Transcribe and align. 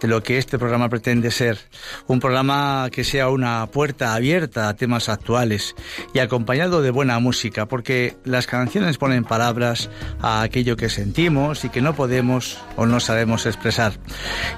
de 0.00 0.08
lo 0.08 0.22
que 0.22 0.38
este 0.38 0.58
programa 0.58 0.88
pretende 0.88 1.30
ser. 1.30 1.58
Un 2.06 2.20
programa 2.20 2.88
que 2.90 3.04
sea 3.04 3.28
una 3.28 3.66
puerta 3.66 4.14
abierta 4.14 4.68
a 4.68 4.74
temas 4.74 5.08
actuales 5.08 5.74
y 6.12 6.18
acompañado 6.18 6.82
de 6.82 6.90
buena 6.90 7.18
música, 7.18 7.66
porque 7.66 8.16
las 8.24 8.46
canciones 8.46 8.98
ponen 8.98 9.24
palabras 9.24 9.90
a 10.20 10.42
aquello 10.42 10.76
que 10.76 10.88
sentimos 10.88 11.64
y 11.64 11.68
que 11.68 11.80
no 11.80 11.94
podemos 11.94 12.58
o 12.76 12.86
no 12.86 13.00
sabemos 13.00 13.46
expresar. 13.46 13.92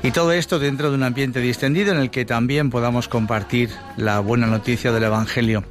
Y 0.02 0.10
todo 0.10 0.32
esto 0.32 0.58
dentro 0.58 0.90
de 0.90 0.96
un 0.96 1.02
ambiente 1.02 1.40
distendido 1.40 1.92
en 1.92 1.98
el 1.98 2.10
que 2.10 2.24
también 2.24 2.70
podamos 2.70 3.08
compartir 3.08 3.70
la 3.96 4.20
buena 4.20 4.46
noticia 4.46 4.92
del 4.92 5.04
Evangelio. 5.04 5.64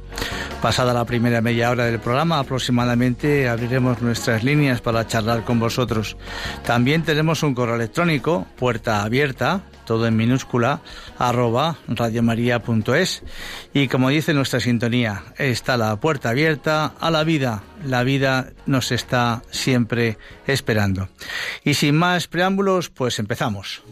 Pasada 0.62 0.94
la 0.94 1.04
primera 1.04 1.40
media 1.42 1.70
hora 1.70 1.84
del 1.84 2.00
programa, 2.00 2.38
aproximadamente 2.38 3.48
abriremos 3.48 4.00
nuestras 4.00 4.42
líneas 4.42 4.80
para 4.80 5.06
charlar 5.06 5.44
con 5.44 5.60
vosotros. 5.60 6.16
También 6.64 7.02
tenemos 7.02 7.42
un 7.42 7.54
correo 7.54 7.76
electrónico, 7.76 8.46
puerta 8.56 9.02
abierta, 9.02 9.55
todo 9.84 10.06
en 10.06 10.16
minúscula, 10.16 10.80
arroba 11.18 11.76
radiomaria.es. 11.88 13.22
Y 13.72 13.88
como 13.88 14.10
dice 14.10 14.34
nuestra 14.34 14.60
sintonía, 14.60 15.22
está 15.38 15.76
la 15.76 15.96
puerta 15.96 16.30
abierta 16.30 16.92
a 16.98 17.10
la 17.10 17.24
vida. 17.24 17.62
La 17.84 18.02
vida 18.02 18.52
nos 18.66 18.92
está 18.92 19.42
siempre 19.50 20.18
esperando. 20.46 21.08
Y 21.64 21.74
sin 21.74 21.96
más 21.96 22.26
preámbulos, 22.26 22.90
pues 22.90 23.18
empezamos. 23.18 23.82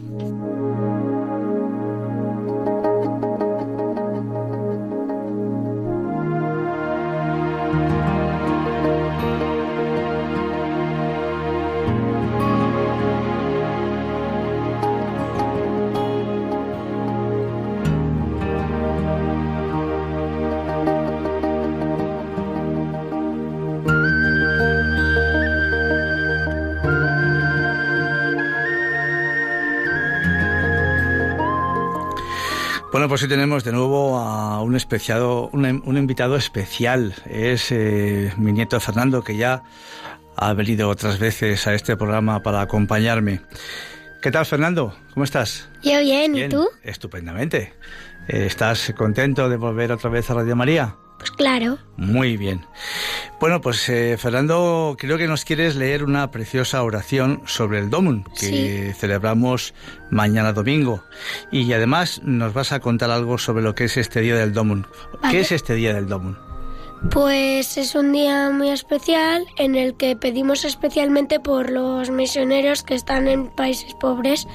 Bueno, 32.95 33.09
pues 33.09 33.25
hoy 33.25 33.29
tenemos 33.29 33.65
de 33.65 33.73
nuevo 33.73 34.19
a 34.19 34.63
un, 34.63 34.77
especiado, 34.77 35.49
un, 35.49 35.97
invitado 35.97 36.37
especial. 36.37 37.13
Es 37.29 37.73
eh, 37.73 38.33
mi 38.37 38.53
nieto 38.53 38.79
Fernando, 38.79 39.25
que 39.25 39.37
ya 39.37 39.65
ha 40.37 40.53
venido 40.53 40.89
otras 40.89 41.19
veces 41.19 41.67
a 41.67 41.75
este 41.75 41.97
programa 41.97 42.45
para 42.45 42.61
acompañarme. 42.61 43.41
¿Qué 44.23 44.31
tal, 44.31 44.47
Fernando? 44.47 44.97
¿Cómo 45.13 45.25
estás? 45.25 45.69
Yo 45.83 45.99
bien, 46.03 46.37
¿y 46.37 46.49
tú? 46.49 46.69
Estupendamente. 46.85 47.75
Eh, 48.29 48.47
¿Estás 48.47 48.95
contento 48.97 49.49
de 49.49 49.57
volver 49.57 49.91
otra 49.91 50.09
vez 50.09 50.31
a 50.31 50.35
Radio 50.35 50.55
María? 50.55 50.95
Pues 51.19 51.33
claro. 51.33 51.79
Muy 51.97 52.37
bien. 52.37 52.65
Bueno, 53.41 53.61
pues 53.61 53.89
eh, 53.89 54.17
Fernando, 54.17 54.97
creo 54.99 55.19
que 55.19 55.27
nos 55.27 55.45
quieres 55.45 55.77
leer 55.77 56.05
una 56.05 56.31
preciosa 56.31 56.83
oración 56.83 57.43
sobre 57.47 57.79
el 57.79 57.91
Domun 57.91 58.25
que 58.39 58.95
celebramos 58.97 59.75
mañana 60.11 60.53
domingo. 60.53 61.05
Y 61.51 61.73
además 61.73 62.23
nos 62.25 62.55
vas 62.55 62.73
a 62.73 62.81
contar 62.81 63.11
algo 63.11 63.37
sobre 63.39 63.63
lo 63.63 63.75
que 63.75 63.85
es 63.85 63.97
este 63.97 64.21
día 64.21 64.37
del 64.37 64.53
Domun. 64.53 64.87
¿Qué 65.31 65.41
es 65.41 65.53
este 65.53 65.75
día 65.75 65.93
del 65.93 66.09
Domun? 66.09 66.39
Pues 67.11 67.77
es 67.77 67.95
un 67.95 68.13
día 68.13 68.51
muy 68.51 68.71
especial 68.71 69.45
en 69.59 69.75
el 69.75 69.95
que 69.95 70.17
pedimos 70.17 70.65
especialmente 70.65 71.39
por 71.39 71.71
los 71.71 72.11
misioneros 72.11 72.83
que 72.83 72.95
están 72.95 73.29
en 73.29 73.49
países 73.49 73.95
pobres 74.01 74.47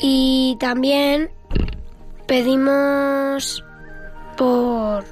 y 0.00 0.56
también 0.60 1.30
pedimos 2.26 3.64
por 4.36 5.04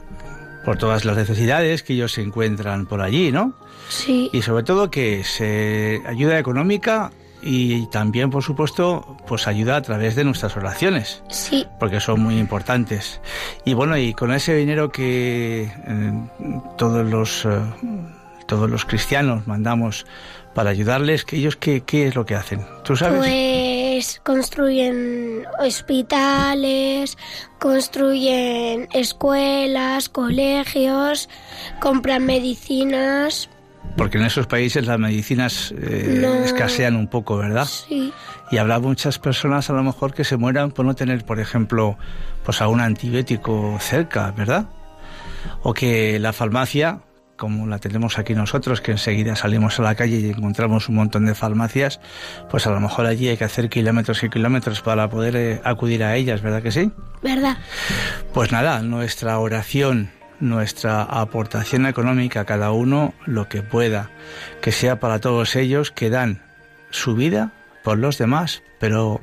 por 0.66 0.78
todas 0.78 1.04
las 1.04 1.16
necesidades 1.16 1.84
que 1.84 1.92
ellos 1.92 2.10
se 2.10 2.22
encuentran 2.22 2.86
por 2.86 3.00
allí, 3.00 3.30
¿no? 3.30 3.54
Sí. 3.88 4.28
Y 4.32 4.42
sobre 4.42 4.64
todo 4.64 4.90
que 4.90 5.22
se 5.22 6.02
ayuda 6.04 6.40
económica 6.40 7.12
y 7.40 7.86
también, 7.86 8.30
por 8.30 8.42
supuesto, 8.42 9.16
pues 9.28 9.46
ayuda 9.46 9.76
a 9.76 9.82
través 9.82 10.16
de 10.16 10.24
nuestras 10.24 10.56
oraciones. 10.56 11.22
Sí. 11.30 11.64
Porque 11.78 12.00
son 12.00 12.20
muy 12.20 12.36
importantes. 12.40 13.20
Y 13.64 13.74
bueno, 13.74 13.96
y 13.96 14.12
con 14.12 14.32
ese 14.32 14.56
dinero 14.56 14.90
que 14.90 15.70
eh, 15.86 16.28
todos 16.76 17.08
los 17.08 17.44
eh, 17.44 17.60
todos 18.46 18.68
los 18.68 18.84
cristianos 18.84 19.46
mandamos 19.46 20.04
para 20.56 20.70
ayudarles, 20.70 21.26
que 21.26 21.36
ellos 21.36 21.56
qué, 21.56 21.82
qué 21.82 22.08
es 22.08 22.14
lo 22.14 22.24
que 22.24 22.34
hacen? 22.34 22.64
¿Tú 22.82 22.96
sabes? 22.96 23.18
Pues 23.18 24.22
construyen 24.24 25.44
hospitales, 25.58 27.18
construyen 27.58 28.88
escuelas, 28.94 30.08
colegios, 30.08 31.28
compran 31.78 32.24
medicinas. 32.24 33.50
Porque 33.98 34.16
en 34.16 34.24
esos 34.24 34.46
países 34.46 34.86
las 34.86 34.98
medicinas 34.98 35.74
eh, 35.76 36.42
escasean 36.46 36.96
un 36.96 37.08
poco, 37.08 37.36
¿verdad? 37.36 37.66
Sí. 37.66 38.10
Y 38.50 38.56
habrá 38.56 38.78
muchas 38.78 39.18
personas 39.18 39.68
a 39.68 39.74
lo 39.74 39.82
mejor 39.82 40.14
que 40.14 40.24
se 40.24 40.38
mueran 40.38 40.70
por 40.70 40.86
no 40.86 40.94
tener, 40.94 41.22
por 41.26 41.38
ejemplo, 41.38 41.98
pues 42.46 42.62
a 42.62 42.68
un 42.68 42.80
antibiótico 42.80 43.76
cerca, 43.78 44.30
¿verdad? 44.30 44.70
O 45.62 45.74
que 45.74 46.18
la 46.18 46.32
farmacia, 46.32 47.00
como 47.36 47.66
la 47.66 47.78
tenemos 47.78 48.18
aquí 48.18 48.34
nosotros, 48.34 48.80
que 48.80 48.92
enseguida 48.92 49.36
salimos 49.36 49.78
a 49.78 49.82
la 49.82 49.94
calle 49.94 50.18
y 50.18 50.30
encontramos 50.30 50.88
un 50.88 50.96
montón 50.96 51.26
de 51.26 51.34
farmacias, 51.34 52.00
pues 52.50 52.66
a 52.66 52.70
lo 52.70 52.80
mejor 52.80 53.06
allí 53.06 53.28
hay 53.28 53.36
que 53.36 53.44
hacer 53.44 53.68
kilómetros 53.68 54.22
y 54.22 54.28
kilómetros 54.28 54.80
para 54.80 55.08
poder 55.08 55.36
eh, 55.36 55.60
acudir 55.64 56.02
a 56.02 56.16
ellas, 56.16 56.42
¿verdad 56.42 56.62
que 56.62 56.72
sí? 56.72 56.90
¿Verdad? 57.22 57.58
Pues 58.32 58.52
nada, 58.52 58.82
nuestra 58.82 59.38
oración, 59.38 60.10
nuestra 60.40 61.02
aportación 61.02 61.86
económica, 61.86 62.44
cada 62.44 62.72
uno 62.72 63.14
lo 63.24 63.48
que 63.48 63.62
pueda, 63.62 64.10
que 64.60 64.72
sea 64.72 65.00
para 65.00 65.20
todos 65.20 65.56
ellos 65.56 65.90
que 65.90 66.10
dan 66.10 66.42
su 66.90 67.14
vida 67.14 67.52
por 67.82 67.98
los 67.98 68.18
demás, 68.18 68.62
pero 68.80 69.20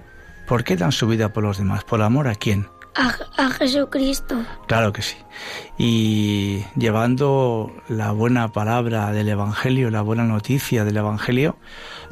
¿por 0.48 0.64
qué 0.64 0.76
dan 0.76 0.92
su 0.92 1.08
vida 1.08 1.34
por 1.34 1.44
los 1.44 1.58
demás? 1.58 1.84
¿Por 1.84 2.02
amor 2.02 2.28
a 2.28 2.36
quién? 2.36 2.68
A, 2.96 3.50
Jesucristo. 3.50 4.36
Claro 4.68 4.94
que 4.94 5.02
sí. 5.02 5.18
Y 5.78 6.64
llevando 6.76 7.72
la 7.88 8.12
buena 8.12 8.50
palabra 8.50 9.12
del 9.12 9.30
Evangelio, 9.30 9.90
la 9.90 10.02
buena 10.02 10.24
noticia 10.26 10.86
del 10.86 10.98
Evangelio 10.98 11.58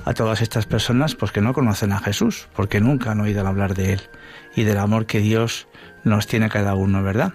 a 0.05 0.13
todas 0.13 0.41
estas 0.41 0.65
personas, 0.65 1.15
pues 1.15 1.31
que 1.31 1.41
no 1.41 1.53
conocen 1.53 1.91
a 1.91 1.99
Jesús, 1.99 2.47
porque 2.55 2.79
nunca 2.79 3.11
han 3.11 3.21
oído 3.21 3.45
hablar 3.47 3.75
de 3.75 3.93
Él 3.93 4.01
y 4.55 4.63
del 4.63 4.79
amor 4.79 5.05
que 5.05 5.19
Dios 5.19 5.67
nos 6.03 6.25
tiene 6.25 6.47
a 6.47 6.49
cada 6.49 6.73
uno, 6.73 7.03
¿verdad? 7.03 7.33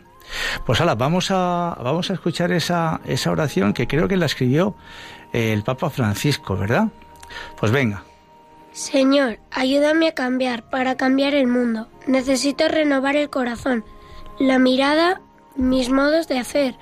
Pues 0.64 0.80
ahora 0.80 0.96
vamos 0.96 1.30
a, 1.30 1.78
vamos 1.82 2.10
a 2.10 2.14
escuchar 2.14 2.50
esa, 2.52 3.00
esa 3.04 3.30
oración 3.30 3.72
que 3.72 3.86
creo 3.86 4.08
que 4.08 4.16
la 4.16 4.26
escribió 4.26 4.76
el 5.32 5.62
Papa 5.62 5.90
Francisco, 5.90 6.56
¿verdad? 6.56 6.88
Pues 7.58 7.70
venga. 7.70 8.02
Señor, 8.76 9.38
ayúdame 9.50 10.08
a 10.08 10.14
cambiar, 10.14 10.68
para 10.68 10.98
cambiar 10.98 11.32
el 11.32 11.46
mundo. 11.46 11.88
Necesito 12.06 12.68
renovar 12.68 13.16
el 13.16 13.30
corazón, 13.30 13.86
la 14.38 14.58
mirada, 14.58 15.22
mis 15.56 15.88
modos 15.88 16.28
de 16.28 16.38
hacer, 16.38 16.76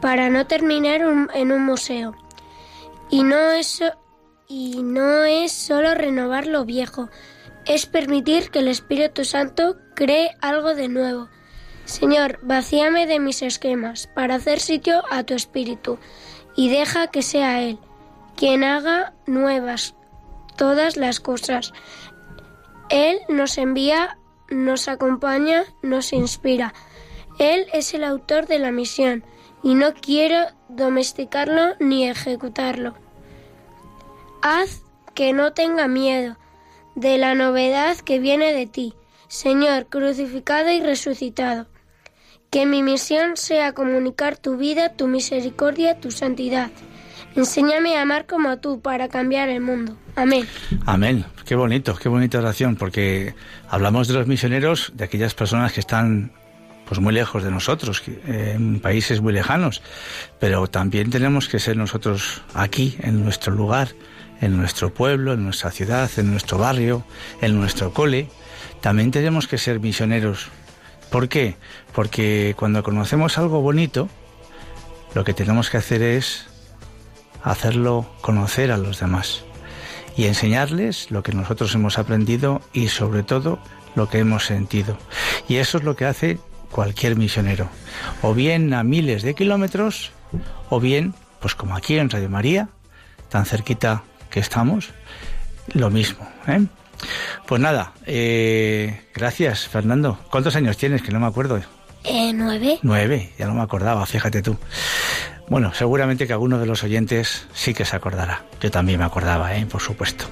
para 0.00 0.30
no 0.30 0.46
terminar 0.46 1.00
en 1.34 1.50
un 1.50 1.66
museo. 1.66 2.14
Y 3.10 3.24
no, 3.24 3.50
es, 3.50 3.82
y 4.46 4.80
no 4.84 5.24
es 5.24 5.50
solo 5.50 5.96
renovar 5.96 6.46
lo 6.46 6.64
viejo, 6.64 7.10
es 7.66 7.86
permitir 7.86 8.50
que 8.50 8.60
el 8.60 8.68
Espíritu 8.68 9.24
Santo 9.24 9.76
cree 9.96 10.30
algo 10.40 10.76
de 10.76 10.86
nuevo 10.86 11.28
Señor, 11.90 12.38
vacíame 12.42 13.08
de 13.08 13.18
mis 13.18 13.42
esquemas 13.42 14.06
para 14.06 14.36
hacer 14.36 14.60
sitio 14.60 15.02
a 15.10 15.24
tu 15.24 15.34
espíritu 15.34 15.98
y 16.54 16.70
deja 16.70 17.08
que 17.08 17.22
sea 17.22 17.62
Él 17.62 17.80
quien 18.36 18.62
haga 18.62 19.12
nuevas 19.26 19.96
todas 20.60 20.98
las 20.98 21.20
cosas. 21.20 21.72
Él 22.90 23.18
nos 23.30 23.56
envía, 23.56 24.18
nos 24.50 24.88
acompaña, 24.88 25.64
nos 25.80 26.12
inspira. 26.12 26.74
Él 27.38 27.64
es 27.72 27.94
el 27.94 28.04
autor 28.04 28.46
de 28.46 28.58
la 28.58 28.70
misión 28.70 29.24
y 29.62 29.74
no 29.74 29.94
quiero 29.94 30.36
domesticarlo 30.68 31.76
ni 31.80 32.06
ejecutarlo. 32.06 32.94
Haz 34.42 34.82
que 35.14 35.32
no 35.32 35.54
tenga 35.54 35.88
miedo 35.88 36.36
de 36.94 37.16
la 37.16 37.34
novedad 37.34 37.96
que 37.96 38.18
viene 38.18 38.52
de 38.52 38.66
ti, 38.66 38.92
Señor 39.28 39.86
crucificado 39.86 40.70
y 40.70 40.82
resucitado. 40.82 41.68
Que 42.50 42.66
mi 42.66 42.82
misión 42.82 43.38
sea 43.38 43.72
comunicar 43.72 44.36
tu 44.36 44.58
vida, 44.58 44.92
tu 44.92 45.06
misericordia, 45.06 46.00
tu 46.00 46.10
santidad. 46.10 46.70
Enséñame 47.36 47.96
a 47.96 48.02
amar 48.02 48.26
como 48.26 48.58
tú 48.58 48.80
para 48.80 49.08
cambiar 49.08 49.48
el 49.48 49.60
mundo. 49.60 49.96
Amén. 50.16 50.46
Amén. 50.86 51.24
Qué 51.44 51.54
bonito, 51.54 51.94
qué 51.96 52.08
bonita 52.08 52.38
oración, 52.38 52.76
porque 52.76 53.34
hablamos 53.68 54.08
de 54.08 54.14
los 54.14 54.26
misioneros, 54.26 54.92
de 54.94 55.04
aquellas 55.04 55.34
personas 55.34 55.72
que 55.72 55.80
están 55.80 56.32
pues 56.86 57.00
muy 57.00 57.14
lejos 57.14 57.44
de 57.44 57.52
nosotros, 57.52 58.02
en 58.26 58.80
países 58.80 59.20
muy 59.20 59.32
lejanos, 59.32 59.80
pero 60.40 60.66
también 60.66 61.10
tenemos 61.10 61.48
que 61.48 61.60
ser 61.60 61.76
nosotros 61.76 62.42
aquí, 62.52 62.96
en 63.00 63.22
nuestro 63.22 63.54
lugar, 63.54 63.90
en 64.40 64.56
nuestro 64.56 64.92
pueblo, 64.92 65.32
en 65.32 65.44
nuestra 65.44 65.70
ciudad, 65.70 66.10
en 66.16 66.32
nuestro 66.32 66.58
barrio, 66.58 67.04
en 67.40 67.60
nuestro 67.60 67.92
cole. 67.92 68.28
También 68.80 69.12
tenemos 69.12 69.46
que 69.46 69.56
ser 69.56 69.78
misioneros 69.78 70.50
¿Por 71.10 71.28
qué? 71.28 71.56
Porque 71.92 72.54
cuando 72.56 72.82
conocemos 72.82 73.36
algo 73.36 73.60
bonito, 73.60 74.08
lo 75.14 75.24
que 75.24 75.34
tenemos 75.34 75.68
que 75.68 75.76
hacer 75.76 76.02
es 76.02 76.46
hacerlo 77.42 78.06
conocer 78.20 78.72
a 78.72 78.76
los 78.76 79.00
demás 79.00 79.44
y 80.16 80.26
enseñarles 80.26 81.10
lo 81.10 81.22
que 81.22 81.32
nosotros 81.32 81.74
hemos 81.74 81.98
aprendido 81.98 82.60
y 82.72 82.88
sobre 82.88 83.22
todo 83.22 83.58
lo 83.94 84.08
que 84.08 84.18
hemos 84.18 84.44
sentido. 84.46 84.98
Y 85.48 85.56
eso 85.56 85.78
es 85.78 85.84
lo 85.84 85.96
que 85.96 86.04
hace 86.04 86.38
cualquier 86.70 87.16
misionero, 87.16 87.68
o 88.22 88.34
bien 88.34 88.72
a 88.74 88.84
miles 88.84 89.22
de 89.22 89.34
kilómetros, 89.34 90.12
o 90.68 90.78
bien, 90.78 91.14
pues 91.40 91.54
como 91.54 91.76
aquí 91.76 91.98
en 91.98 92.10
Radio 92.10 92.30
María, 92.30 92.68
tan 93.28 93.44
cerquita 93.44 94.04
que 94.30 94.40
estamos, 94.40 94.90
lo 95.72 95.90
mismo. 95.90 96.28
¿eh? 96.46 96.64
Pues 97.46 97.60
nada, 97.60 97.92
eh, 98.06 99.08
gracias 99.14 99.66
Fernando. 99.66 100.18
¿Cuántos 100.30 100.54
años 100.56 100.76
tienes? 100.76 101.02
Que 101.02 101.12
no 101.12 101.20
me 101.20 101.26
acuerdo. 101.26 101.60
Eh, 102.04 102.32
nueve. 102.32 102.78
Nueve, 102.82 103.32
ya 103.38 103.46
no 103.46 103.54
me 103.54 103.62
acordaba, 103.62 104.06
fíjate 104.06 104.42
tú. 104.42 104.56
Bueno, 105.50 105.74
seguramente 105.74 106.28
que 106.28 106.32
alguno 106.32 106.60
de 106.60 106.66
los 106.66 106.84
oyentes 106.84 107.48
sí 107.52 107.74
que 107.74 107.84
se 107.84 107.96
acordará. 107.96 108.44
Yo 108.60 108.70
también 108.70 109.00
me 109.00 109.04
acordaba, 109.04 109.56
¿eh? 109.56 109.66
por 109.66 109.82
supuesto. 109.82 110.26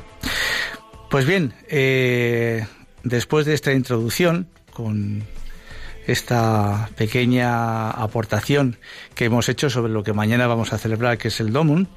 Pues 1.11 1.27
bien, 1.27 1.55
eh, 1.69 2.65
después 3.03 3.45
de 3.45 3.55
esta 3.55 3.73
introducción, 3.73 4.49
con 4.73 5.25
esta 6.07 6.89
pequeña 6.97 7.91
aportación 7.91 8.79
que 9.17 9.25
hemos 9.25 9.49
hecho 9.49 9.69
sobre 9.69 9.93
lo 9.93 10.05
que 10.05 10.13
mañana 10.13 10.47
vamos 10.47 10.73
a 10.73 10.79
celebrar, 10.79 11.19
que 11.19 11.29
es 11.29 11.41
el 11.41 11.53
Domun, 11.53 11.89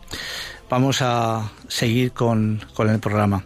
vamos 0.68 1.04
a 1.04 1.52
seguir 1.68 2.14
con, 2.14 2.66
con 2.74 2.90
el 2.90 3.00
programa. 3.00 3.44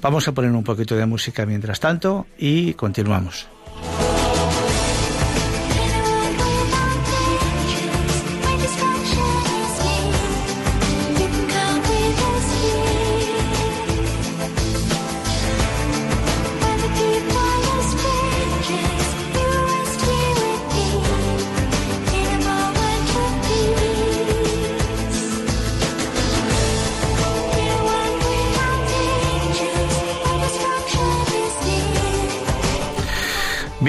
Vamos 0.00 0.26
a 0.26 0.32
poner 0.32 0.50
un 0.50 0.64
poquito 0.64 0.96
de 0.96 1.06
música 1.06 1.46
mientras 1.46 1.78
tanto 1.78 2.26
y 2.36 2.74
continuamos. 2.74 3.51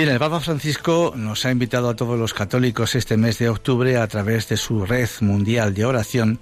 El 0.10 0.20
Papa 0.20 0.42
Francisco 0.42 1.14
nos 1.16 1.46
ha 1.46 1.52
invitado 1.52 1.88
a 1.90 1.96
todos 1.96 2.20
los 2.20 2.34
católicos 2.34 2.94
este 2.94 3.16
mes 3.16 3.40
de 3.40 3.48
octubre 3.48 3.96
a 3.98 4.06
través 4.08 4.50
de 4.50 4.58
su 4.58 4.86
red 4.86 5.10
mundial 5.22 5.74
de 5.74 5.86
oración 5.86 6.40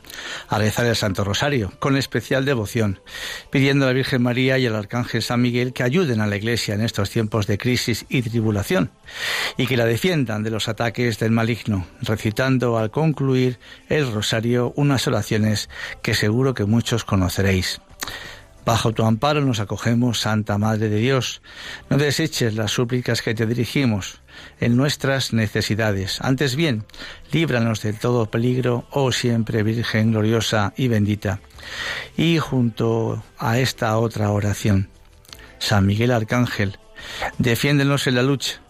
a 0.50 0.58
rezar 0.58 0.88
el 0.88 0.96
Santo 0.96 1.24
Rosario 1.24 1.72
con 1.78 1.96
especial 1.96 2.44
devoción, 2.44 3.00
pidiendo 3.52 3.86
a 3.86 3.90
la 3.90 3.94
Virgen 3.94 4.24
María 4.24 4.58
y 4.58 4.66
al 4.66 4.76
Arcángel 4.76 5.22
San 5.22 5.42
Miguel 5.42 5.74
que 5.74 5.84
ayuden 5.84 6.22
a 6.22 6.28
la 6.28 6.38
Iglesia 6.38 6.74
en 6.74 6.82
estos 6.82 7.12
tiempos 7.12 7.46
de 7.46 7.60
crisis 7.60 8.06
y 8.10 8.24
tribulación 8.24 8.90
y 9.58 9.68
que 9.68 9.78
la 9.78 9.86
defiendan 9.86 10.42
de 10.42 10.50
los 10.50 10.68
ataques 10.68 11.20
del 11.20 11.32
maligno, 11.32 11.86
recitando 12.02 12.80
al 12.80 12.90
concluir 12.90 13.60
el 13.90 14.12
Rosario 14.12 14.74
unas 14.76 15.08
oraciones 15.08 15.70
que 16.02 16.16
seguro 16.16 16.56
que 16.56 16.66
muchos 16.66 17.06
conoceréis. 17.06 17.80
Bajo 18.66 18.94
tu 18.94 19.04
amparo 19.04 19.42
nos 19.42 19.60
acogemos, 19.60 20.20
Santa 20.20 20.58
Madre 20.58 20.90
de 20.90 20.98
Dios. 20.98 21.42
No 21.90 21.98
deseches 21.98 22.56
las 22.56 22.72
súplicas 22.72 23.22
que 23.22 23.34
te 23.34 23.48
dirigimos 23.48 24.22
en 24.60 24.78
nuestras 24.78 25.34
necesidades. 25.34 26.20
Antes 26.22 26.56
bien, 26.56 26.86
líbranos 27.32 27.82
del 27.82 27.98
todo 27.98 28.30
peligro, 28.30 28.86
oh 28.92 29.12
siempre 29.12 29.64
Virgen 29.64 30.12
gloriosa 30.12 30.74
y 30.78 30.88
bendita. 30.88 31.40
Y 32.16 32.38
junto 32.38 33.24
a 33.40 33.58
esta 33.58 33.98
otra 33.98 34.32
oración, 34.32 34.90
San 35.58 35.88
Miguel 35.88 36.12
Arcángel, 36.12 36.78
defiéndenos 37.40 38.06
en 38.06 38.16
la 38.16 38.24
lucha. 38.24 38.62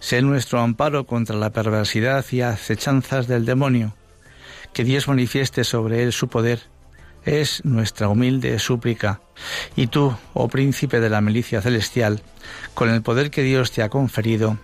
Sé 0.00 0.20
nuestro 0.22 0.60
amparo 0.60 1.06
contra 1.06 1.36
la 1.36 1.50
perversidad 1.50 2.24
y 2.30 2.42
acechanzas 2.42 3.26
del 3.26 3.46
demonio. 3.46 3.94
Que 4.72 4.84
Dios 4.84 5.08
manifieste 5.08 5.64
sobre 5.64 6.02
él 6.02 6.12
su 6.12 6.28
poder 6.28 6.60
es 7.24 7.64
nuestra 7.64 8.08
humilde 8.08 8.58
súplica. 8.58 9.20
Y 9.76 9.86
tú, 9.86 10.16
oh 10.34 10.48
príncipe 10.48 11.00
de 11.00 11.10
la 11.10 11.20
milicia 11.20 11.62
celestial, 11.62 12.22
con 12.74 12.90
el 12.90 13.02
poder 13.02 13.30
que 13.30 13.42
Dios 13.42 13.72
te 13.72 13.82
ha 13.82 13.88
conferido, 13.88 14.58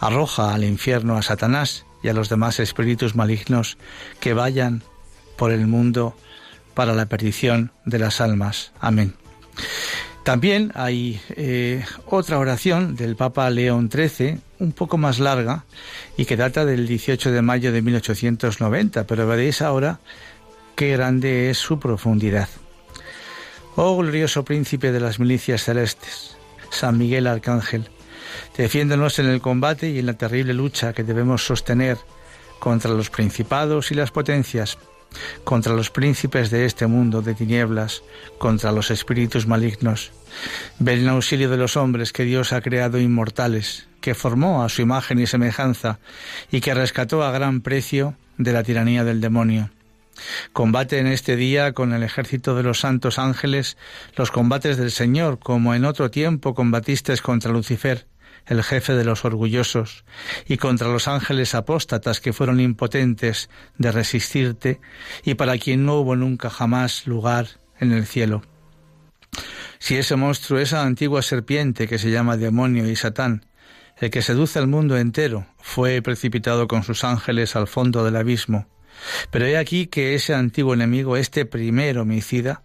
arroja 0.00 0.54
al 0.54 0.64
infierno 0.64 1.16
a 1.16 1.22
Satanás 1.22 1.84
y 2.02 2.08
a 2.08 2.14
los 2.14 2.28
demás 2.28 2.60
espíritus 2.60 3.14
malignos 3.14 3.78
que 4.20 4.34
vayan 4.34 4.82
por 5.36 5.52
el 5.52 5.66
mundo 5.66 6.16
para 6.74 6.94
la 6.94 7.06
perdición 7.06 7.72
de 7.84 7.98
las 7.98 8.20
almas. 8.20 8.72
Amén. 8.80 9.14
También 10.28 10.72
hay 10.74 11.20
eh, 11.30 11.82
otra 12.04 12.38
oración 12.38 12.96
del 12.96 13.16
Papa 13.16 13.48
León 13.48 13.88
XIII, 13.90 14.38
un 14.58 14.72
poco 14.72 14.98
más 14.98 15.20
larga, 15.20 15.64
y 16.18 16.26
que 16.26 16.36
data 16.36 16.66
del 16.66 16.86
18 16.86 17.32
de 17.32 17.40
mayo 17.40 17.72
de 17.72 17.80
1890, 17.80 19.06
pero 19.06 19.26
veréis 19.26 19.62
ahora 19.62 20.00
qué 20.78 20.92
grande 20.92 21.50
es 21.50 21.58
su 21.58 21.80
profundidad. 21.80 22.48
Oh 23.74 23.96
glorioso 23.96 24.44
príncipe 24.44 24.92
de 24.92 25.00
las 25.00 25.18
milicias 25.18 25.64
celestes, 25.64 26.36
San 26.70 26.96
Miguel 26.96 27.26
Arcángel, 27.26 27.90
defiéndonos 28.56 29.18
en 29.18 29.26
el 29.26 29.40
combate 29.40 29.90
y 29.90 29.98
en 29.98 30.06
la 30.06 30.12
terrible 30.12 30.54
lucha 30.54 30.92
que 30.92 31.02
debemos 31.02 31.44
sostener 31.44 31.98
contra 32.60 32.92
los 32.92 33.10
principados 33.10 33.90
y 33.90 33.96
las 33.96 34.12
potencias, 34.12 34.78
contra 35.42 35.74
los 35.74 35.90
príncipes 35.90 36.48
de 36.52 36.64
este 36.64 36.86
mundo 36.86 37.22
de 37.22 37.34
tinieblas, 37.34 38.04
contra 38.38 38.70
los 38.70 38.92
espíritus 38.92 39.48
malignos. 39.48 40.12
Ven 40.78 41.00
en 41.00 41.08
auxilio 41.08 41.50
de 41.50 41.56
los 41.56 41.76
hombres 41.76 42.12
que 42.12 42.22
Dios 42.22 42.52
ha 42.52 42.60
creado 42.60 43.00
inmortales, 43.00 43.88
que 44.00 44.14
formó 44.14 44.62
a 44.62 44.68
su 44.68 44.82
imagen 44.82 45.18
y 45.18 45.26
semejanza 45.26 45.98
y 46.52 46.60
que 46.60 46.72
rescató 46.72 47.24
a 47.24 47.32
gran 47.32 47.62
precio 47.62 48.14
de 48.36 48.52
la 48.52 48.62
tiranía 48.62 49.02
del 49.02 49.20
demonio. 49.20 49.70
Combate 50.52 50.98
en 50.98 51.06
este 51.06 51.36
día 51.36 51.72
con 51.72 51.92
el 51.92 52.02
ejército 52.02 52.54
de 52.54 52.62
los 52.62 52.80
santos 52.80 53.18
ángeles 53.18 53.76
los 54.16 54.30
combates 54.30 54.76
del 54.76 54.90
Señor, 54.90 55.38
como 55.38 55.74
en 55.74 55.84
otro 55.84 56.10
tiempo 56.10 56.54
combatiste 56.54 57.16
contra 57.18 57.52
Lucifer, 57.52 58.06
el 58.46 58.62
jefe 58.62 58.94
de 58.94 59.04
los 59.04 59.24
orgullosos, 59.24 60.04
y 60.46 60.56
contra 60.56 60.88
los 60.88 61.08
ángeles 61.08 61.54
apóstatas 61.54 62.20
que 62.20 62.32
fueron 62.32 62.60
impotentes 62.60 63.50
de 63.76 63.92
resistirte, 63.92 64.80
y 65.24 65.34
para 65.34 65.58
quien 65.58 65.84
no 65.84 65.96
hubo 65.96 66.16
nunca 66.16 66.50
jamás 66.50 67.06
lugar 67.06 67.48
en 67.78 67.92
el 67.92 68.06
cielo. 68.06 68.42
Si 69.78 69.96
ese 69.96 70.16
monstruo, 70.16 70.58
esa 70.58 70.82
antigua 70.82 71.22
serpiente 71.22 71.86
que 71.86 71.98
se 71.98 72.10
llama 72.10 72.36
demonio 72.36 72.88
y 72.88 72.96
Satán, 72.96 73.46
el 73.96 74.10
que 74.10 74.22
seduce 74.22 74.58
al 74.58 74.66
mundo 74.66 74.96
entero, 74.96 75.46
fue 75.58 76.02
precipitado 76.02 76.68
con 76.68 76.82
sus 76.82 77.04
ángeles 77.04 77.54
al 77.56 77.68
fondo 77.68 78.04
del 78.04 78.16
abismo, 78.16 78.66
pero 79.30 79.46
he 79.46 79.56
aquí 79.56 79.86
que 79.86 80.14
ese 80.14 80.34
antiguo 80.34 80.74
enemigo, 80.74 81.16
este 81.16 81.44
primer 81.44 81.98
homicida, 81.98 82.62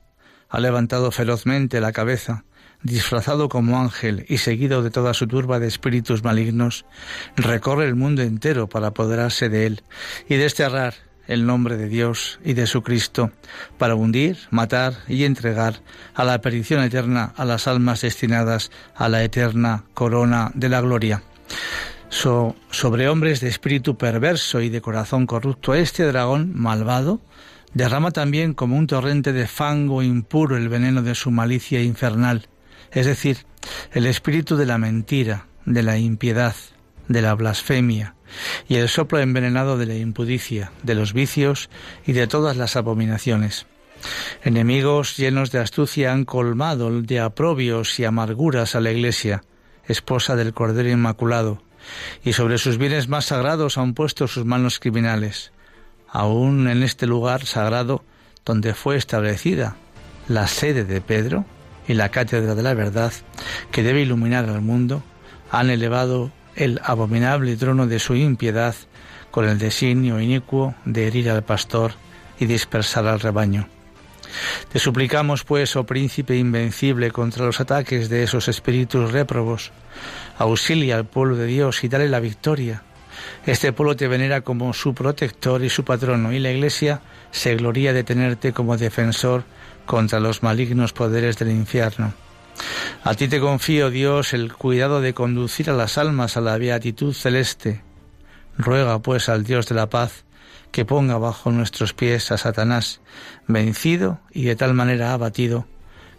ha 0.49 0.59
levantado 0.59 1.11
ferozmente 1.11 1.81
la 1.81 1.91
cabeza, 1.91 2.45
disfrazado 2.83 3.49
como 3.49 3.79
ángel 3.79 4.25
y 4.27 4.37
seguido 4.37 4.83
de 4.83 4.91
toda 4.91 5.13
su 5.13 5.27
turba 5.27 5.59
de 5.59 5.67
espíritus 5.67 6.23
malignos, 6.23 6.85
recorre 7.35 7.85
el 7.85 7.95
mundo 7.95 8.21
entero 8.21 8.67
para 8.67 8.87
apoderarse 8.87 9.49
de 9.49 9.65
él 9.65 9.83
y 10.27 10.35
desterrar 10.35 10.93
el 11.27 11.45
nombre 11.45 11.77
de 11.77 11.87
Dios 11.87 12.39
y 12.43 12.53
de 12.53 12.67
su 12.67 12.83
Cristo, 12.83 13.31
para 13.77 13.95
hundir, 13.95 14.37
matar 14.51 14.93
y 15.07 15.23
entregar 15.23 15.81
a 16.13 16.25
la 16.25 16.41
perdición 16.41 16.83
eterna 16.83 17.33
a 17.37 17.45
las 17.45 17.67
almas 17.67 18.01
destinadas 18.01 18.71
a 18.95 19.07
la 19.07 19.23
eterna 19.23 19.85
corona 19.93 20.51
de 20.53 20.69
la 20.69 20.81
gloria 20.81 21.23
sobre 22.13 23.09
hombres 23.09 23.41
de 23.41 23.49
espíritu 23.49 23.97
perverso 23.97 24.61
y 24.61 24.69
de 24.69 24.81
corazón 24.81 25.25
corrupto, 25.25 25.73
este 25.73 26.03
dragón 26.03 26.51
malvado 26.53 27.21
derrama 27.73 28.11
también 28.11 28.53
como 28.53 28.77
un 28.77 28.85
torrente 28.85 29.33
de 29.33 29.47
fango 29.47 30.03
impuro 30.03 30.55
el 30.55 30.69
veneno 30.69 31.01
de 31.01 31.15
su 31.15 31.31
malicia 31.31 31.81
infernal, 31.81 32.47
es 32.91 33.07
decir, 33.07 33.45
el 33.93 34.05
espíritu 34.05 34.55
de 34.57 34.67
la 34.67 34.77
mentira, 34.77 35.47
de 35.65 35.81
la 35.81 35.97
impiedad, 35.97 36.55
de 37.07 37.23
la 37.23 37.33
blasfemia, 37.33 38.15
y 38.67 38.75
el 38.75 38.89
soplo 38.89 39.19
envenenado 39.19 39.77
de 39.77 39.87
la 39.87 39.95
impudicia, 39.95 40.71
de 40.83 40.93
los 40.93 41.13
vicios 41.13 41.71
y 42.05 42.13
de 42.13 42.27
todas 42.27 42.57
las 42.57 42.75
abominaciones. 42.75 43.65
Enemigos 44.43 45.17
llenos 45.17 45.51
de 45.51 45.59
astucia 45.59 46.13
han 46.13 46.25
colmado 46.25 47.01
de 47.01 47.19
aprobios 47.19 47.99
y 47.99 48.05
amarguras 48.05 48.75
a 48.75 48.81
la 48.81 48.91
Iglesia, 48.91 49.43
esposa 49.87 50.35
del 50.35 50.53
Cordero 50.53 50.89
Inmaculado, 50.89 51.63
y 52.23 52.33
sobre 52.33 52.57
sus 52.57 52.77
bienes 52.77 53.07
más 53.07 53.25
sagrados 53.25 53.77
han 53.77 53.93
puesto 53.93 54.27
sus 54.27 54.45
manos 54.45 54.79
criminales, 54.79 55.51
aún 56.09 56.67
en 56.67 56.83
este 56.83 57.07
lugar 57.07 57.45
sagrado 57.45 58.03
donde 58.45 58.73
fue 58.73 58.97
establecida 58.97 59.75
la 60.27 60.47
sede 60.47 60.85
de 60.85 61.01
Pedro 61.01 61.45
y 61.87 61.93
la 61.93 62.09
cátedra 62.09 62.55
de 62.55 62.63
la 62.63 62.73
verdad 62.73 63.11
que 63.71 63.83
debe 63.83 64.01
iluminar 64.01 64.49
al 64.49 64.61
mundo, 64.61 65.03
han 65.51 65.69
elevado 65.69 66.31
el 66.55 66.79
abominable 66.83 67.55
trono 67.57 67.87
de 67.87 67.99
su 67.99 68.15
impiedad 68.15 68.75
con 69.31 69.47
el 69.47 69.57
designio 69.57 70.21
inicuo 70.21 70.75
de 70.85 71.07
herir 71.07 71.29
al 71.29 71.43
pastor 71.43 71.93
y 72.39 72.45
dispersar 72.45 73.07
al 73.07 73.19
rebaño. 73.19 73.67
Te 74.71 74.79
suplicamos, 74.79 75.43
pues, 75.43 75.75
oh 75.75 75.85
príncipe 75.85 76.37
invencible, 76.37 77.11
contra 77.11 77.45
los 77.45 77.59
ataques 77.59 78.09
de 78.09 78.23
esos 78.23 78.47
espíritus 78.47 79.11
réprobos, 79.11 79.71
auxilia 80.37 80.95
al 80.95 81.05
pueblo 81.05 81.35
de 81.35 81.45
Dios 81.45 81.83
y 81.83 81.87
dale 81.87 82.09
la 82.09 82.19
victoria. 82.19 82.83
Este 83.45 83.73
pueblo 83.73 83.95
te 83.95 84.07
venera 84.07 84.41
como 84.41 84.73
su 84.73 84.93
protector 84.93 85.63
y 85.63 85.69
su 85.69 85.83
patrono, 85.83 86.33
y 86.33 86.39
la 86.39 86.51
Iglesia 86.51 87.01
se 87.31 87.55
gloria 87.55 87.93
de 87.93 88.03
tenerte 88.03 88.53
como 88.53 88.77
defensor 88.77 89.43
contra 89.85 90.19
los 90.19 90.43
malignos 90.43 90.93
poderes 90.93 91.37
del 91.37 91.51
infierno. 91.51 92.13
A 93.03 93.15
ti 93.15 93.27
te 93.27 93.39
confío, 93.39 93.89
Dios, 93.89 94.33
el 94.33 94.53
cuidado 94.53 95.01
de 95.01 95.13
conducir 95.13 95.69
a 95.69 95.73
las 95.73 95.97
almas 95.97 96.37
a 96.37 96.41
la 96.41 96.57
beatitud 96.57 97.13
celeste. 97.13 97.81
Ruega, 98.57 98.99
pues, 98.99 99.29
al 99.29 99.43
Dios 99.43 99.67
de 99.67 99.75
la 99.75 99.89
paz, 99.89 100.23
que 100.71 100.85
ponga 100.85 101.17
bajo 101.17 101.51
nuestros 101.51 101.93
pies 101.93 102.31
a 102.31 102.37
Satanás, 102.37 103.01
vencido 103.47 104.19
y 104.31 104.43
de 104.43 104.55
tal 104.55 104.73
manera 104.73 105.13
abatido, 105.13 105.67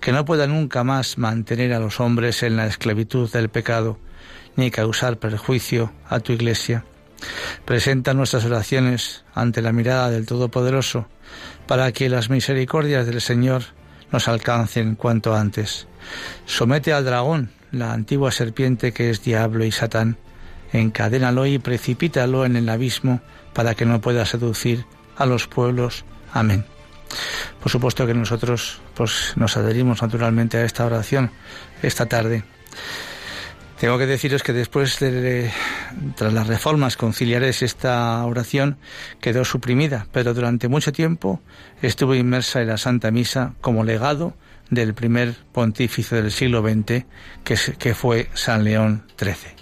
que 0.04 0.12
no 0.12 0.26
pueda 0.26 0.46
nunca 0.46 0.84
más 0.84 1.16
mantener 1.16 1.72
a 1.72 1.80
los 1.80 1.98
hombres 1.98 2.42
en 2.42 2.58
la 2.58 2.66
esclavitud 2.66 3.32
del 3.32 3.48
pecado, 3.48 3.98
ni 4.54 4.70
causar 4.70 5.16
perjuicio 5.16 5.94
a 6.06 6.20
tu 6.20 6.34
iglesia. 6.34 6.84
Presenta 7.64 8.12
nuestras 8.12 8.44
oraciones 8.44 9.24
ante 9.34 9.62
la 9.62 9.72
mirada 9.72 10.10
del 10.10 10.26
Todopoderoso, 10.26 11.08
para 11.66 11.90
que 11.92 12.10
las 12.10 12.28
misericordias 12.28 13.06
del 13.06 13.22
Señor 13.22 13.62
nos 14.12 14.28
alcancen 14.28 14.94
cuanto 14.94 15.34
antes. 15.34 15.86
Somete 16.44 16.92
al 16.92 17.06
dragón, 17.06 17.52
la 17.72 17.94
antigua 17.94 18.30
serpiente 18.30 18.92
que 18.92 19.08
es 19.08 19.24
diablo 19.24 19.64
y 19.64 19.72
Satán, 19.72 20.18
encadénalo 20.74 21.46
y 21.46 21.58
precipítalo 21.58 22.44
en 22.44 22.56
el 22.56 22.68
abismo 22.68 23.22
para 23.54 23.74
que 23.74 23.86
no 23.86 24.02
pueda 24.02 24.26
seducir 24.26 24.84
a 25.16 25.24
los 25.24 25.46
pueblos. 25.46 26.04
Amén. 26.30 26.66
Por 27.62 27.72
supuesto 27.72 28.06
que 28.06 28.12
nosotros 28.12 28.82
pues, 28.94 29.32
nos 29.36 29.56
adherimos 29.56 30.02
naturalmente 30.02 30.58
a 30.58 30.64
esta 30.64 30.86
oración 30.86 31.30
esta 31.82 32.06
tarde. 32.06 32.44
Tengo 33.78 33.98
que 33.98 34.06
deciros 34.06 34.42
que 34.42 34.52
después 34.52 34.98
de, 35.00 35.50
tras 36.16 36.32
las 36.32 36.46
reformas 36.46 36.96
conciliares, 36.96 37.60
esta 37.62 38.24
oración 38.24 38.78
quedó 39.20 39.44
suprimida, 39.44 40.06
pero 40.12 40.32
durante 40.32 40.68
mucho 40.68 40.92
tiempo 40.92 41.42
estuvo 41.82 42.14
inmersa 42.14 42.62
en 42.62 42.68
la 42.68 42.78
Santa 42.78 43.10
Misa 43.10 43.54
como 43.60 43.84
legado 43.84 44.34
del 44.70 44.94
primer 44.94 45.34
pontífice 45.52 46.16
del 46.16 46.30
siglo 46.30 46.62
XX, 46.62 47.04
que, 47.42 47.56
que 47.78 47.94
fue 47.94 48.28
San 48.32 48.64
León 48.64 49.04
XIII. 49.18 49.53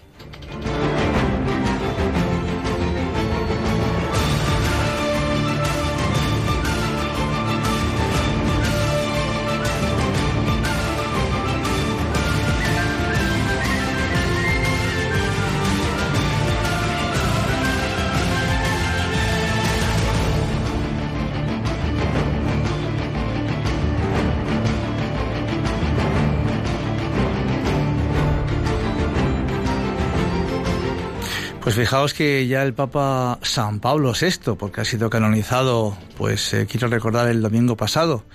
Pues 31.73 31.89
fijaos 31.89 32.13
que 32.13 32.47
ya 32.47 32.63
el 32.65 32.75
Papa 32.75 33.39
San 33.41 33.81
Pablo 33.81 34.13
VI, 34.13 34.57
porque 34.59 34.83
ha 34.83 34.85
sido 34.85 35.09
canonizado, 35.09 35.97
pues 36.19 36.53
eh, 36.53 36.67
quiero 36.71 36.87
recordar 36.89 37.29
el 37.29 37.41
domingo 37.41 37.79
pasado, 37.79 38.27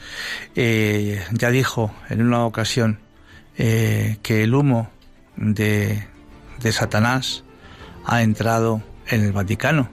eh, 0.56 1.24
ya 1.34 1.52
dijo 1.52 1.94
en 2.10 2.24
una 2.24 2.48
ocasión 2.48 3.00
eh, 3.56 4.18
que 4.24 4.42
el 4.42 4.56
humo 4.56 4.90
de, 5.36 6.08
de, 6.60 6.72
Satanás 6.72 7.44
ha 8.06 8.24
entrado 8.24 8.82
en 9.06 9.24
el 9.24 9.34
Vaticano. 9.34 9.92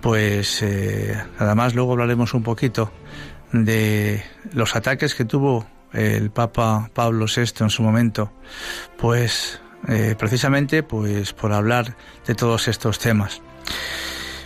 Pues 0.00 0.64
además 1.38 1.76
luego 1.76 1.92
hablaremos 1.92 2.34
un 2.34 2.42
poquito 2.42 2.90
de 3.52 4.24
los 4.54 4.74
ataques 4.74 5.14
que 5.14 5.24
tuvo 5.24 5.68
el 5.92 6.32
Papa 6.32 6.90
Pablo 6.92 7.26
VI 7.26 7.44
en 7.60 7.70
su 7.70 7.84
momento, 7.84 8.32
pues 8.96 9.60
eh, 9.88 10.14
precisamente 10.18 10.82
pues 10.82 11.32
por 11.32 11.52
hablar 11.52 11.96
de 12.26 12.34
todos 12.34 12.68
estos 12.68 12.98
temas. 12.98 13.40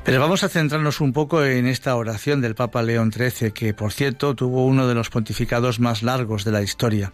Pero 0.04 0.20
vamos 0.20 0.42
a 0.44 0.48
centrarnos 0.48 1.00
un 1.00 1.12
poco 1.12 1.44
en 1.44 1.66
esta 1.66 1.94
oración 1.94 2.40
del 2.40 2.54
Papa 2.54 2.82
León 2.82 3.12
XIII, 3.12 3.52
que 3.52 3.74
por 3.74 3.92
cierto 3.92 4.34
tuvo 4.34 4.64
uno 4.64 4.88
de 4.88 4.94
los 4.94 5.10
pontificados 5.10 5.78
más 5.78 6.02
largos 6.02 6.44
de 6.44 6.52
la 6.52 6.62
historia. 6.62 7.12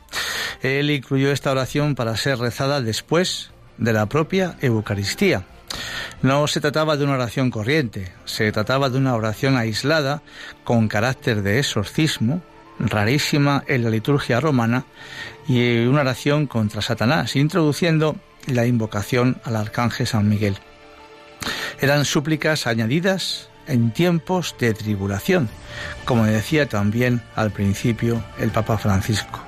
Él 0.62 0.90
incluyó 0.90 1.32
esta 1.32 1.50
oración 1.50 1.94
para 1.94 2.16
ser 2.16 2.38
rezada 2.38 2.80
después 2.80 3.50
de 3.76 3.92
la 3.92 4.06
propia 4.06 4.56
Eucaristía. 4.60 5.44
No 6.22 6.46
se 6.46 6.60
trataba 6.60 6.96
de 6.96 7.04
una 7.04 7.14
oración 7.14 7.50
corriente, 7.50 8.12
se 8.24 8.50
trataba 8.52 8.88
de 8.88 8.98
una 8.98 9.14
oración 9.14 9.56
aislada 9.56 10.22
con 10.64 10.88
carácter 10.88 11.42
de 11.42 11.58
exorcismo, 11.58 12.40
rarísima 12.78 13.64
en 13.66 13.84
la 13.84 13.90
liturgia 13.90 14.40
romana, 14.40 14.86
y 15.48 15.84
una 15.86 16.00
oración 16.00 16.46
contra 16.46 16.82
Satanás, 16.82 17.36
introduciendo 17.36 18.16
la 18.46 18.66
invocación 18.66 19.40
al 19.44 19.56
arcángel 19.56 20.06
San 20.06 20.28
Miguel. 20.28 20.58
Eran 21.80 22.04
súplicas 22.04 22.66
añadidas 22.66 23.48
en 23.66 23.92
tiempos 23.92 24.54
de 24.58 24.74
tribulación, 24.74 25.48
como 26.04 26.24
decía 26.24 26.66
también 26.66 27.22
al 27.34 27.50
principio 27.50 28.22
el 28.38 28.50
Papa 28.50 28.78
Francisco, 28.78 29.40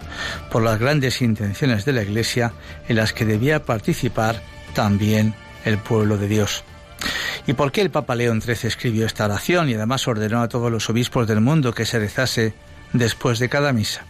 por 0.50 0.62
las 0.62 0.78
grandes 0.78 1.22
intenciones 1.22 1.84
de 1.84 1.92
la 1.92 2.02
Iglesia 2.02 2.52
en 2.88 2.96
las 2.96 3.12
que 3.12 3.24
debía 3.24 3.64
participar 3.64 4.42
también 4.74 5.34
el 5.64 5.78
pueblo 5.78 6.18
de 6.18 6.28
Dios. 6.28 6.64
¿Y 7.46 7.54
por 7.54 7.72
qué 7.72 7.80
el 7.80 7.90
Papa 7.90 8.14
León 8.14 8.42
XIII 8.42 8.68
escribió 8.68 9.06
esta 9.06 9.24
oración 9.24 9.70
y 9.70 9.74
además 9.74 10.06
ordenó 10.06 10.42
a 10.42 10.48
todos 10.48 10.70
los 10.70 10.90
obispos 10.90 11.26
del 11.26 11.40
mundo 11.40 11.72
que 11.72 11.86
se 11.86 11.98
rezase 11.98 12.52
después 12.92 13.38
de 13.38 13.48
cada 13.48 13.72
misa? 13.72 14.04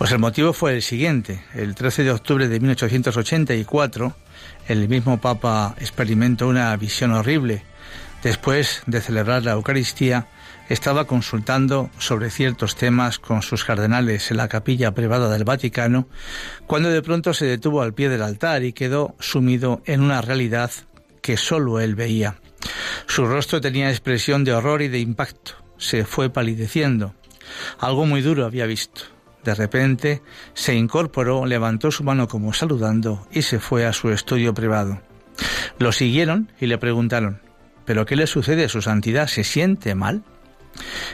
Pues 0.00 0.12
el 0.12 0.18
motivo 0.18 0.54
fue 0.54 0.72
el 0.72 0.80
siguiente. 0.80 1.44
El 1.52 1.74
13 1.74 2.04
de 2.04 2.10
octubre 2.10 2.48
de 2.48 2.58
1884, 2.58 4.16
el 4.68 4.88
mismo 4.88 5.20
Papa 5.20 5.74
experimentó 5.78 6.48
una 6.48 6.74
visión 6.78 7.12
horrible. 7.12 7.64
Después 8.22 8.82
de 8.86 9.02
celebrar 9.02 9.44
la 9.44 9.52
Eucaristía, 9.52 10.26
estaba 10.70 11.06
consultando 11.06 11.90
sobre 11.98 12.30
ciertos 12.30 12.76
temas 12.76 13.18
con 13.18 13.42
sus 13.42 13.62
cardenales 13.62 14.30
en 14.30 14.38
la 14.38 14.48
capilla 14.48 14.94
privada 14.94 15.28
del 15.28 15.44
Vaticano, 15.44 16.08
cuando 16.66 16.88
de 16.88 17.02
pronto 17.02 17.34
se 17.34 17.44
detuvo 17.44 17.82
al 17.82 17.92
pie 17.92 18.08
del 18.08 18.22
altar 18.22 18.64
y 18.64 18.72
quedó 18.72 19.16
sumido 19.20 19.82
en 19.84 20.00
una 20.00 20.22
realidad 20.22 20.70
que 21.20 21.36
sólo 21.36 21.78
él 21.78 21.94
veía. 21.94 22.36
Su 23.06 23.26
rostro 23.26 23.60
tenía 23.60 23.90
expresión 23.90 24.44
de 24.44 24.54
horror 24.54 24.80
y 24.80 24.88
de 24.88 24.98
impacto. 24.98 25.56
Se 25.76 26.06
fue 26.06 26.30
palideciendo. 26.30 27.14
Algo 27.78 28.06
muy 28.06 28.22
duro 28.22 28.46
había 28.46 28.64
visto. 28.64 29.19
De 29.44 29.54
repente 29.54 30.22
se 30.54 30.74
incorporó, 30.74 31.46
levantó 31.46 31.90
su 31.90 32.04
mano 32.04 32.28
como 32.28 32.52
saludando 32.52 33.26
y 33.32 33.42
se 33.42 33.58
fue 33.58 33.86
a 33.86 33.92
su 33.92 34.10
estudio 34.10 34.54
privado. 34.54 35.00
Lo 35.78 35.92
siguieron 35.92 36.52
y 36.60 36.66
le 36.66 36.78
preguntaron 36.78 37.40
¿Pero 37.84 38.06
qué 38.06 38.14
le 38.16 38.26
sucede 38.26 38.66
a 38.66 38.68
su 38.68 38.82
santidad? 38.82 39.26
¿Se 39.26 39.42
siente 39.42 39.94
mal? 39.94 40.22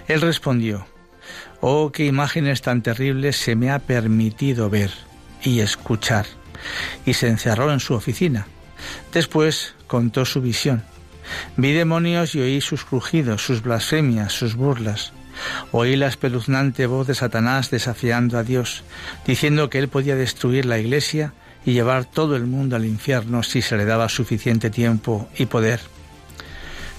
Él 0.08 0.20
respondió 0.20 0.86
Oh, 1.60 1.90
qué 1.92 2.04
imágenes 2.04 2.62
tan 2.62 2.82
terribles 2.82 3.36
se 3.36 3.56
me 3.56 3.70
ha 3.70 3.78
permitido 3.78 4.68
ver 4.68 4.90
y 5.42 5.60
escuchar. 5.60 6.26
Y 7.04 7.14
se 7.14 7.28
encerró 7.28 7.72
en 7.72 7.80
su 7.80 7.94
oficina. 7.94 8.46
Después 9.12 9.74
contó 9.86 10.24
su 10.24 10.40
visión. 10.40 10.82
Vi 11.56 11.72
demonios 11.72 12.34
y 12.34 12.40
oí 12.40 12.60
sus 12.60 12.84
crujidos, 12.84 13.42
sus 13.42 13.62
blasfemias, 13.62 14.32
sus 14.32 14.54
burlas. 14.54 15.12
Oí 15.72 15.96
la 15.96 16.06
espeluznante 16.06 16.86
voz 16.86 17.06
de 17.06 17.14
Satanás 17.14 17.70
desafiando 17.70 18.38
a 18.38 18.42
Dios, 18.42 18.84
diciendo 19.26 19.70
que 19.70 19.78
él 19.78 19.88
podía 19.88 20.16
destruir 20.16 20.66
la 20.66 20.78
iglesia 20.78 21.32
y 21.64 21.72
llevar 21.72 22.04
todo 22.04 22.36
el 22.36 22.46
mundo 22.46 22.76
al 22.76 22.84
infierno 22.84 23.42
si 23.42 23.62
se 23.62 23.76
le 23.76 23.84
daba 23.84 24.08
suficiente 24.08 24.70
tiempo 24.70 25.28
y 25.36 25.46
poder. 25.46 25.80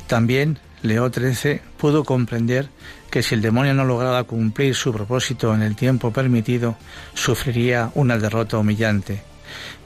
También 0.07 0.59
Leo 0.83 1.11
XIII 1.11 1.61
pudo 1.77 2.03
comprender 2.03 2.69
que 3.09 3.23
si 3.23 3.35
el 3.35 3.41
demonio 3.41 3.73
no 3.73 3.85
lograba 3.85 4.23
cumplir 4.25 4.75
su 4.75 4.93
propósito 4.93 5.53
en 5.55 5.61
el 5.61 5.75
tiempo 5.75 6.11
permitido, 6.11 6.77
sufriría 7.13 7.91
una 7.95 8.17
derrota 8.17 8.57
humillante. 8.57 9.23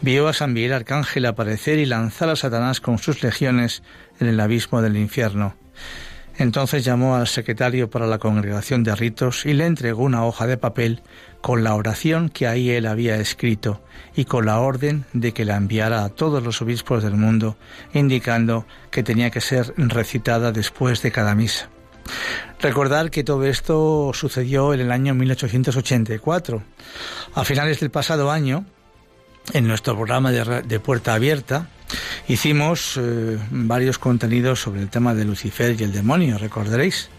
Vio 0.01 0.27
a 0.27 0.33
San 0.33 0.53
Miguel 0.53 0.73
Arcángel 0.73 1.25
aparecer 1.25 1.77
y 1.79 1.85
lanzar 1.85 2.29
a 2.29 2.35
Satanás 2.35 2.81
con 2.81 2.97
sus 2.97 3.21
legiones 3.23 3.83
en 4.19 4.27
el 4.27 4.39
abismo 4.39 4.81
del 4.81 4.97
infierno. 4.97 5.55
Entonces 6.41 6.83
llamó 6.83 7.15
al 7.15 7.27
secretario 7.27 7.91
para 7.91 8.07
la 8.07 8.17
congregación 8.17 8.83
de 8.83 8.95
ritos 8.95 9.45
y 9.45 9.53
le 9.53 9.67
entregó 9.67 10.01
una 10.01 10.25
hoja 10.25 10.47
de 10.47 10.57
papel 10.57 11.03
con 11.39 11.63
la 11.63 11.75
oración 11.75 12.29
que 12.29 12.47
ahí 12.47 12.71
él 12.71 12.87
había 12.87 13.17
escrito 13.17 13.79
y 14.15 14.25
con 14.25 14.47
la 14.47 14.59
orden 14.59 15.05
de 15.13 15.33
que 15.33 15.45
la 15.45 15.55
enviara 15.55 16.03
a 16.03 16.09
todos 16.09 16.41
los 16.41 16.59
obispos 16.63 17.03
del 17.03 17.13
mundo, 17.13 17.57
indicando 17.93 18.65
que 18.89 19.03
tenía 19.03 19.29
que 19.29 19.39
ser 19.39 19.71
recitada 19.77 20.51
después 20.51 21.03
de 21.03 21.11
cada 21.11 21.35
misa. 21.35 21.69
Recordar 22.59 23.11
que 23.11 23.23
todo 23.23 23.45
esto 23.45 24.09
sucedió 24.15 24.73
en 24.73 24.79
el 24.79 24.91
año 24.91 25.13
1884. 25.13 26.63
A 27.35 27.45
finales 27.45 27.81
del 27.81 27.91
pasado 27.91 28.31
año, 28.31 28.65
en 29.53 29.67
nuestro 29.67 29.93
programa 29.95 30.31
de, 30.31 30.79
Puerta 30.79 31.13
Abierta, 31.13 31.69
hicimos 32.27 32.97
eh, 32.97 33.37
varios 33.49 33.97
contenidos 33.97 34.61
sobre 34.61 34.81
el 34.81 34.89
tema 34.89 35.13
de 35.13 35.25
Lucifer 35.25 35.79
y 35.79 35.83
el 35.83 35.91
demonio, 35.91 36.37
recordaréis. 36.37 37.09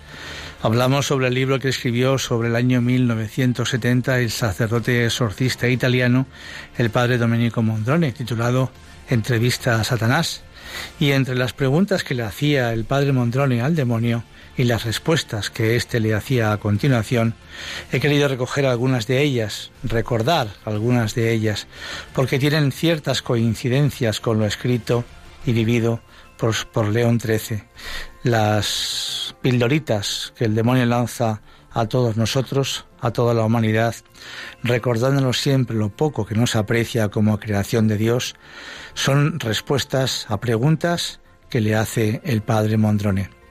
Hablamos 0.62 1.06
sobre 1.06 1.26
el 1.26 1.35
libro 1.35 1.58
que 1.58 1.68
escribió 1.68 2.18
sobre 2.18 2.48
el 2.48 2.54
año 2.54 2.80
1970 2.80 4.20
el 4.20 4.30
sacerdote 4.30 5.04
exorcista 5.04 5.68
italiano, 5.68 6.26
el 6.78 6.90
padre 6.90 7.18
Domenico 7.18 7.62
Mondrone, 7.62 8.12
titulado 8.12 8.70
Entrevista 9.08 9.80
a 9.80 9.85
Satanás. 9.85 10.42
Y 11.00 11.11
entre 11.11 11.35
las 11.35 11.52
preguntas 11.52 12.04
que 12.04 12.14
le 12.14 12.22
hacía 12.22 12.72
el 12.72 12.85
padre 12.85 13.12
Mondrone 13.12 13.61
al 13.61 13.74
demonio, 13.74 14.22
y 14.57 14.65
las 14.65 14.85
respuestas 14.85 15.51
que 15.51 15.77
éste 15.77 16.01
le 16.01 16.15
hacía 16.15 16.53
a 16.53 16.59
continuación, 16.59 17.35
he 17.91 18.01
querido 18.01 18.29
recoger 18.29 18.67
algunas 18.67 19.07
de 19.07 19.23
ellas, 19.23 19.71
recordar 19.83 20.49
algunas 20.65 21.15
de 21.15 21.33
ellas, 21.33 21.67
porque 22.12 22.38
tienen 22.38 22.73
ciertas 22.73 23.23
coincidencias 23.23 24.21
con 24.21 24.38
lo 24.38 24.47
escrito 24.47 25.05
y 25.47 25.53
vivido 25.53 26.01
por, 26.37 26.55
por 26.69 26.88
León 26.88 27.21
XIII. 27.21 27.65
Las 28.25 29.35
pildoritas 29.41 30.33
que 30.37 30.45
el 30.45 30.55
demonio 30.55 30.87
lanza 30.87 31.41
a 31.71 31.87
todos 31.87 32.17
nosotros, 32.17 32.85
a 33.01 33.11
toda 33.11 33.35
la 33.35 33.45
humanidad, 33.45 33.95
recordándonos 34.62 35.41
siempre 35.41 35.77
lo 35.77 35.88
poco 35.88 36.27
que 36.27 36.35
nos 36.35 36.55
aprecia 36.55 37.09
como 37.09 37.41
creación 37.41 37.88
de 37.88 37.97
Dios, 37.97 38.37
son 38.95 39.41
respuestas 39.41 40.27
a 40.29 40.38
preguntas 40.38 41.21
que 41.49 41.61
le 41.61 41.75
hace 41.75 42.21
el 42.25 42.43
padre 42.43 42.77
Mondrone. 42.77 43.41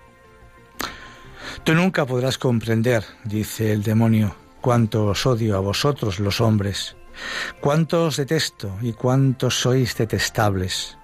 Tú 1.63 1.76
nunca 1.76 2.08
podrás 2.08 2.39
comprender, 2.39 3.06
dice 3.24 3.71
el 3.71 3.84
demonio, 3.84 4.36
cuánto 4.62 5.06
os 5.06 5.28
odio 5.28 5.56
a 5.56 5.60
vosotros 5.60 6.19
los 6.19 6.41
hombres, 6.41 6.95
cuánto 7.60 8.06
os 8.06 8.17
detesto 8.17 8.76
y 8.82 8.93
cuántos 8.93 9.62
sois 9.62 9.95
detestables. 9.95 10.97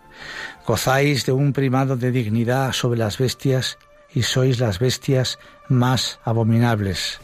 Gozáis 0.66 1.28
de 1.28 1.32
un 1.32 1.54
primado 1.54 1.96
de 1.96 2.10
dignidad 2.10 2.74
sobre 2.74 2.98
las 2.98 3.20
bestias 3.20 3.78
y 4.16 4.24
sois 4.24 4.60
las 4.60 4.80
bestias 4.80 5.38
más 5.70 6.20
abominables. 6.24 7.20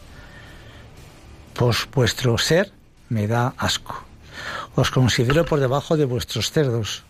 Pues 1.54 1.88
vuestro 1.92 2.38
ser 2.38 2.70
me 3.08 3.26
da 3.26 3.52
asco. 3.58 4.04
Os 4.76 4.92
considero 4.92 5.44
por 5.44 5.58
debajo 5.58 5.96
de 5.96 6.04
vuestros 6.04 6.52
cerdos. 6.52 7.02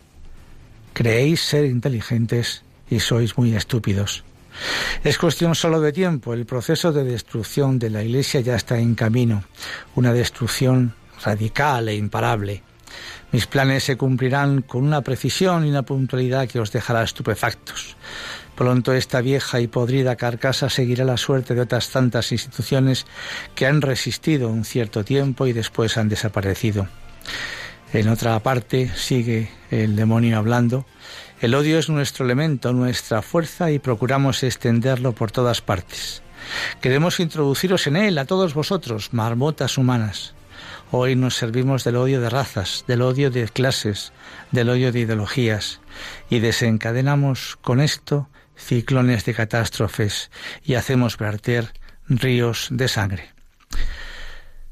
Creéis 0.95 1.43
ser 1.43 1.67
inteligentes 1.67 2.63
y 2.89 3.01
sois 3.01 3.37
muy 3.37 3.55
estúpidos. 3.55 4.25
Es 5.03 5.19
cuestión 5.19 5.55
solo 5.55 5.81
de 5.81 5.93
tiempo. 5.93 6.35
El 6.35 6.47
proceso 6.47 6.93
de 6.93 7.05
destrucción 7.05 7.79
de 7.79 7.91
la 7.91 8.03
Iglesia 8.03 8.41
ya 8.41 8.57
está 8.57 8.79
en 8.79 8.95
camino. 8.95 9.45
Una 9.95 10.13
destrucción 10.13 10.95
radical 11.25 11.89
e 11.89 11.97
imparable. 11.97 12.63
Mis 13.33 13.47
planes 13.47 13.85
se 13.85 13.97
cumplirán 13.97 14.63
con 14.63 14.85
una 14.85 15.03
precisión 15.03 15.67
y 15.67 15.71
una 15.71 15.83
puntualidad 15.83 16.49
que 16.49 16.61
os 16.61 16.71
dejará 16.71 17.03
estupefactos. 17.03 17.97
Pronto 18.55 18.93
esta 18.93 19.21
vieja 19.21 19.61
y 19.61 19.67
podrida 19.67 20.15
carcasa 20.15 20.71
seguirá 20.71 21.05
la 21.05 21.17
suerte 21.17 21.55
de 21.55 21.63
otras 21.63 21.91
tantas 21.91 22.31
instituciones 22.31 23.05
que 23.57 23.67
han 23.67 23.83
resistido 23.83 24.49
un 24.49 24.65
cierto 24.65 25.05
tiempo 25.05 25.49
y 25.49 25.53
después 25.53 25.97
han 25.97 26.09
desaparecido. 26.09 26.87
En 27.93 28.09
otra 28.09 28.39
parte 28.41 28.91
sigue 28.95 29.51
el 29.71 29.97
demonio 29.97 30.39
hablando 30.39 30.87
el 31.45 31.55
odio 31.55 31.79
es 31.79 31.91
nuestro 31.91 32.25
elemento, 32.25 32.73
nuestra 32.73 33.21
fuerza 33.21 33.71
y 33.71 33.79
procuramos 33.79 34.43
extenderlo 34.43 35.13
por 35.13 35.31
todas 35.31 35.61
partes. 35.61 36.23
Queremos 36.81 37.21
introduciros 37.21 37.87
en 37.87 37.97
él 37.97 38.17
a 38.17 38.25
todos 38.25 38.55
vosotros, 38.55 39.13
marmotas 39.13 39.77
humanas. 39.77 40.35
Hoy 40.91 41.17
nos 41.17 41.35
servimos 41.35 41.85
del 41.85 41.97
odio 41.97 42.23
de 42.23 42.31
razas, 42.31 42.85
del 42.89 43.03
odio 43.03 43.31
de 43.31 43.47
clases, 43.49 44.15
del 44.53 44.71
odio 44.71 44.91
de 44.91 45.01
ideologías 45.01 45.83
y 46.31 46.39
desencadenamos 46.39 47.59
con 47.61 47.81
esto 47.81 48.31
ciclones 48.57 49.27
de 49.27 49.35
catástrofes 49.35 50.31
y 50.65 50.77
hacemos 50.77 51.19
verter 51.19 51.75
ríos 52.09 52.69
de 52.71 52.89
sangre. 52.89 53.35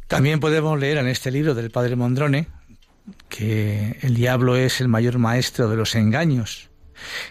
También 0.07 0.41
podemos 0.41 0.81
leer 0.81 0.97
en 0.97 1.09
este 1.09 1.31
libro 1.31 1.55
del 1.55 1.71
padre 1.71 1.97
Mondrone 1.97 2.49
que 3.29 3.99
el 4.03 4.15
diablo 4.15 4.57
es 4.57 4.81
el 4.81 4.89
mayor 4.89 5.19
maestro 5.19 5.69
de 5.69 5.77
los 5.77 5.95
engaños 5.95 6.71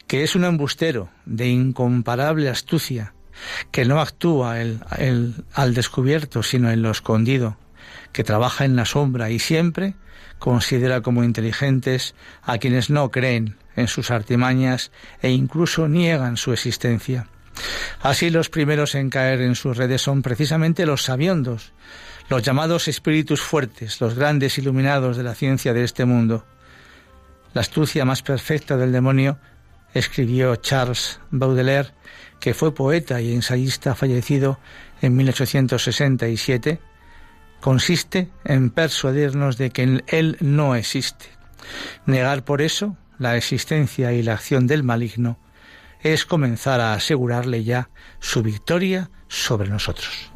que 0.08 0.24
es 0.24 0.36
un 0.36 0.46
embustero 0.46 1.10
de 1.26 1.48
incomparable 1.48 2.50
astucia, 2.50 3.14
que 3.72 3.86
no 3.86 4.00
actúa 4.00 4.56
al 4.60 5.74
descubierto, 5.74 6.44
sino 6.44 6.72
en 6.72 6.82
lo 6.82 6.92
escondido, 6.92 7.58
que 8.12 8.24
trabaja 8.24 8.66
en 8.66 8.76
la 8.76 8.86
sombra 8.86 9.30
y 9.30 9.40
siempre 9.40 9.96
considera 10.40 11.02
como 11.02 11.24
inteligentes 11.24 12.16
a 12.42 12.58
quienes 12.58 12.90
no 12.90 13.12
creen 13.12 13.58
en 13.76 13.88
sus 13.88 14.12
artimañas 14.12 14.92
e 15.22 15.32
incluso 15.32 15.88
niegan 15.88 16.38
su 16.38 16.52
existencia. 16.52 17.28
Así 18.02 18.30
los 18.30 18.50
primeros 18.50 18.96
en 18.96 19.10
caer 19.10 19.42
en 19.42 19.56
sus 19.56 19.78
redes 19.78 20.02
son 20.02 20.22
precisamente 20.22 20.86
los 20.86 21.04
sabiondos, 21.04 21.74
los 22.30 22.44
llamados 22.44 22.88
espíritus 22.88 23.42
fuertes, 23.42 24.02
los 24.02 24.16
grandes 24.16 24.58
iluminados 24.58 25.18
de 25.18 25.24
la 25.24 25.36
ciencia 25.36 25.74
de 25.74 25.84
este 25.84 26.06
mundo. 26.06 26.46
La 27.54 27.62
astucia 27.62 28.06
más 28.06 28.22
perfecta 28.22 28.78
del 28.78 28.92
demonio, 28.92 29.38
escribió 29.94 30.56
Charles 30.56 31.20
Baudelaire, 31.32 31.92
que 32.40 32.54
fue 32.54 32.74
poeta 32.74 33.22
y 33.22 33.34
ensayista 33.34 33.96
fallecido 33.96 34.60
en 35.02 35.16
1867, 35.16 36.80
consiste 37.60 38.30
en 38.46 38.70
persuadirnos 38.70 39.58
de 39.58 39.70
que 39.72 40.02
Él 40.08 40.38
no 40.40 40.76
existe. 40.76 41.26
Negar 42.06 42.44
por 42.44 42.62
eso 42.62 42.98
la 43.20 43.38
existencia 43.38 44.14
y 44.14 44.24
la 44.24 44.34
acción 44.34 44.66
del 44.66 44.84
maligno 44.84 45.38
es 46.04 46.26
comenzar 46.26 46.80
a 46.80 46.94
asegurarle 46.94 47.64
ya 47.64 47.90
su 48.20 48.42
victoria 48.44 49.10
sobre 49.28 49.70
nosotros. 49.70 50.32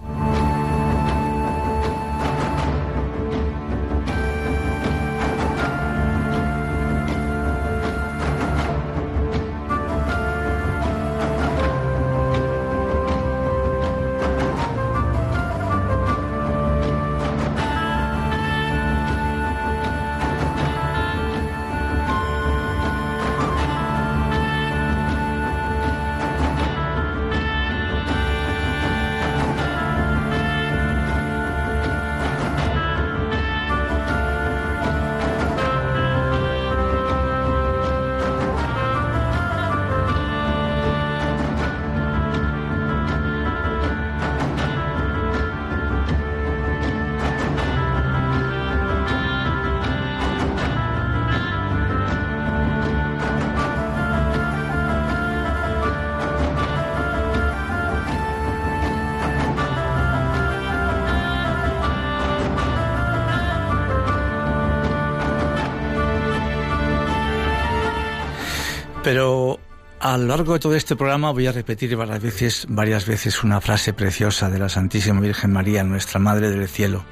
Largo 70.45 70.53
de 70.53 70.59
todo 70.59 70.75
este 70.75 70.95
programa 70.95 71.31
voy 71.31 71.47
a 71.47 71.51
repetir 71.51 71.95
varias 71.95 72.21
veces, 72.21 72.67
varias 72.69 73.07
veces 73.07 73.43
una 73.43 73.61
frase 73.61 73.93
preciosa 73.93 74.47
de 74.47 74.59
la 74.59 74.69
Santísima 74.69 75.19
Virgen 75.19 75.51
María, 75.51 75.83
nuestra 75.83 76.19
Madre 76.19 76.51
del 76.51 76.67
Cielo. 76.67 77.03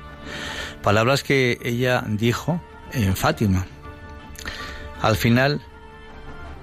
Palabras 0.83 1.23
que 1.23 1.57
ella 1.63 2.03
dijo 2.07 2.61
en 2.91 3.15
Fátima. 3.15 3.65
Al 5.01 5.15
final, 5.15 5.63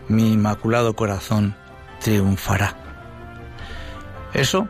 mi 0.07 0.35
inmaculado 0.35 0.95
corazón 0.95 1.57
triunfará. 1.99 2.77
Eso 4.33 4.69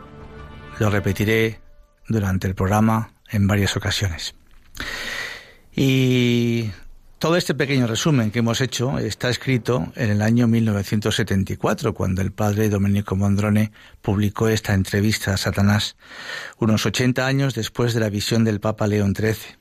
lo 0.79 0.89
repetiré 0.89 1.61
durante 2.07 2.47
el 2.47 2.55
programa 2.55 3.13
en 3.29 3.45
varias 3.45 3.77
ocasiones. 3.77 4.33
Y 5.75 6.71
todo 7.21 7.35
este 7.35 7.53
pequeño 7.53 7.85
resumen 7.85 8.31
que 8.31 8.39
hemos 8.39 8.61
hecho 8.61 8.97
está 8.97 9.29
escrito 9.29 9.93
en 9.95 10.09
el 10.09 10.23
año 10.23 10.47
1974, 10.47 11.93
cuando 11.93 12.23
el 12.23 12.31
padre 12.31 12.67
Domenico 12.67 13.15
Mondrone 13.15 13.71
publicó 14.01 14.47
esta 14.47 14.73
entrevista 14.73 15.35
a 15.35 15.37
Satanás, 15.37 15.97
unos 16.57 16.83
80 16.83 17.27
años 17.27 17.53
después 17.53 17.93
de 17.93 17.99
la 17.99 18.09
visión 18.09 18.43
del 18.43 18.59
Papa 18.59 18.87
León 18.87 19.13
XIII. 19.15 19.55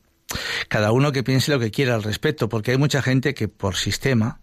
Cada 0.68 0.90
uno 0.90 1.12
que 1.12 1.22
piense 1.22 1.52
lo 1.52 1.60
que 1.60 1.70
quiera 1.70 1.94
al 1.94 2.02
respecto, 2.02 2.48
porque 2.48 2.70
hay 2.70 2.78
mucha 2.78 3.02
gente 3.02 3.34
que 3.34 3.48
por 3.48 3.76
sistema 3.76 4.40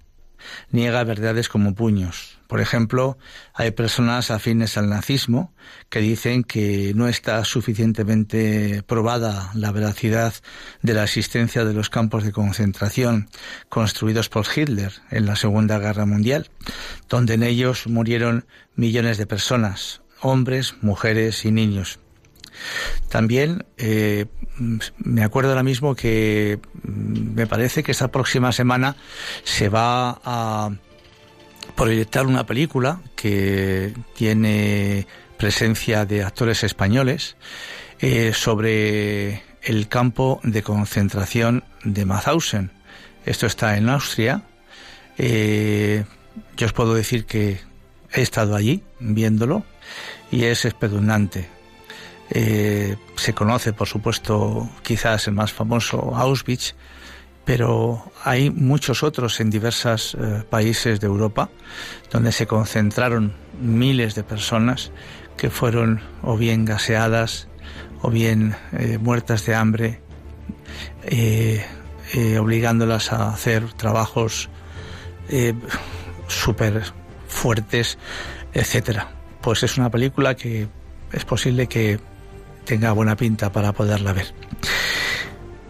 niega 0.71 1.03
verdades 1.03 1.49
como 1.49 1.75
puños. 1.75 2.37
Por 2.47 2.61
ejemplo, 2.61 3.17
hay 3.53 3.71
personas 3.71 4.31
afines 4.31 4.77
al 4.77 4.89
nazismo 4.89 5.53
que 5.89 5.99
dicen 5.99 6.43
que 6.43 6.93
no 6.95 7.07
está 7.07 7.43
suficientemente 7.43 8.83
probada 8.87 9.51
la 9.53 9.71
veracidad 9.71 10.33
de 10.81 10.93
la 10.93 11.03
existencia 11.03 11.65
de 11.65 11.73
los 11.73 11.89
campos 11.89 12.23
de 12.23 12.31
concentración 12.31 13.29
construidos 13.67 14.29
por 14.29 14.45
Hitler 14.53 14.93
en 15.11 15.25
la 15.25 15.35
Segunda 15.35 15.77
Guerra 15.77 16.05
Mundial, 16.05 16.49
donde 17.09 17.33
en 17.33 17.43
ellos 17.43 17.87
murieron 17.87 18.45
millones 18.75 19.17
de 19.17 19.27
personas, 19.27 20.01
hombres, 20.21 20.75
mujeres 20.81 21.43
y 21.43 21.51
niños. 21.51 21.99
También 23.09 23.65
eh, 23.77 24.25
me 24.97 25.23
acuerdo 25.23 25.51
ahora 25.51 25.63
mismo 25.63 25.95
que 25.95 26.59
mm, 26.83 27.35
me 27.35 27.47
parece 27.47 27.83
que 27.83 27.91
esta 27.91 28.09
próxima 28.09 28.51
semana 28.51 28.95
se 29.43 29.69
va 29.69 30.19
a 30.23 30.71
proyectar 31.75 32.25
una 32.25 32.45
película 32.45 33.01
que 33.15 33.93
tiene 34.15 35.07
presencia 35.37 36.05
de 36.05 36.23
actores 36.23 36.63
españoles 36.63 37.37
eh, 37.99 38.33
sobre 38.33 39.43
el 39.61 39.87
campo 39.87 40.39
de 40.43 40.63
concentración 40.63 41.63
de 41.83 42.05
Mauthausen. 42.05 42.71
Esto 43.25 43.45
está 43.45 43.77
en 43.77 43.89
Austria. 43.89 44.43
Eh, 45.17 46.05
yo 46.55 46.65
os 46.65 46.73
puedo 46.73 46.93
decir 46.93 47.25
que 47.25 47.59
he 48.13 48.21
estado 48.21 48.55
allí 48.55 48.83
viéndolo 48.99 49.63
y 50.31 50.45
es 50.45 50.65
espeluznante. 50.65 51.56
Eh, 52.29 52.97
se 53.15 53.33
conoce, 53.33 53.73
por 53.73 53.87
supuesto, 53.87 54.69
quizás 54.83 55.27
el 55.27 55.33
más 55.33 55.53
famoso 55.53 56.15
Auschwitz, 56.15 56.75
pero 57.45 58.11
hay 58.23 58.49
muchos 58.49 59.03
otros 59.03 59.39
en 59.39 59.49
diversos 59.49 60.15
eh, 60.19 60.43
países 60.49 60.99
de 60.99 61.07
Europa 61.07 61.49
donde 62.11 62.33
se 62.33 62.45
concentraron 62.45 63.33
miles 63.61 64.15
de 64.15 64.23
personas 64.23 64.91
que 65.37 65.49
fueron 65.49 66.01
o 66.21 66.35
bien 66.35 66.65
gaseadas 66.65 67.47
o 68.01 68.09
bien 68.09 68.55
eh, 68.73 68.97
muertas 68.97 69.45
de 69.45 69.55
hambre, 69.55 70.01
obligándolas 72.39 73.13
a 73.13 73.29
hacer 73.29 73.71
trabajos 73.73 74.49
súper 76.27 76.83
fuertes, 77.27 77.97
etcétera. 78.53 79.09
Pues 79.41 79.63
es 79.63 79.77
una 79.77 79.89
película 79.89 80.35
que 80.35 80.67
es 81.11 81.25
posible 81.25 81.67
que 81.67 81.99
tenga 82.67 82.91
buena 82.91 83.15
pinta 83.15 83.51
para 83.51 83.73
poderla 83.73 84.13
ver. 84.13 84.33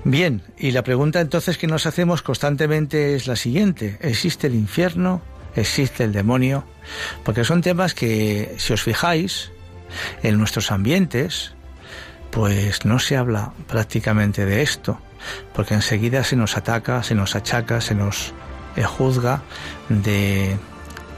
Bien, 0.04 0.42
y 0.58 0.72
la 0.72 0.84
pregunta 0.84 1.22
entonces 1.22 1.58
que 1.58 1.68
nos 1.68 1.86
hacemos 1.86 2.22
constantemente 2.22 3.16
es 3.16 3.28
la 3.28 3.36
siguiente. 3.36 3.98
¿Existe 4.02 4.48
el 4.48 4.56
infierno? 4.56 5.22
¿Existe 5.56 6.04
el 6.04 6.12
demonio? 6.12 6.66
Porque 7.24 7.44
son 7.44 7.62
temas 7.62 7.94
que, 7.94 8.56
si 8.58 8.74
os 8.74 8.82
fijáis, 8.82 9.52
en 10.24 10.38
nuestros 10.38 10.72
ambientes, 10.72 11.54
pues 12.32 12.86
no 12.86 13.00
se 13.00 13.18
habla 13.18 13.54
prácticamente 13.68 14.46
de 14.46 14.62
esto, 14.62 15.00
porque 15.54 15.74
enseguida 15.74 16.24
se 16.24 16.36
nos 16.36 16.58
ataca, 16.58 17.04
se 17.04 17.16
nos 17.16 17.36
achaca, 17.36 17.82
se 17.82 17.96
nos 17.96 18.34
eh, 18.76 18.84
juzga 18.84 19.42
de 19.90 20.58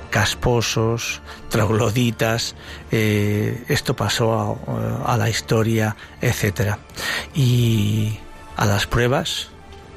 casposos, 0.10 1.22
trogloditas, 1.50 2.56
eh, 2.92 3.64
esto 3.68 3.96
pasó 3.96 4.60
a, 5.06 5.18
la 5.18 5.30
historia, 5.30 5.96
etcétera. 6.22 6.80
Y 7.34 8.18
a 8.56 8.66
las 8.66 8.88
pruebas 8.88 9.50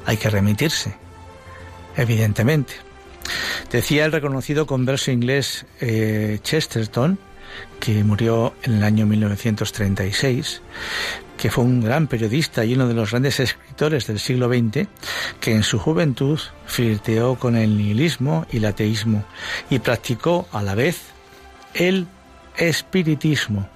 hay 0.05 0.17
que 0.17 0.29
remitirse, 0.29 0.95
evidentemente. 1.95 2.73
Decía 3.71 4.05
el 4.05 4.11
reconocido 4.11 4.65
converso 4.65 5.11
inglés 5.11 5.65
eh, 5.79 6.39
Chesterton, 6.43 7.17
que 7.79 8.03
murió 8.03 8.53
en 8.63 8.75
el 8.75 8.83
año 8.83 9.05
1936, 9.05 10.61
que 11.37 11.51
fue 11.51 11.63
un 11.63 11.81
gran 11.81 12.07
periodista 12.07 12.63
y 12.63 12.75
uno 12.75 12.87
de 12.87 12.93
los 12.93 13.11
grandes 13.11 13.39
escritores 13.39 14.07
del 14.07 14.19
siglo 14.19 14.47
XX, 14.47 14.87
que 15.39 15.51
en 15.53 15.63
su 15.63 15.79
juventud 15.79 16.39
flirteó 16.65 17.35
con 17.35 17.55
el 17.55 17.77
nihilismo 17.77 18.45
y 18.51 18.57
el 18.57 18.65
ateísmo 18.65 19.25
y 19.69 19.79
practicó 19.79 20.47
a 20.51 20.63
la 20.63 20.75
vez 20.75 21.01
el 21.73 22.07
espiritismo, 22.55 23.67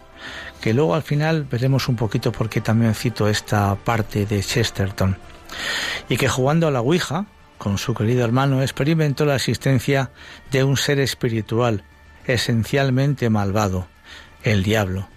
que 0.62 0.74
luego 0.74 0.96
al 0.96 1.04
final 1.04 1.44
veremos 1.44 1.88
un 1.88 1.96
poquito 1.96 2.32
por 2.32 2.50
qué 2.50 2.62
también 2.62 2.96
cito 2.96 3.28
esta 3.28 3.76
parte 3.76 4.26
de 4.26 4.42
Chesterton, 4.42 5.18
y 6.10 6.18
que 6.18 6.30
jugando 6.30 6.68
a 6.68 6.72
la 6.72 6.82
Ouija, 6.82 7.26
con 7.58 7.78
su 7.78 7.94
querido 7.94 8.24
hermano, 8.24 8.62
experimentó 8.62 9.26
la 9.26 9.36
existencia 9.36 10.12
de 10.52 10.64
un 10.64 10.78
ser 10.78 11.00
espiritual, 11.00 11.84
esencialmente 12.28 13.30
malvado, 13.30 13.88
el 14.44 14.64
diablo. 14.64 15.08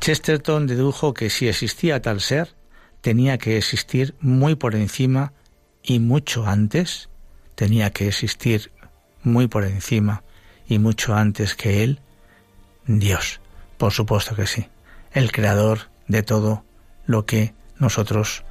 Chesterton 0.00 0.66
dedujo 0.66 1.14
que 1.14 1.30
si 1.30 1.48
existía 1.48 2.02
tal 2.02 2.20
ser, 2.20 2.54
tenía 3.00 3.38
que 3.38 3.56
existir 3.56 4.14
muy 4.20 4.54
por 4.54 4.74
encima 4.74 5.32
y 5.82 6.00
mucho 6.00 6.46
antes, 6.46 7.08
tenía 7.54 7.90
que 7.90 8.08
existir 8.08 8.72
muy 9.22 9.46
por 9.48 9.64
encima 9.64 10.24
y 10.66 10.78
mucho 10.78 11.14
antes 11.14 11.54
que 11.54 11.84
él, 11.84 12.00
Dios. 12.86 13.40
Por 13.78 13.92
supuesto 13.92 14.34
que 14.34 14.46
sí, 14.46 14.68
el 15.12 15.32
creador 15.32 15.90
de 16.08 16.22
todo 16.22 16.64
lo 17.06 17.26
que 17.26 17.54
nosotros 17.78 18.44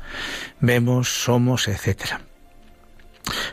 vemos, 0.59 1.09
somos, 1.09 1.67
etcétera 1.67 2.21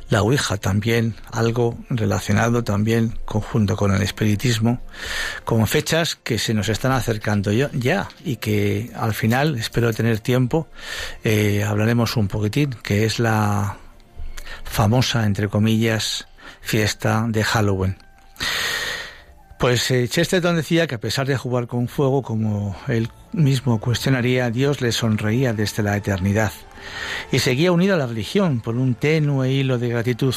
la 0.09 0.23
Ouija 0.23 0.57
también, 0.57 1.15
algo 1.31 1.79
relacionado 1.89 2.63
también 2.65 3.19
conjunto 3.25 3.77
con 3.77 3.95
el 3.95 4.03
espiritismo, 4.03 4.81
con 5.45 5.67
fechas 5.67 6.17
que 6.17 6.39
se 6.39 6.55
nos 6.55 6.69
están 6.69 6.93
acercando 6.93 7.53
ya 7.53 8.09
y 8.25 8.37
que 8.37 8.91
al 8.95 9.15
final, 9.15 9.57
espero 9.57 9.93
tener 9.93 10.21
tiempo, 10.21 10.69
eh, 11.25 11.65
hablaremos 11.65 12.17
un 12.17 12.29
poquitín, 12.29 12.75
que 12.83 13.05
es 13.05 13.19
la 13.19 13.79
famosa, 14.65 15.25
entre 15.25 15.49
comillas, 15.49 16.27
fiesta 16.61 17.25
de 17.29 17.45
Halloween. 17.45 17.97
Pues 19.63 19.89
eh, 19.93 20.09
Chesterton 20.09 20.57
decía 20.57 20.89
que 20.89 20.97
a 20.97 21.01
pesar 21.01 21.29
de 21.29 21.37
jugar 21.37 21.69
con 21.69 21.87
fuego, 21.87 22.21
como 22.23 22.75
él 22.89 23.09
mismo 23.31 23.79
cuestionaría, 23.79 24.51
Dios 24.51 24.81
le 24.81 24.91
sonreía 24.91 25.53
desde 25.53 25.85
la 25.85 25.97
eternidad 25.97 26.51
y 27.31 27.39
seguía 27.39 27.71
unido 27.71 27.95
a 27.95 27.99
la 27.99 28.09
religión 28.09 28.61
por 28.61 28.75
un 28.75 28.97
tenue 28.97 29.53
hilo 29.53 29.79
de 29.79 29.89
gratitud, 29.89 30.35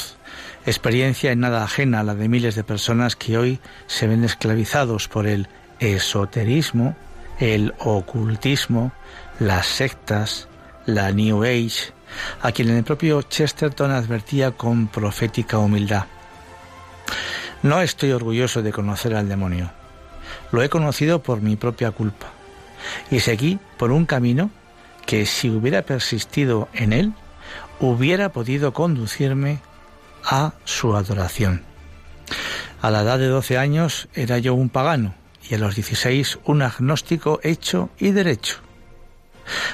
experiencia 0.64 1.32
en 1.32 1.40
nada 1.40 1.64
ajena 1.64 1.98
a 1.98 2.02
la 2.04 2.14
de 2.14 2.28
miles 2.28 2.54
de 2.54 2.62
personas 2.62 3.16
que 3.16 3.36
hoy 3.36 3.58
se 3.88 4.06
ven 4.06 4.22
esclavizados 4.22 5.08
por 5.08 5.26
el 5.26 5.48
esoterismo, 5.80 6.94
el 7.40 7.74
ocultismo, 7.80 8.92
las 9.40 9.66
sectas, 9.66 10.46
la 10.84 11.10
New 11.10 11.42
Age, 11.42 11.92
a 12.42 12.52
quien 12.52 12.68
el 12.68 12.84
propio 12.84 13.22
Chesterton 13.22 13.90
advertía 13.90 14.52
con 14.52 14.86
profética 14.86 15.58
humildad. 15.58 16.04
No 17.62 17.80
estoy 17.80 18.12
orgulloso 18.12 18.62
de 18.62 18.72
conocer 18.72 19.14
al 19.14 19.28
demonio. 19.28 19.70
Lo 20.52 20.62
he 20.62 20.68
conocido 20.68 21.22
por 21.22 21.40
mi 21.40 21.56
propia 21.56 21.90
culpa. 21.90 22.28
Y 23.10 23.20
seguí 23.20 23.58
por 23.76 23.90
un 23.90 24.06
camino 24.06 24.50
que 25.06 25.26
si 25.26 25.50
hubiera 25.50 25.82
persistido 25.82 26.68
en 26.72 26.92
él, 26.92 27.12
hubiera 27.80 28.30
podido 28.30 28.72
conducirme 28.72 29.60
a 30.24 30.54
su 30.64 30.96
adoración. 30.96 31.62
A 32.82 32.90
la 32.90 33.02
edad 33.02 33.18
de 33.18 33.28
12 33.28 33.58
años 33.58 34.08
era 34.14 34.38
yo 34.38 34.54
un 34.54 34.68
pagano 34.68 35.14
y 35.48 35.54
a 35.54 35.58
los 35.58 35.74
16 35.76 36.40
un 36.44 36.62
agnóstico 36.62 37.40
hecho 37.42 37.90
y 37.98 38.10
derecho. 38.10 38.56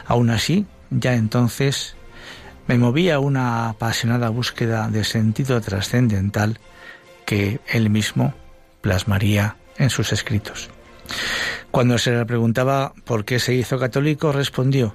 Aún 0.07 0.31
así, 0.31 0.67
ya 0.91 1.15
entonces 1.15 1.97
me 2.67 2.79
movía 2.79 3.19
una 3.19 3.71
apasionada 3.71 4.29
búsqueda 4.29 4.89
de 4.89 5.05
sentido 5.05 5.61
trascendental 5.61 6.59
que 7.25 7.61
él 7.69 7.91
mismo 7.91 8.35
plasmaría 8.81 9.57
en 9.79 9.91
sus 9.91 10.13
escritos. 10.13 10.71
Cuando 11.71 11.99
se 11.99 12.13
le 12.13 12.25
preguntaba 12.27 12.93
por 13.05 13.25
qué 13.25 13.39
se 13.39 13.55
hizo 13.55 13.79
católico, 13.79 14.33
respondió, 14.33 14.95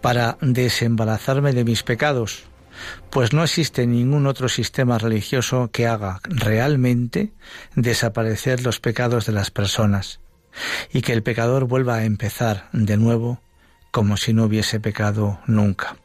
para 0.00 0.38
desembarazarme 0.40 1.52
de 1.52 1.64
mis 1.64 1.82
pecados, 1.82 2.44
pues 3.10 3.32
no 3.32 3.42
existe 3.42 3.86
ningún 3.86 4.26
otro 4.26 4.48
sistema 4.48 4.98
religioso 4.98 5.70
que 5.72 5.86
haga 5.86 6.20
realmente 6.24 7.32
desaparecer 7.74 8.62
los 8.62 8.80
pecados 8.80 9.26
de 9.26 9.32
las 9.32 9.50
personas 9.50 10.20
y 10.92 11.02
que 11.02 11.12
el 11.12 11.22
pecador 11.22 11.64
vuelva 11.64 11.96
a 11.96 12.04
empezar 12.04 12.68
de 12.72 12.96
nuevo 12.96 13.40
como 13.90 14.16
si 14.16 14.32
no 14.32 14.44
hubiese 14.44 14.80
pecado 14.80 15.40
nunca. 15.46 15.96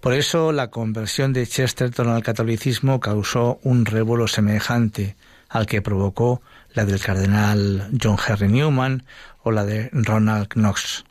Por 0.00 0.14
eso 0.14 0.52
la 0.52 0.70
conversión 0.70 1.32
de 1.32 1.46
Chesterton 1.46 2.08
al 2.08 2.22
catolicismo 2.22 3.00
causó 3.00 3.58
un 3.62 3.84
revuelo 3.84 4.28
semejante 4.28 5.16
al 5.48 5.66
que 5.66 5.82
provocó 5.82 6.40
la 6.72 6.84
del 6.84 7.00
cardenal 7.00 7.90
John 8.00 8.16
Henry 8.26 8.48
Newman 8.48 9.04
o 9.42 9.50
la 9.50 9.64
de 9.64 9.90
Ronald 9.92 10.48
Knox. 10.48 11.04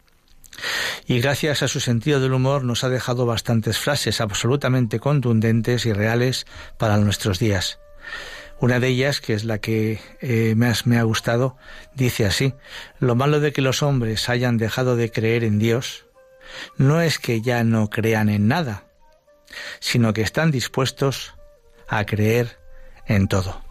Y 1.07 1.19
gracias 1.19 1.63
a 1.63 1.67
su 1.67 1.79
sentido 1.79 2.19
del 2.19 2.33
humor 2.33 2.63
nos 2.63 2.83
ha 2.83 2.89
dejado 2.89 3.25
bastantes 3.25 3.77
frases 3.77 4.21
absolutamente 4.21 4.99
contundentes 4.99 5.85
y 5.85 5.93
reales 5.93 6.45
para 6.77 6.97
nuestros 6.97 7.39
días. 7.39 7.79
Una 8.59 8.79
de 8.81 8.89
ellas, 8.89 9.21
que 9.21 9.33
es 9.33 9.45
la 9.45 9.59
que 9.59 10.01
eh, 10.19 10.53
más 10.57 10.85
me 10.85 10.97
ha 10.97 11.03
gustado, 11.03 11.55
dice 11.95 12.25
así, 12.25 12.53
lo 12.99 13.15
malo 13.15 13.39
de 13.39 13.53
que 13.53 13.61
los 13.61 13.83
hombres 13.83 14.27
hayan 14.27 14.57
dejado 14.57 14.97
de 14.97 15.11
creer 15.11 15.45
en 15.45 15.59
Dios 15.59 16.08
no 16.77 17.01
es 17.01 17.19
que 17.19 17.41
ya 17.41 17.63
no 17.63 17.89
crean 17.89 18.29
en 18.29 18.47
nada, 18.47 18.85
sino 19.79 20.13
que 20.13 20.21
están 20.21 20.51
dispuestos 20.51 21.35
a 21.87 22.05
creer 22.05 22.59
en 23.05 23.27
todo. 23.27 23.68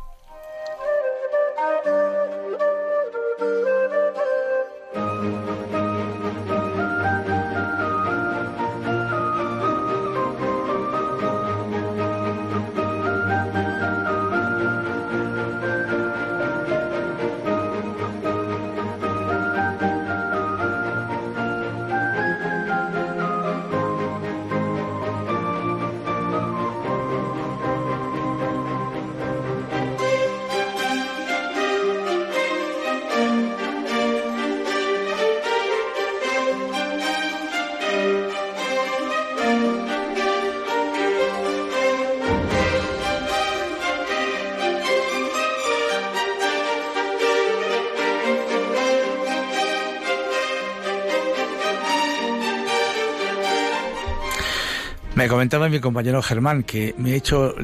Comentaba 55.38 55.68
mi 55.68 55.78
compañero 55.78 56.20
Germán 56.20 56.64
que 56.64 56.96
me 56.98 57.12
he 57.12 57.14
hecho 57.14 57.54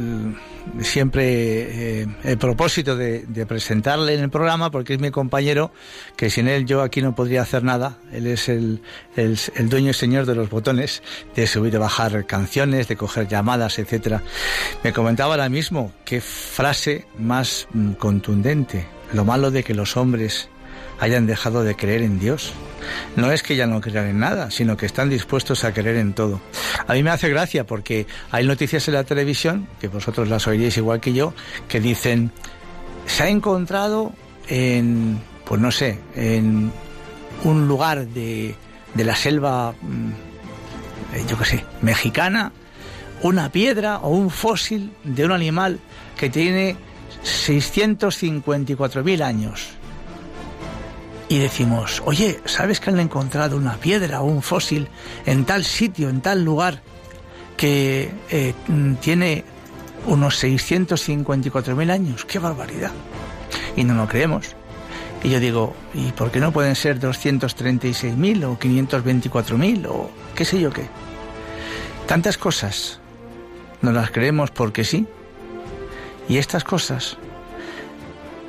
siempre 0.80 2.02
eh, 2.02 2.06
el 2.22 2.38
propósito 2.38 2.94
de, 2.94 3.26
presentarle 3.48 4.14
en 4.14 4.20
el 4.20 4.30
programa 4.30 4.70
porque 4.70 4.94
es 4.94 5.00
mi 5.00 5.10
compañero 5.10 5.72
que 6.14 6.30
sin 6.30 6.46
él 6.46 6.66
yo 6.66 6.82
aquí 6.82 7.02
no 7.02 7.16
podría 7.16 7.42
hacer 7.42 7.64
nada. 7.64 7.98
Él 8.12 8.28
es 8.28 8.48
el, 8.48 8.80
el, 9.16 9.36
dueño 9.68 9.90
y 9.90 9.94
señor 9.94 10.24
de 10.24 10.36
los 10.36 10.50
botones, 10.50 11.02
de 11.34 11.48
subir 11.48 11.74
y 11.74 11.78
bajar 11.78 12.26
canciones, 12.26 12.86
de 12.86 12.94
coger 12.94 13.26
llamadas, 13.26 13.80
etcétera. 13.80 14.22
Me 14.84 14.92
comentaba 14.92 15.32
ahora 15.32 15.48
mismo 15.48 15.92
qué 16.04 16.20
frase 16.20 17.08
más 17.18 17.66
mm, 17.72 17.94
contundente. 17.94 18.86
Lo 19.12 19.24
malo 19.24 19.50
de 19.50 19.64
que 19.64 19.74
los 19.74 19.96
hombres 19.96 20.48
hayan 21.00 21.26
dejado 21.26 21.64
de 21.64 21.74
creer 21.74 22.02
en 22.02 22.18
Dios. 22.18 22.52
No 23.16 23.32
es 23.32 23.42
que 23.42 23.56
ya 23.56 23.66
no 23.66 23.80
crean 23.80 24.06
en 24.06 24.20
nada, 24.20 24.50
sino 24.50 24.76
que 24.76 24.86
están 24.86 25.10
dispuestos 25.10 25.64
a 25.64 25.72
creer 25.72 25.96
en 25.96 26.12
todo. 26.14 26.40
A 26.86 26.92
mí 26.94 27.02
me 27.02 27.10
hace 27.10 27.28
gracia 27.28 27.64
porque 27.64 28.06
hay 28.30 28.46
noticias 28.46 28.86
en 28.88 28.94
la 28.94 29.04
televisión, 29.04 29.66
que 29.80 29.88
vosotros 29.88 30.28
las 30.28 30.46
oiréis 30.46 30.76
igual 30.76 31.00
que 31.00 31.12
yo, 31.12 31.32
que 31.68 31.80
dicen, 31.80 32.30
se 33.06 33.22
ha 33.22 33.28
encontrado 33.28 34.12
en, 34.48 35.20
pues 35.44 35.60
no 35.60 35.70
sé, 35.70 35.98
en 36.14 36.70
un 37.44 37.66
lugar 37.68 38.06
de, 38.08 38.54
de 38.94 39.04
la 39.04 39.16
selva, 39.16 39.72
mm, 39.72 40.10
eh, 41.14 41.24
yo 41.26 41.38
qué 41.38 41.44
sé, 41.44 41.64
mexicana, 41.80 42.52
una 43.22 43.50
piedra 43.50 43.98
o 43.98 44.10
un 44.10 44.28
fósil 44.30 44.92
de 45.04 45.24
un 45.24 45.32
animal 45.32 45.80
que 46.16 46.28
tiene 46.28 46.76
654.000 47.24 49.22
años 49.22 49.78
y 51.34 51.38
decimos, 51.38 52.00
oye, 52.06 52.38
¿sabes 52.44 52.78
que 52.78 52.90
han 52.90 53.00
encontrado 53.00 53.56
una 53.56 53.74
piedra 53.74 54.20
o 54.20 54.24
un 54.24 54.40
fósil 54.40 54.86
en 55.26 55.44
tal 55.44 55.64
sitio, 55.64 56.08
en 56.08 56.20
tal 56.20 56.44
lugar, 56.44 56.80
que 57.56 58.12
eh, 58.30 58.54
tiene 59.00 59.42
unos 60.06 60.44
654.000 60.44 61.90
años? 61.90 62.24
¡Qué 62.24 62.38
barbaridad! 62.38 62.92
Y 63.74 63.82
no 63.82 63.94
lo 63.94 64.06
creemos. 64.06 64.54
Y 65.24 65.30
yo 65.30 65.40
digo, 65.40 65.74
¿y 65.92 66.12
por 66.12 66.30
qué 66.30 66.38
no 66.38 66.52
pueden 66.52 66.76
ser 66.76 67.00
236.000 67.00 68.44
o 68.44 68.56
524.000 68.56 69.86
o 69.88 70.10
qué 70.36 70.44
sé 70.44 70.60
yo 70.60 70.72
qué? 70.72 70.86
Tantas 72.06 72.38
cosas 72.38 73.00
no 73.82 73.90
las 73.90 74.12
creemos 74.12 74.52
porque 74.52 74.84
sí. 74.84 75.08
Y 76.28 76.36
estas 76.36 76.62
cosas 76.62 77.16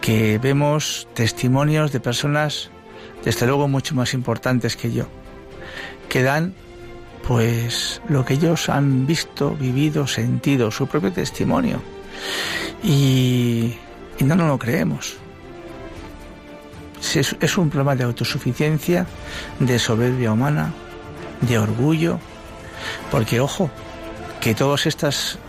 que 0.02 0.38
vemos 0.38 1.08
testimonios 1.15 1.91
de 1.91 2.00
personas, 2.00 2.69
desde 3.26 3.48
luego, 3.48 3.68
mucho 3.68 3.96
más 3.96 4.14
importantes 4.14 4.78
que 4.78 4.94
yo, 4.94 5.08
que 6.08 6.22
dan 6.22 6.54
pues 7.28 8.02
lo 8.08 8.24
que 8.24 8.36
ellos 8.36 8.70
han 8.70 9.08
visto, 9.08 9.56
vivido, 9.56 10.06
sentido, 10.06 10.70
su 10.70 10.86
propio 10.86 11.12
testimonio. 11.12 11.82
Y, 12.84 13.74
no 14.20 14.36
nos 14.36 14.48
lo 14.48 14.60
creemos. 14.60 15.18
Es, 17.16 17.58
un 17.58 17.70
problema 17.70 17.96
de 17.96 18.04
autosuficiencia, 18.04 19.08
de 19.60 19.80
soberbia 19.80 20.32
humana, 20.32 20.72
de 21.42 21.58
orgullo, 21.58 22.20
porque 23.10 23.40
ojo, 23.40 23.72
que 24.40 24.54
todos 24.54 24.86
estas, 24.86 25.40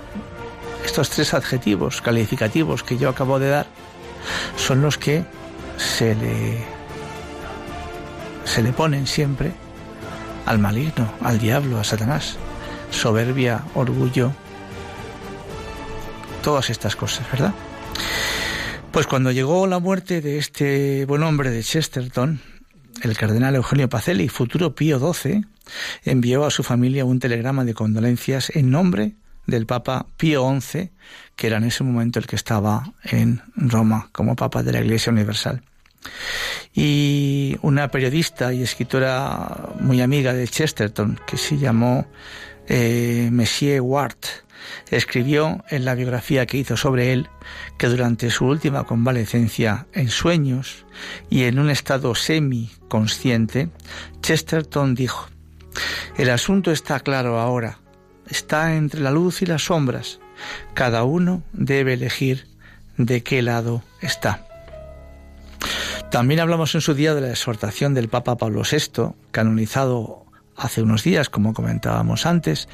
estos 0.84 1.10
tres 1.10 1.34
adjetivos 1.34 2.00
calificativos 2.00 2.82
que 2.82 2.96
yo 2.96 3.08
acabo 3.10 3.38
de 3.38 3.50
dar 3.50 3.66
son 4.56 4.80
los 4.80 4.96
que 4.96 5.24
se 5.76 6.14
le, 6.14 6.75
se 8.46 8.62
le 8.62 8.72
ponen 8.72 9.06
siempre 9.06 9.52
al 10.46 10.58
maligno, 10.58 11.12
al 11.20 11.38
diablo, 11.38 11.78
a 11.78 11.84
Satanás. 11.84 12.38
Soberbia, 12.90 13.64
orgullo, 13.74 14.32
todas 16.42 16.70
estas 16.70 16.96
cosas, 16.96 17.30
¿verdad? 17.30 17.52
Pues 18.92 19.06
cuando 19.06 19.32
llegó 19.32 19.66
la 19.66 19.80
muerte 19.80 20.20
de 20.20 20.38
este 20.38 21.04
buen 21.04 21.22
hombre 21.22 21.50
de 21.50 21.62
Chesterton, 21.62 22.40
el 23.02 23.16
cardenal 23.16 23.56
Eugenio 23.56 23.88
Pacelli, 23.88 24.28
futuro 24.28 24.74
Pío 24.74 24.98
XII, 25.12 25.44
envió 26.04 26.46
a 26.46 26.50
su 26.50 26.62
familia 26.62 27.04
un 27.04 27.18
telegrama 27.18 27.64
de 27.64 27.74
condolencias 27.74 28.50
en 28.54 28.70
nombre 28.70 29.16
del 29.46 29.66
Papa 29.66 30.06
Pío 30.16 30.48
XI, 30.60 30.92
que 31.34 31.48
era 31.48 31.58
en 31.58 31.64
ese 31.64 31.84
momento 31.84 32.18
el 32.18 32.26
que 32.26 32.36
estaba 32.36 32.92
en 33.02 33.42
Roma 33.54 34.08
como 34.12 34.36
Papa 34.36 34.62
de 34.62 34.72
la 34.72 34.80
Iglesia 34.80 35.12
Universal. 35.12 35.62
Y 36.74 37.56
una 37.62 37.90
periodista 37.90 38.52
y 38.52 38.62
escritora 38.62 39.70
muy 39.80 40.00
amiga 40.00 40.32
de 40.32 40.46
Chesterton, 40.46 41.20
que 41.26 41.36
se 41.36 41.58
llamó 41.58 42.06
eh, 42.68 43.30
Ward, 43.80 44.16
escribió 44.90 45.64
en 45.68 45.84
la 45.84 45.94
biografía 45.94 46.46
que 46.46 46.58
hizo 46.58 46.76
sobre 46.76 47.12
él 47.12 47.28
que 47.78 47.88
durante 47.88 48.30
su 48.30 48.46
última 48.46 48.84
convalecencia 48.84 49.86
en 49.92 50.08
sueños 50.08 50.84
y 51.30 51.44
en 51.44 51.58
un 51.58 51.70
estado 51.70 52.14
semi-consciente, 52.14 53.68
Chesterton 54.22 54.94
dijo, 54.94 55.28
el 56.16 56.30
asunto 56.30 56.72
está 56.72 57.00
claro 57.00 57.38
ahora, 57.38 57.78
está 58.28 58.76
entre 58.76 59.00
la 59.00 59.10
luz 59.10 59.42
y 59.42 59.46
las 59.46 59.64
sombras, 59.64 60.20
cada 60.74 61.04
uno 61.04 61.42
debe 61.52 61.94
elegir 61.94 62.46
de 62.96 63.22
qué 63.22 63.42
lado 63.42 63.82
está. 64.00 64.45
También 66.10 66.40
hablamos 66.40 66.74
en 66.74 66.80
su 66.80 66.94
día 66.94 67.14
de 67.14 67.20
la 67.20 67.30
exhortación 67.30 67.92
del 67.92 68.08
Papa 68.08 68.36
Pablo 68.36 68.62
VI, 68.62 69.14
canonizado 69.32 70.26
hace 70.56 70.82
unos 70.82 71.02
días, 71.02 71.28
como 71.28 71.52
comentábamos 71.52 72.26
antes, 72.26 72.68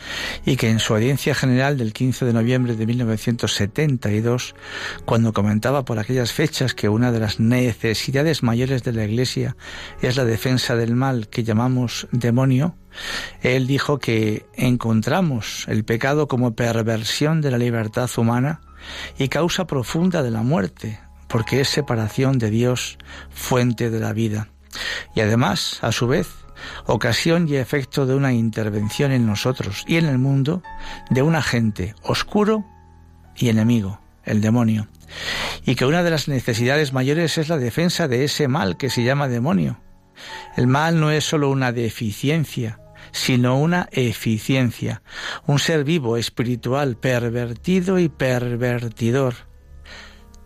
y 0.45 0.57
que 0.57 0.71
en 0.71 0.79
su 0.79 0.95
audiencia 0.95 1.35
general 1.35 1.77
del 1.77 1.93
15 1.93 2.25
de 2.25 2.33
noviembre 2.33 2.77
de 2.77 2.87
1972, 2.87 4.55
cuando 5.05 5.33
comentaba 5.33 5.85
por 5.85 5.99
aquellas 5.99 6.33
fechas 6.33 6.75
que 6.75 6.89
una 6.89 7.11
de 7.11 7.21
las 7.21 7.41
necesidades 7.41 8.43
mayores 8.43 8.85
de 8.85 8.93
la 8.93 9.05
Iglesia 9.05 9.57
es 10.01 10.17
la 10.17 10.25
defensa 10.25 10.77
del 10.77 10.95
mal 10.95 11.29
que 11.29 11.43
llamamos 11.43 12.07
demonio, 12.13 12.77
él 13.41 13.67
dijo 13.67 13.99
que 13.99 14.47
encontramos 14.55 15.65
el 15.69 15.85
pecado 15.85 16.29
como 16.29 16.55
perversión 16.55 17.41
de 17.41 17.51
la 17.51 17.59
libertad 17.59 18.11
humana 18.17 18.61
y 19.19 19.29
causa 19.29 19.67
profunda 19.67 20.23
de 20.23 20.31
la 20.31 20.43
muerte, 20.43 21.01
porque 21.33 21.63
es 21.63 21.69
separación 21.69 22.39
de 22.39 22.51
Dios, 22.51 22.99
fuente 23.31 23.89
de 23.89 23.99
la 23.99 24.13
vida. 24.13 24.49
Y 25.15 25.23
además, 25.23 25.79
a 25.81 25.91
su 25.91 26.07
vez, 26.07 26.29
ocasión 26.85 27.49
y 27.49 27.57
efecto 27.57 28.05
de 28.05 28.15
una 28.15 28.35
intervención 28.35 29.13
en 29.13 29.27
nosotros 29.27 29.83
y 29.89 29.97
en 29.97 30.05
el 30.05 30.19
mundo 30.19 30.63
de 31.09 31.23
un 31.23 31.35
agente 31.35 31.95
oscuro 32.03 32.67
y 33.35 33.49
enemigo, 33.49 33.99
el 34.25 34.43
demonio, 34.43 34.89
y 35.65 35.75
que 35.75 35.87
una 35.87 36.03
de 36.03 36.11
las 36.11 36.29
necesidades 36.29 36.93
mayores 36.93 37.39
es 37.39 37.49
la 37.49 37.57
defensa 37.57 38.09
de 38.09 38.25
ese 38.25 38.47
mal 38.47 38.77
que 38.77 38.91
se 38.91 39.03
llama 39.03 39.27
demonio. 39.27 39.81
El 40.55 40.67
mal 40.67 41.01
no 41.01 41.11
es 41.11 41.25
sólo 41.25 41.49
una 41.49 41.73
deficiencia, 41.73 42.79
sino 43.11 43.59
una 43.59 43.89
eficiencia, 43.91 45.03
un 45.47 45.59
ser 45.59 45.85
vivo, 45.85 46.19
espiritual, 46.19 46.99
pervertido 46.99 47.99
y 47.99 48.11
pervertidor. 48.11 49.52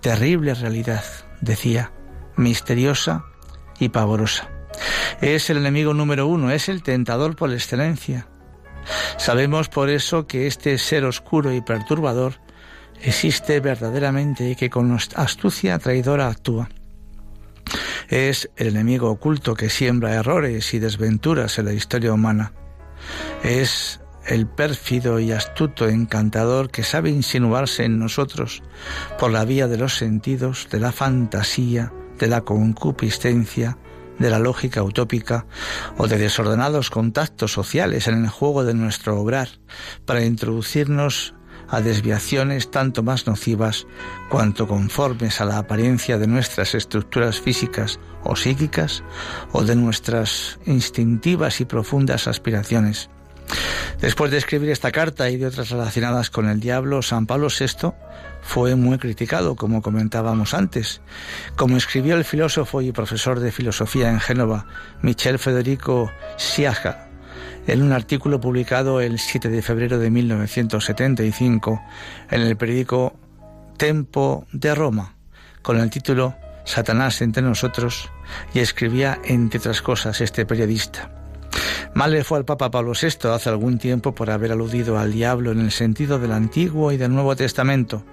Terrible 0.06 0.54
realidad, 0.54 1.02
decía, 1.40 1.90
misteriosa 2.36 3.24
y 3.80 3.88
pavorosa. 3.88 4.48
Es 5.20 5.50
el 5.50 5.56
enemigo 5.56 5.94
número 5.94 6.28
uno, 6.28 6.52
es 6.52 6.68
el 6.68 6.84
tentador 6.84 7.34
por 7.34 7.52
excelencia. 7.52 8.28
Sabemos 9.16 9.68
por 9.68 9.90
eso 9.90 10.28
que 10.28 10.46
este 10.46 10.78
ser 10.78 11.04
oscuro 11.04 11.52
y 11.52 11.60
perturbador 11.60 12.34
existe 13.02 13.58
verdaderamente 13.58 14.48
y 14.48 14.54
que 14.54 14.70
con 14.70 14.96
astucia 15.16 15.76
traidora 15.80 16.28
actúa. 16.28 16.68
Es 18.08 18.48
el 18.54 18.68
enemigo 18.68 19.10
oculto 19.10 19.54
que 19.54 19.68
siembra 19.68 20.14
errores 20.14 20.72
y 20.72 20.78
desventuras 20.78 21.58
en 21.58 21.64
la 21.64 21.72
historia 21.72 22.12
humana. 22.12 22.52
Es 23.42 24.00
el 24.26 24.46
pérfido 24.46 25.20
y 25.20 25.32
astuto 25.32 25.88
encantador 25.88 26.70
que 26.70 26.82
sabe 26.82 27.10
insinuarse 27.10 27.84
en 27.84 27.98
nosotros 27.98 28.62
por 29.18 29.30
la 29.30 29.44
vía 29.44 29.68
de 29.68 29.78
los 29.78 29.96
sentidos, 29.96 30.68
de 30.70 30.80
la 30.80 30.92
fantasía, 30.92 31.92
de 32.18 32.26
la 32.26 32.42
concupiscencia, 32.42 33.78
de 34.18 34.30
la 34.30 34.38
lógica 34.38 34.82
utópica 34.82 35.46
o 35.98 36.08
de 36.08 36.18
desordenados 36.18 36.90
contactos 36.90 37.52
sociales 37.52 38.08
en 38.08 38.24
el 38.24 38.28
juego 38.28 38.64
de 38.64 38.74
nuestro 38.74 39.20
obrar 39.20 39.48
para 40.04 40.24
introducirnos 40.24 41.34
a 41.68 41.80
desviaciones 41.80 42.70
tanto 42.70 43.02
más 43.02 43.26
nocivas 43.26 43.86
cuanto 44.30 44.68
conformes 44.68 45.40
a 45.40 45.44
la 45.44 45.58
apariencia 45.58 46.18
de 46.18 46.26
nuestras 46.26 46.74
estructuras 46.74 47.40
físicas 47.40 47.98
o 48.22 48.36
psíquicas 48.36 49.02
o 49.52 49.64
de 49.64 49.76
nuestras 49.76 50.58
instintivas 50.64 51.60
y 51.60 51.64
profundas 51.64 52.28
aspiraciones. 52.28 53.10
Después 54.00 54.30
de 54.30 54.38
escribir 54.38 54.70
esta 54.70 54.92
carta 54.92 55.30
y 55.30 55.36
de 55.36 55.46
otras 55.46 55.70
relacionadas 55.70 56.30
con 56.30 56.48
el 56.48 56.60
diablo, 56.60 57.00
San 57.02 57.26
Pablo 57.26 57.48
VI 57.48 57.92
fue 58.42 58.76
muy 58.76 58.98
criticado, 58.98 59.56
como 59.56 59.82
comentábamos 59.82 60.54
antes. 60.54 61.00
Como 61.56 61.76
escribió 61.76 62.14
el 62.14 62.24
filósofo 62.24 62.82
y 62.82 62.92
profesor 62.92 63.40
de 63.40 63.52
filosofía 63.52 64.10
en 64.10 64.20
Génova, 64.20 64.66
Michel 65.00 65.38
Federico 65.38 66.12
Siaja, 66.36 67.08
en 67.66 67.82
un 67.82 67.92
artículo 67.92 68.40
publicado 68.40 69.00
el 69.00 69.18
7 69.18 69.48
de 69.48 69.62
febrero 69.62 69.98
de 69.98 70.10
1975 70.10 71.82
en 72.30 72.40
el 72.42 72.56
periódico 72.56 73.18
Tempo 73.76 74.46
de 74.52 74.74
Roma, 74.74 75.16
con 75.62 75.78
el 75.78 75.90
título 75.90 76.36
Satanás 76.64 77.22
entre 77.22 77.42
nosotros, 77.42 78.10
y 78.52 78.60
escribía, 78.60 79.18
entre 79.24 79.58
otras 79.58 79.82
cosas, 79.82 80.20
este 80.20 80.46
periodista. 80.46 81.15
Mal 81.96 82.12
le 82.12 82.24
fue 82.24 82.36
al 82.36 82.44
Papa 82.44 82.70
Pablo 82.70 82.92
VI 82.92 83.30
hace 83.30 83.48
algún 83.48 83.78
tiempo 83.78 84.14
por 84.14 84.28
haber 84.28 84.52
aludido 84.52 84.98
al 84.98 85.12
diablo 85.12 85.50
en 85.50 85.60
el 85.60 85.72
sentido 85.72 86.18
del 86.18 86.32
Antiguo 86.32 86.92
y 86.92 86.98
del 86.98 87.14
Nuevo 87.14 87.34
Testamento. 87.36 88.04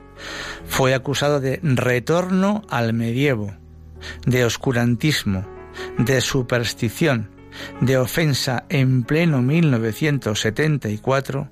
Fue 0.66 0.94
acusado 0.94 1.42
de 1.42 1.60
retorno 1.62 2.62
al 2.70 2.94
medievo, 2.94 3.54
de 4.26 4.46
oscurantismo, 4.46 5.46
de 5.98 6.22
superstición, 6.22 7.30
de 7.82 7.98
ofensa 7.98 8.64
en 8.70 9.04
pleno 9.04 9.42
1974 9.42 11.50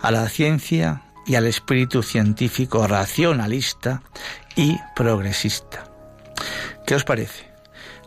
a 0.00 0.10
la 0.10 0.28
ciencia 0.28 1.04
y 1.26 1.36
al 1.36 1.46
espíritu 1.46 2.02
científico 2.02 2.86
racionalista 2.86 4.02
y 4.54 4.76
progresista. 4.94 5.90
¿Qué 6.86 6.94
os 6.94 7.04
parece? 7.04 7.48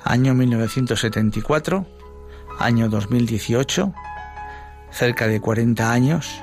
Año 0.04 0.36
1974 0.36 2.03
año 2.60 2.90
2018, 2.90 3.94
cerca 4.92 5.28
de 5.28 5.40
40 5.40 5.92
años, 5.92 6.42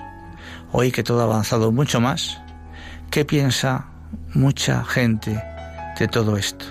hoy 0.72 0.92
que 0.92 1.02
todo 1.02 1.20
ha 1.20 1.24
avanzado 1.24 1.72
mucho 1.72 2.00
más, 2.00 2.40
¿qué 3.10 3.24
piensa 3.24 3.86
mucha 4.34 4.84
gente 4.84 5.42
de 5.98 6.08
todo 6.08 6.36
esto? 6.36 6.66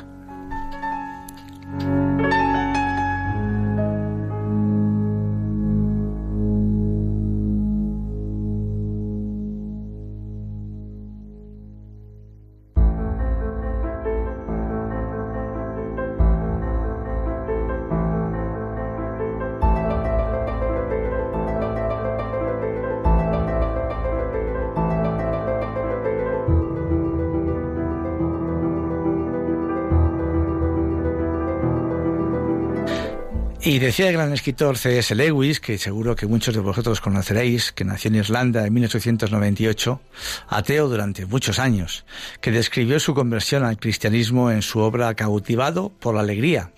Y 33.61 33.79
decía 33.79 34.07
el 34.07 34.13
gran 34.13 34.31
escritor 34.31 34.77
C.S. 34.77 35.13
Lewis, 35.15 35.59
que 35.59 35.77
seguro 35.77 36.15
que 36.15 36.25
muchos 36.25 36.55
de 36.55 36.61
vosotros 36.61 37.01
conoceréis, 37.01 37.73
que 37.73 37.83
nació 37.83 38.07
en 38.07 38.15
Irlanda 38.15 38.65
en 38.65 38.73
1898, 38.73 40.01
ateo 40.47 40.87
durante 40.87 41.25
muchos 41.25 41.59
años, 41.59 42.05
que 42.39 42.51
describió 42.51 43.01
su 43.01 43.13
conversión 43.13 43.65
al 43.65 43.77
cristianismo 43.77 44.49
en 44.49 44.61
su 44.61 44.79
obra 44.79 45.13
Cautivado 45.13 45.89
por 45.89 46.15
la 46.15 46.21
Alegría. 46.21 46.71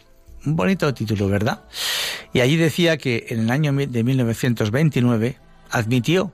Un 0.43 0.55
bonito 0.55 0.91
título, 0.91 1.27
¿verdad? 1.27 1.61
Y 2.33 2.39
allí 2.39 2.57
decía 2.57 2.97
que 2.97 3.27
en 3.29 3.41
el 3.41 3.51
año 3.51 3.73
de 3.73 4.03
1929 4.03 5.37
admitió 5.69 6.33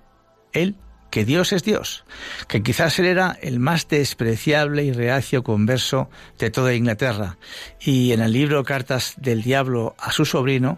él 0.53 0.75
que 1.09 1.25
Dios 1.25 1.53
es 1.53 1.63
Dios, 1.63 2.03
que 2.47 2.61
quizás 2.61 2.99
él 2.99 3.05
era 3.05 3.37
el 3.41 3.59
más 3.59 3.87
despreciable 3.87 4.83
y 4.83 4.91
reacio 4.91 5.43
converso 5.43 6.09
de 6.37 6.49
toda 6.49 6.73
Inglaterra. 6.73 7.37
Y 7.79 8.11
en 8.11 8.21
el 8.21 8.33
libro 8.33 8.63
Cartas 8.63 9.15
del 9.17 9.41
Diablo 9.41 9.95
a 9.99 10.11
su 10.11 10.25
sobrino, 10.25 10.77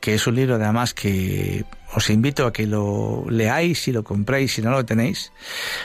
que 0.00 0.14
es 0.14 0.26
un 0.26 0.34
libro 0.34 0.56
además 0.56 0.92
que 0.92 1.64
os 1.94 2.10
invito 2.10 2.46
a 2.46 2.52
que 2.52 2.66
lo 2.66 3.24
leáis 3.28 3.88
y 3.88 3.92
lo 3.92 4.04
compréis 4.04 4.54
si 4.54 4.62
no 4.62 4.70
lo 4.70 4.84
tenéis, 4.84 5.32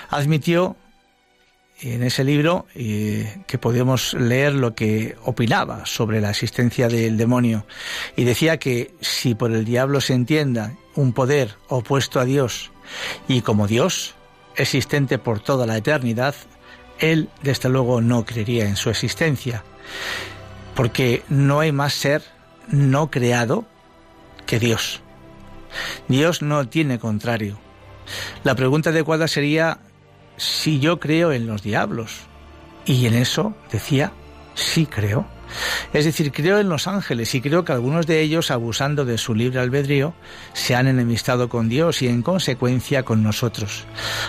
admitió 0.09 0.75
en 1.81 2.03
ese 2.03 2.23
libro 2.23 2.67
eh, 2.75 3.41
que 3.47 3.57
podíamos 3.57 4.13
leer 4.13 4.53
lo 4.53 4.75
que 4.75 5.15
opinaba 5.23 5.85
sobre 5.85 6.19
la 6.19 6.31
existencia 6.31 6.89
del 6.89 7.17
demonio 7.17 7.65
y 8.17 8.25
decía 8.25 8.57
que 8.57 8.93
si 8.99 9.35
por 9.35 9.51
el 9.51 9.63
diablo 9.63 10.01
se 10.01 10.13
entienda 10.13 10.73
un 10.95 11.13
poder 11.13 11.55
opuesto 11.69 12.19
a 12.19 12.25
Dios 12.25 12.71
y 13.27 13.41
como 13.41 13.67
Dios, 13.67 14.15
existente 14.55 15.17
por 15.17 15.39
toda 15.39 15.65
la 15.65 15.77
eternidad, 15.77 16.35
él 16.99 17.29
desde 17.41 17.69
luego 17.69 18.01
no 18.01 18.25
creería 18.25 18.65
en 18.65 18.75
su 18.75 18.89
existencia, 18.89 19.63
porque 20.75 21.23
no 21.29 21.59
hay 21.59 21.71
más 21.71 21.93
ser 21.93 22.23
no 22.67 23.09
creado 23.09 23.65
que 24.45 24.59
Dios. 24.59 25.01
Dios 26.07 26.41
no 26.41 26.67
tiene 26.67 26.99
contrario. 26.99 27.59
La 28.43 28.55
pregunta 28.55 28.89
adecuada 28.89 29.27
sería 29.27 29.79
si 30.37 30.79
yo 30.79 30.99
creo 30.99 31.31
en 31.31 31.47
los 31.47 31.61
diablos. 31.61 32.21
Y 32.85 33.05
en 33.05 33.13
eso 33.13 33.53
decía, 33.71 34.11
sí 34.55 34.85
creo. 34.85 35.27
Es 35.93 36.05
decir, 36.05 36.31
creo 36.31 36.59
en 36.59 36.69
los 36.69 36.87
ángeles 36.87 37.33
y 37.35 37.41
creo 37.41 37.65
que 37.65 37.71
algunos 37.71 38.07
de 38.07 38.21
ellos, 38.21 38.51
abusando 38.51 39.05
de 39.05 39.17
su 39.17 39.33
libre 39.35 39.59
albedrío, 39.59 40.13
se 40.53 40.75
han 40.75 40.87
enemistado 40.87 41.49
con 41.49 41.69
Dios 41.69 42.01
y 42.01 42.07
en 42.07 42.21
consecuencia 42.21 43.03
con 43.03 43.23
nosotros. 43.23 43.85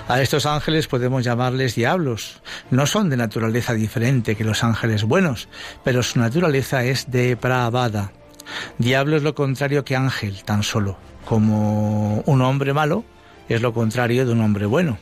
A 0.09 0.21
estos 0.21 0.47
ángeles 0.47 0.87
podemos 0.87 1.25
llamarles 1.25 1.75
diablos. 1.75 2.43
No 2.71 2.87
son 2.87 3.11
de 3.11 3.17
naturaleza 3.17 3.75
diferente 3.75 4.37
que 4.37 4.45
los 4.45 4.65
ángeles 4.65 5.05
buenos, 5.05 5.49
pero 5.85 6.03
su 6.03 6.19
naturaleza 6.19 6.85
es 6.85 7.11
depravada. 7.11 8.13
Diablo 8.79 9.17
es 9.17 9.23
lo 9.23 9.35
contrario 9.35 9.85
que 9.85 9.97
ángel, 9.97 10.43
tan 10.45 10.63
solo, 10.63 10.99
como 11.25 12.21
un 12.27 12.43
hombre 12.43 12.73
malo 12.73 13.05
es 13.51 13.61
lo 13.61 13.75
contrario 13.75 14.25
de 14.25 14.33
un 14.33 14.41
hombre 14.41 14.65
bueno. 14.65 14.99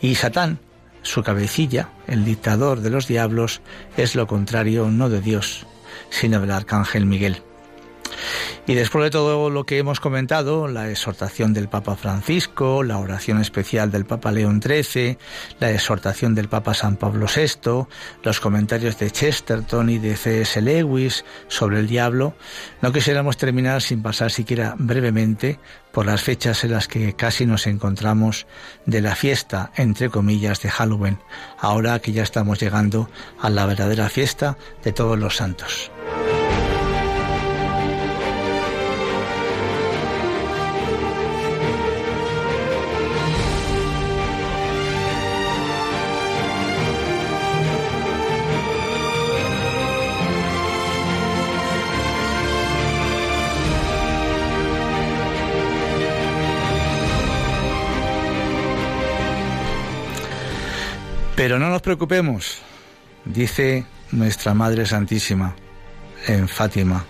Y 0.00 0.14
Satán 0.14 0.58
su 1.04 1.22
cabecilla, 1.22 1.90
el 2.08 2.24
dictador 2.24 2.80
de 2.80 2.90
los 2.90 3.06
diablos, 3.06 3.60
es 3.96 4.16
lo 4.16 4.26
contrario 4.26 4.90
no 4.90 5.08
de 5.08 5.20
Dios, 5.20 5.66
sino 6.10 6.40
del 6.40 6.50
arcángel 6.50 7.06
Miguel. 7.06 7.42
Y 8.66 8.74
después 8.74 9.04
de 9.04 9.10
todo 9.10 9.50
lo 9.50 9.66
que 9.66 9.76
hemos 9.76 10.00
comentado, 10.00 10.68
la 10.68 10.88
exhortación 10.88 11.52
del 11.52 11.68
Papa 11.68 11.96
Francisco, 11.96 12.82
la 12.82 12.96
oración 12.96 13.38
especial 13.38 13.90
del 13.90 14.06
Papa 14.06 14.32
León 14.32 14.62
XIII, 14.62 15.18
la 15.60 15.70
exhortación 15.70 16.34
del 16.34 16.48
Papa 16.48 16.72
San 16.72 16.96
Pablo 16.96 17.26
VI, 17.26 17.86
los 18.22 18.40
comentarios 18.40 18.98
de 18.98 19.10
Chesterton 19.10 19.90
y 19.90 19.98
de 19.98 20.16
C.S. 20.16 20.62
Lewis 20.62 21.26
sobre 21.46 21.78
el 21.78 21.86
diablo, 21.86 22.36
no 22.80 22.90
quisiéramos 22.90 23.36
terminar 23.36 23.82
sin 23.82 24.02
pasar 24.02 24.30
siquiera 24.30 24.76
brevemente 24.78 25.60
por 25.92 26.06
las 26.06 26.22
fechas 26.22 26.64
en 26.64 26.72
las 26.72 26.88
que 26.88 27.12
casi 27.12 27.44
nos 27.44 27.66
encontramos 27.66 28.46
de 28.86 29.02
la 29.02 29.14
fiesta, 29.14 29.72
entre 29.76 30.08
comillas, 30.08 30.62
de 30.62 30.70
Halloween, 30.70 31.18
ahora 31.58 31.98
que 31.98 32.12
ya 32.12 32.22
estamos 32.22 32.60
llegando 32.60 33.10
a 33.38 33.50
la 33.50 33.66
verdadera 33.66 34.08
fiesta 34.08 34.56
de 34.82 34.92
todos 34.92 35.18
los 35.18 35.36
santos. 35.36 35.90
Pero 61.44 61.58
no 61.58 61.68
nos 61.68 61.82
preocupemos, 61.82 62.62
dice 63.26 63.84
nuestra 64.12 64.54
Madre 64.54 64.86
Santísima 64.86 65.54
en 66.26 66.48
Fátima. 66.48 67.04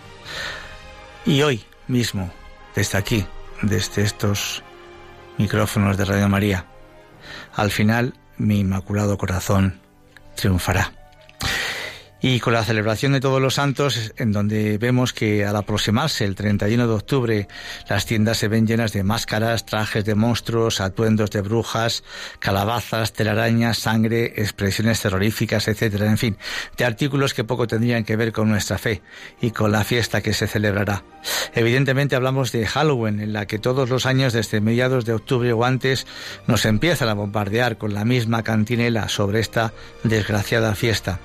Y 1.24 1.42
hoy 1.42 1.64
mismo, 1.86 2.32
desde 2.74 2.98
aquí, 2.98 3.24
desde 3.62 4.02
estos 4.02 4.64
micrófonos 5.38 5.96
de 5.96 6.04
Radio 6.04 6.28
María, 6.28 6.66
al 7.54 7.70
final 7.70 8.14
mi 8.36 8.58
Inmaculado 8.58 9.16
Corazón 9.18 9.78
triunfará. 10.34 11.03
Y 12.26 12.40
con 12.40 12.54
la 12.54 12.64
celebración 12.64 13.12
de 13.12 13.20
todos 13.20 13.38
los 13.38 13.56
santos, 13.56 14.14
en 14.16 14.32
donde 14.32 14.78
vemos 14.78 15.12
que 15.12 15.44
al 15.44 15.56
aproximarse 15.56 16.24
el 16.24 16.34
31 16.34 16.86
de 16.86 16.94
octubre, 16.94 17.48
las 17.86 18.06
tiendas 18.06 18.38
se 18.38 18.48
ven 18.48 18.66
llenas 18.66 18.94
de 18.94 19.02
máscaras, 19.02 19.66
trajes 19.66 20.06
de 20.06 20.14
monstruos, 20.14 20.80
atuendos 20.80 21.30
de 21.32 21.42
brujas, 21.42 22.02
calabazas, 22.38 23.12
telarañas, 23.12 23.76
sangre, 23.76 24.32
expresiones 24.36 25.02
terroríficas, 25.02 25.68
etcétera, 25.68 26.06
en 26.06 26.16
fin, 26.16 26.38
de 26.78 26.86
artículos 26.86 27.34
que 27.34 27.44
poco 27.44 27.66
tendrían 27.66 28.04
que 28.04 28.16
ver 28.16 28.32
con 28.32 28.48
nuestra 28.48 28.78
fe 28.78 29.02
y 29.42 29.50
con 29.50 29.70
la 29.70 29.84
fiesta 29.84 30.22
que 30.22 30.32
se 30.32 30.46
celebrará. 30.46 31.02
Evidentemente 31.54 32.16
hablamos 32.16 32.52
de 32.52 32.66
Halloween, 32.66 33.20
en 33.20 33.34
la 33.34 33.44
que 33.44 33.58
todos 33.58 33.90
los 33.90 34.06
años, 34.06 34.32
desde 34.32 34.62
mediados 34.62 35.04
de 35.04 35.12
octubre 35.12 35.52
o 35.52 35.62
antes, 35.62 36.06
nos 36.46 36.64
empiezan 36.64 37.10
a 37.10 37.14
bombardear 37.14 37.76
con 37.76 37.92
la 37.92 38.06
misma 38.06 38.42
cantinela 38.42 39.10
sobre 39.10 39.40
esta 39.40 39.74
desgraciada 40.04 40.74
fiesta. 40.74 41.20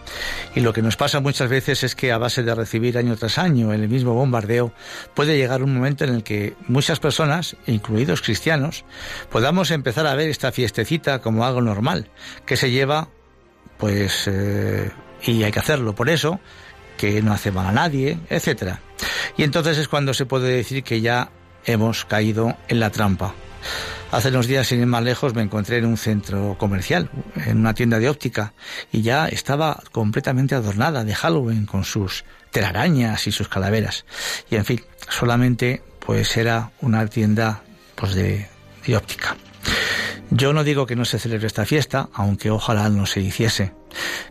Y 0.56 0.60
lo 0.60 0.74
que 0.74 0.89
pasa 0.96 1.20
muchas 1.20 1.50
veces 1.50 1.84
es 1.84 1.96
que 1.96 2.12
a 2.12 2.18
base 2.18 2.44
de 2.44 2.56
recibir 2.56 2.98
año 2.98 3.16
tras 3.18 3.38
año 3.38 3.74
el 3.74 3.88
mismo 3.88 4.14
bombardeo, 4.14 4.72
puede 5.14 5.38
llegar 5.38 5.64
un 5.64 5.74
momento 5.74 6.04
en 6.04 6.14
el 6.16 6.24
que 6.24 6.56
muchas 6.68 7.00
personas, 7.00 7.56
incluidos 7.68 8.22
cristianos, 8.22 8.86
podamos 9.30 9.72
empezar 9.72 10.08
a 10.08 10.16
ver 10.16 10.30
esta 10.30 10.52
fiestecita 10.52 11.20
como 11.20 11.46
algo 11.46 11.62
normal, 11.62 12.10
que 12.46 12.58
se 12.58 12.72
lleva, 12.72 13.10
pues, 13.78 14.28
eh, 14.28 14.92
y 15.24 15.44
hay 15.44 15.52
que 15.52 15.60
hacerlo 15.60 15.96
por 15.96 16.10
eso, 16.10 16.40
que 16.98 17.22
no 17.22 17.34
hace 17.34 17.52
mal 17.52 17.68
a 17.68 17.72
nadie, 17.72 18.18
etcétera. 18.30 18.82
Y 19.38 19.44
entonces 19.44 19.78
es 19.78 19.88
cuando 19.88 20.14
se 20.14 20.26
puede 20.26 20.50
decir 20.50 20.84
que 20.84 21.02
ya 21.02 21.32
hemos 21.66 22.06
caído 22.06 22.58
en 22.68 22.80
la 22.80 22.90
trampa. 22.90 23.34
Hace 24.12 24.30
unos 24.30 24.48
días, 24.48 24.68
sin 24.68 24.80
ir 24.80 24.88
más 24.88 25.04
lejos, 25.04 25.36
me 25.36 25.42
encontré 25.42 25.78
en 25.78 25.86
un 25.86 25.98
centro 25.98 26.56
comercial, 26.58 27.10
en 27.46 27.60
una 27.60 27.74
tienda 27.74 28.00
de 28.00 28.10
óptica, 28.10 28.54
y 28.92 29.02
ya 29.02 29.28
estaba 29.28 29.82
completamente 29.92 30.56
adornada 30.56 31.04
de 31.04 31.14
Halloween 31.14 31.66
con 31.66 31.84
sus 31.84 32.26
telarañas 32.52 33.28
y 33.28 33.32
sus 33.32 33.48
calaveras. 33.48 34.06
Y 34.50 34.56
en 34.56 34.66
fin, 34.66 34.82
solamente 35.10 35.84
pues 36.00 36.38
era 36.38 36.72
una 36.82 37.06
tienda 37.08 37.62
pues 37.96 38.16
de, 38.16 38.48
de 38.86 38.98
óptica. 38.98 39.36
Yo 40.32 40.54
no 40.54 40.64
digo 40.64 40.86
que 40.86 40.96
no 40.96 41.06
se 41.06 41.18
celebre 41.18 41.48
esta 41.48 41.66
fiesta, 41.66 42.10
aunque 42.14 42.52
ojalá 42.52 42.90
no 42.90 43.08
se 43.08 43.20
hiciese. 43.20 43.74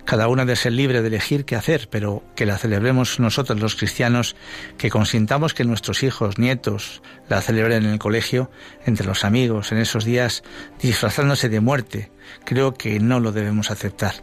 Cada 0.04 0.28
una 0.28 0.44
debe 0.44 0.54
ser 0.54 0.72
libre 0.72 1.02
de 1.02 1.08
elegir 1.08 1.44
qué 1.44 1.56
hacer, 1.56 1.88
pero 1.90 2.22
que 2.36 2.46
la 2.46 2.56
celebremos 2.56 3.18
nosotros 3.18 3.58
los 3.58 3.74
cristianos, 3.74 4.36
que 4.78 4.90
consintamos 4.90 5.54
que 5.54 5.64
nuestros 5.64 6.04
hijos, 6.04 6.38
nietos, 6.38 7.02
la 7.28 7.40
celebren 7.40 7.84
en 7.84 7.90
el 7.90 7.98
colegio, 7.98 8.48
entre 8.86 9.06
los 9.06 9.24
amigos, 9.24 9.72
en 9.72 9.78
esos 9.78 10.04
días, 10.04 10.44
disfrazándose 10.80 11.48
de 11.48 11.60
muerte, 11.60 12.12
creo 12.44 12.74
que 12.74 13.00
no 13.00 13.18
lo 13.18 13.32
debemos 13.32 13.72
aceptar. 13.72 14.14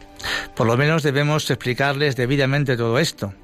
Por 0.56 0.66
lo 0.66 0.78
menos 0.78 1.02
debemos 1.02 1.50
explicarles 1.50 2.16
debidamente 2.16 2.76
todo 2.78 2.98
esto, 2.98 3.34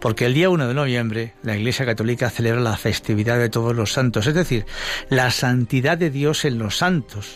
porque 0.00 0.26
el 0.26 0.34
día 0.34 0.50
1 0.50 0.68
de 0.68 0.74
noviembre 0.74 1.34
la 1.42 1.56
Iglesia 1.56 1.86
Católica 1.86 2.30
celebra 2.30 2.60
la 2.60 2.76
festividad 2.76 3.38
de 3.38 3.48
todos 3.48 3.74
los 3.74 3.92
santos, 3.92 4.26
es 4.26 4.34
decir, 4.34 4.66
la 5.08 5.30
santidad 5.30 5.98
de 5.98 6.10
Dios 6.10 6.44
en 6.44 6.58
los 6.58 6.78
santos. 6.78 7.34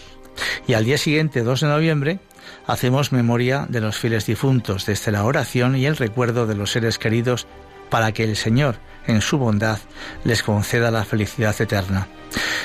Y 0.67 0.75
al 0.75 0.85
día 0.85 0.99
siguiente, 0.99 1.43
2 1.43 1.61
de 1.61 1.67
noviembre, 1.67 2.21
hacemos 2.67 3.13
memoria 3.13 3.67
de 3.69 3.81
los 3.81 3.99
fieles 3.99 4.27
difuntos 4.27 4.87
desde 4.87 5.13
la 5.13 5.25
oración 5.25 5.77
y 5.77 5.87
el 5.87 5.97
recuerdo 5.97 6.47
de 6.47 6.55
los 6.55 6.71
seres 6.71 6.99
queridos 6.99 7.47
para 7.91 8.13
que 8.13 8.25
el 8.25 8.37
Señor, 8.37 8.77
en 9.07 9.21
su 9.21 9.39
bondad, 9.39 9.79
les 10.25 10.43
conceda 10.43 10.91
la 10.91 11.05
felicidad 11.05 11.59
eterna. 11.61 12.07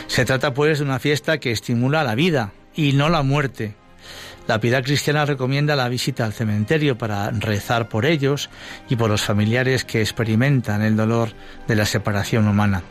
Se 0.07 0.25
trata 0.25 0.53
pues 0.53 0.79
de 0.79 0.85
una 0.85 0.99
fiesta 0.99 1.37
que 1.37 1.51
estimula 1.51 2.03
la 2.03 2.15
vida 2.15 2.51
y 2.75 2.93
no 2.93 3.09
la 3.09 3.23
muerte, 3.23 3.75
La 4.45 4.59
piedad 4.59 4.83
cristiana 4.83 5.25
recomienda 5.25 5.77
la 5.77 5.87
visita 5.87 6.25
al 6.25 6.33
cementerio 6.33 6.97
para 6.97 7.31
rezar 7.31 7.87
por 7.87 8.05
ellos 8.05 8.49
y 8.89 8.97
por 8.97 9.09
los 9.09 9.21
familiares 9.21 9.85
que 9.85 10.01
experimentan 10.01 10.81
el 10.81 10.97
dolor 10.97 11.29
de 11.65 11.75
la 11.77 11.85
separación 11.85 12.47
humana. 12.49 12.83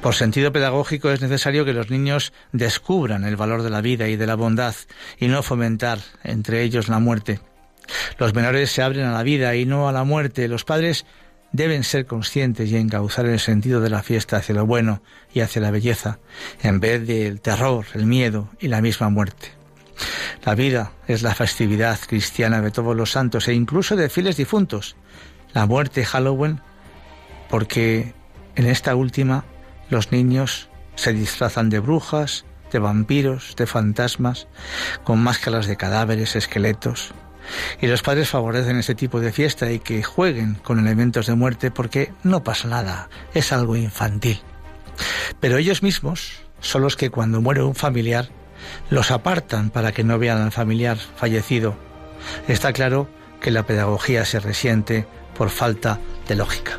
Por 0.00 0.14
sentido 0.14 0.52
pedagógico 0.52 1.10
es 1.10 1.20
necesario 1.20 1.64
que 1.64 1.72
los 1.72 1.90
niños 1.90 2.32
descubran 2.52 3.24
el 3.24 3.34
valor 3.34 3.62
de 3.62 3.70
la 3.70 3.80
vida 3.80 4.06
y 4.08 4.16
de 4.16 4.26
la 4.28 4.36
bondad 4.36 4.76
y 5.18 5.26
no 5.26 5.42
fomentar 5.42 5.98
entre 6.22 6.62
ellos 6.62 6.88
la 6.88 7.00
muerte. 7.00 7.40
Los 8.18 8.32
menores 8.32 8.70
se 8.70 8.82
abren 8.82 9.06
a 9.06 9.12
la 9.12 9.24
vida 9.24 9.56
y 9.56 9.66
no 9.66 9.88
a 9.88 9.92
la 9.92 10.04
muerte. 10.04 10.46
Los 10.46 10.64
padres 10.64 11.04
deben 11.50 11.82
ser 11.82 12.06
conscientes 12.06 12.70
y 12.70 12.76
encauzar 12.76 13.26
el 13.26 13.40
sentido 13.40 13.80
de 13.80 13.90
la 13.90 14.04
fiesta 14.04 14.36
hacia 14.36 14.54
lo 14.54 14.66
bueno 14.66 15.02
y 15.34 15.40
hacia 15.40 15.62
la 15.62 15.72
belleza, 15.72 16.20
en 16.62 16.78
vez 16.78 17.04
del 17.06 17.40
terror, 17.40 17.86
el 17.94 18.06
miedo 18.06 18.48
y 18.60 18.68
la 18.68 18.80
misma 18.80 19.10
muerte. 19.10 19.61
La 20.44 20.54
vida 20.54 20.92
es 21.06 21.22
la 21.22 21.34
festividad 21.34 21.98
cristiana 22.06 22.60
de 22.60 22.70
todos 22.70 22.96
los 22.96 23.12
santos 23.12 23.48
e 23.48 23.54
incluso 23.54 23.96
de 23.96 24.08
fieles 24.08 24.36
difuntos. 24.36 24.96
La 25.52 25.66
muerte 25.66 26.04
Halloween, 26.04 26.60
porque 27.48 28.14
en 28.56 28.66
esta 28.66 28.94
última 28.94 29.44
los 29.88 30.10
niños 30.10 30.68
se 30.94 31.12
disfrazan 31.12 31.70
de 31.70 31.78
brujas, 31.78 32.44
de 32.72 32.78
vampiros, 32.78 33.54
de 33.56 33.66
fantasmas, 33.66 34.48
con 35.04 35.22
máscaras 35.22 35.66
de 35.66 35.76
cadáveres, 35.76 36.36
esqueletos. 36.36 37.12
Y 37.80 37.86
los 37.86 38.02
padres 38.02 38.30
favorecen 38.30 38.78
ese 38.78 38.94
tipo 38.94 39.20
de 39.20 39.32
fiesta 39.32 39.70
y 39.70 39.78
que 39.78 40.02
jueguen 40.02 40.54
con 40.54 40.78
elementos 40.78 41.26
de 41.26 41.34
muerte 41.34 41.70
porque 41.70 42.12
no 42.22 42.42
pasa 42.42 42.68
nada, 42.68 43.08
es 43.34 43.52
algo 43.52 43.76
infantil. 43.76 44.40
Pero 45.40 45.58
ellos 45.58 45.82
mismos 45.82 46.42
son 46.60 46.82
los 46.82 46.96
que 46.96 47.10
cuando 47.10 47.40
muere 47.40 47.62
un 47.62 47.74
familiar 47.74 48.30
los 48.90 49.10
apartan 49.10 49.70
para 49.70 49.92
que 49.92 50.04
no 50.04 50.18
vean 50.18 50.40
al 50.40 50.52
familiar 50.52 50.96
fallecido. 50.96 51.74
Está 52.48 52.72
claro 52.72 53.08
que 53.40 53.50
la 53.50 53.64
pedagogía 53.64 54.24
se 54.24 54.40
resiente 54.40 55.06
por 55.36 55.50
falta 55.50 55.98
de 56.28 56.36
lógica. 56.36 56.78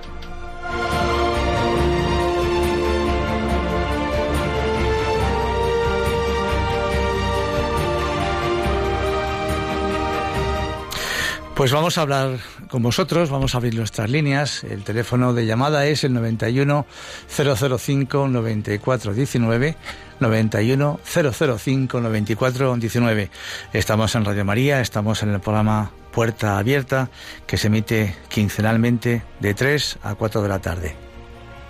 Pues 11.55 11.71
vamos 11.71 11.99
a 11.99 12.01
hablar 12.01 12.39
con 12.67 12.81
vosotros, 12.81 13.29
vamos 13.29 13.53
a 13.53 13.57
abrir 13.59 13.75
nuestras 13.75 14.09
líneas. 14.09 14.63
El 14.63 14.83
teléfono 14.83 15.35
de 15.35 15.45
llamada 15.45 15.85
es 15.85 16.03
el 16.03 16.11
91 16.13 16.87
005 17.27 18.27
9419 18.27 19.77
91 20.19 20.99
005 21.03 22.01
9419. 22.01 23.29
Estamos 23.71 24.15
en 24.15 24.25
Radio 24.25 24.45
María, 24.45 24.81
estamos 24.81 25.21
en 25.21 25.29
el 25.29 25.41
programa 25.41 25.91
Puerta 26.11 26.57
Abierta 26.57 27.11
que 27.45 27.57
se 27.57 27.67
emite 27.67 28.15
quincenalmente 28.29 29.21
de 29.39 29.53
3 29.53 29.99
a 30.01 30.15
4 30.15 30.41
de 30.41 30.49
la 30.49 30.59
tarde. 30.59 30.95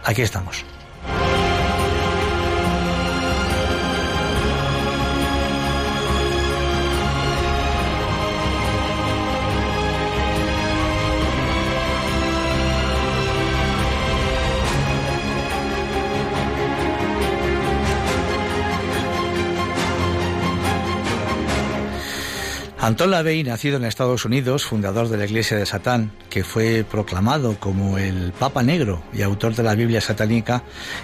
Aquí 0.06 0.22
estamos. 0.22 0.64
Anton 22.84 23.12
LaVey, 23.12 23.46
nacido 23.46 23.78
en 23.78 23.86
Estados 23.86 24.26
Unidos, 24.26 24.66
fundador 24.66 25.08
de 25.08 25.16
la 25.16 25.24
Iglesia 25.24 25.56
de 25.56 25.66
Satán, 25.66 26.12
que 26.30 26.44
fue 26.44 26.84
proclamado 26.84 27.58
como 27.58 27.98
el 27.98 28.34
Papa 28.38 28.62
Negro 28.62 29.02
y 29.14 29.22
autor 29.22 29.56
de 29.56 29.64
la 29.64 29.74
Biblia 29.74 30.02
satánica 30.02 30.64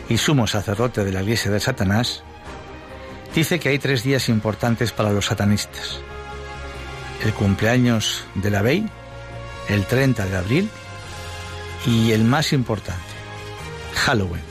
y 0.09 0.17
sumo 0.17 0.45
sacerdote 0.45 1.05
de 1.05 1.13
la 1.13 1.21
Iglesia 1.21 1.49
de 1.51 1.61
Satanás, 1.61 2.21
dice 3.33 3.61
que 3.61 3.69
hay 3.69 3.79
tres 3.79 4.03
días 4.03 4.27
importantes 4.27 4.91
para 4.91 5.13
los 5.13 5.27
satanistas. 5.27 6.01
El 7.23 7.31
cumpleaños 7.31 8.25
de 8.35 8.51
LaVey, 8.51 8.85
el 9.69 9.85
30 9.85 10.25
de 10.25 10.35
abril, 10.35 10.69
y 11.85 12.11
el 12.11 12.25
más 12.25 12.51
importante, 12.51 12.99
Halloween. 13.95 14.43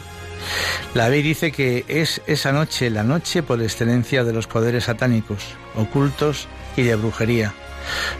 LaVey 0.94 1.20
dice 1.20 1.52
que 1.52 1.84
es 1.88 2.22
esa 2.26 2.52
noche 2.52 2.88
la 2.88 3.02
noche 3.02 3.42
por 3.42 3.60
excelencia 3.60 4.24
de 4.24 4.32
los 4.32 4.46
poderes 4.46 4.84
satánicos, 4.84 5.44
ocultos 5.76 6.48
y 6.78 6.84
de 6.84 6.94
brujería. 6.94 7.52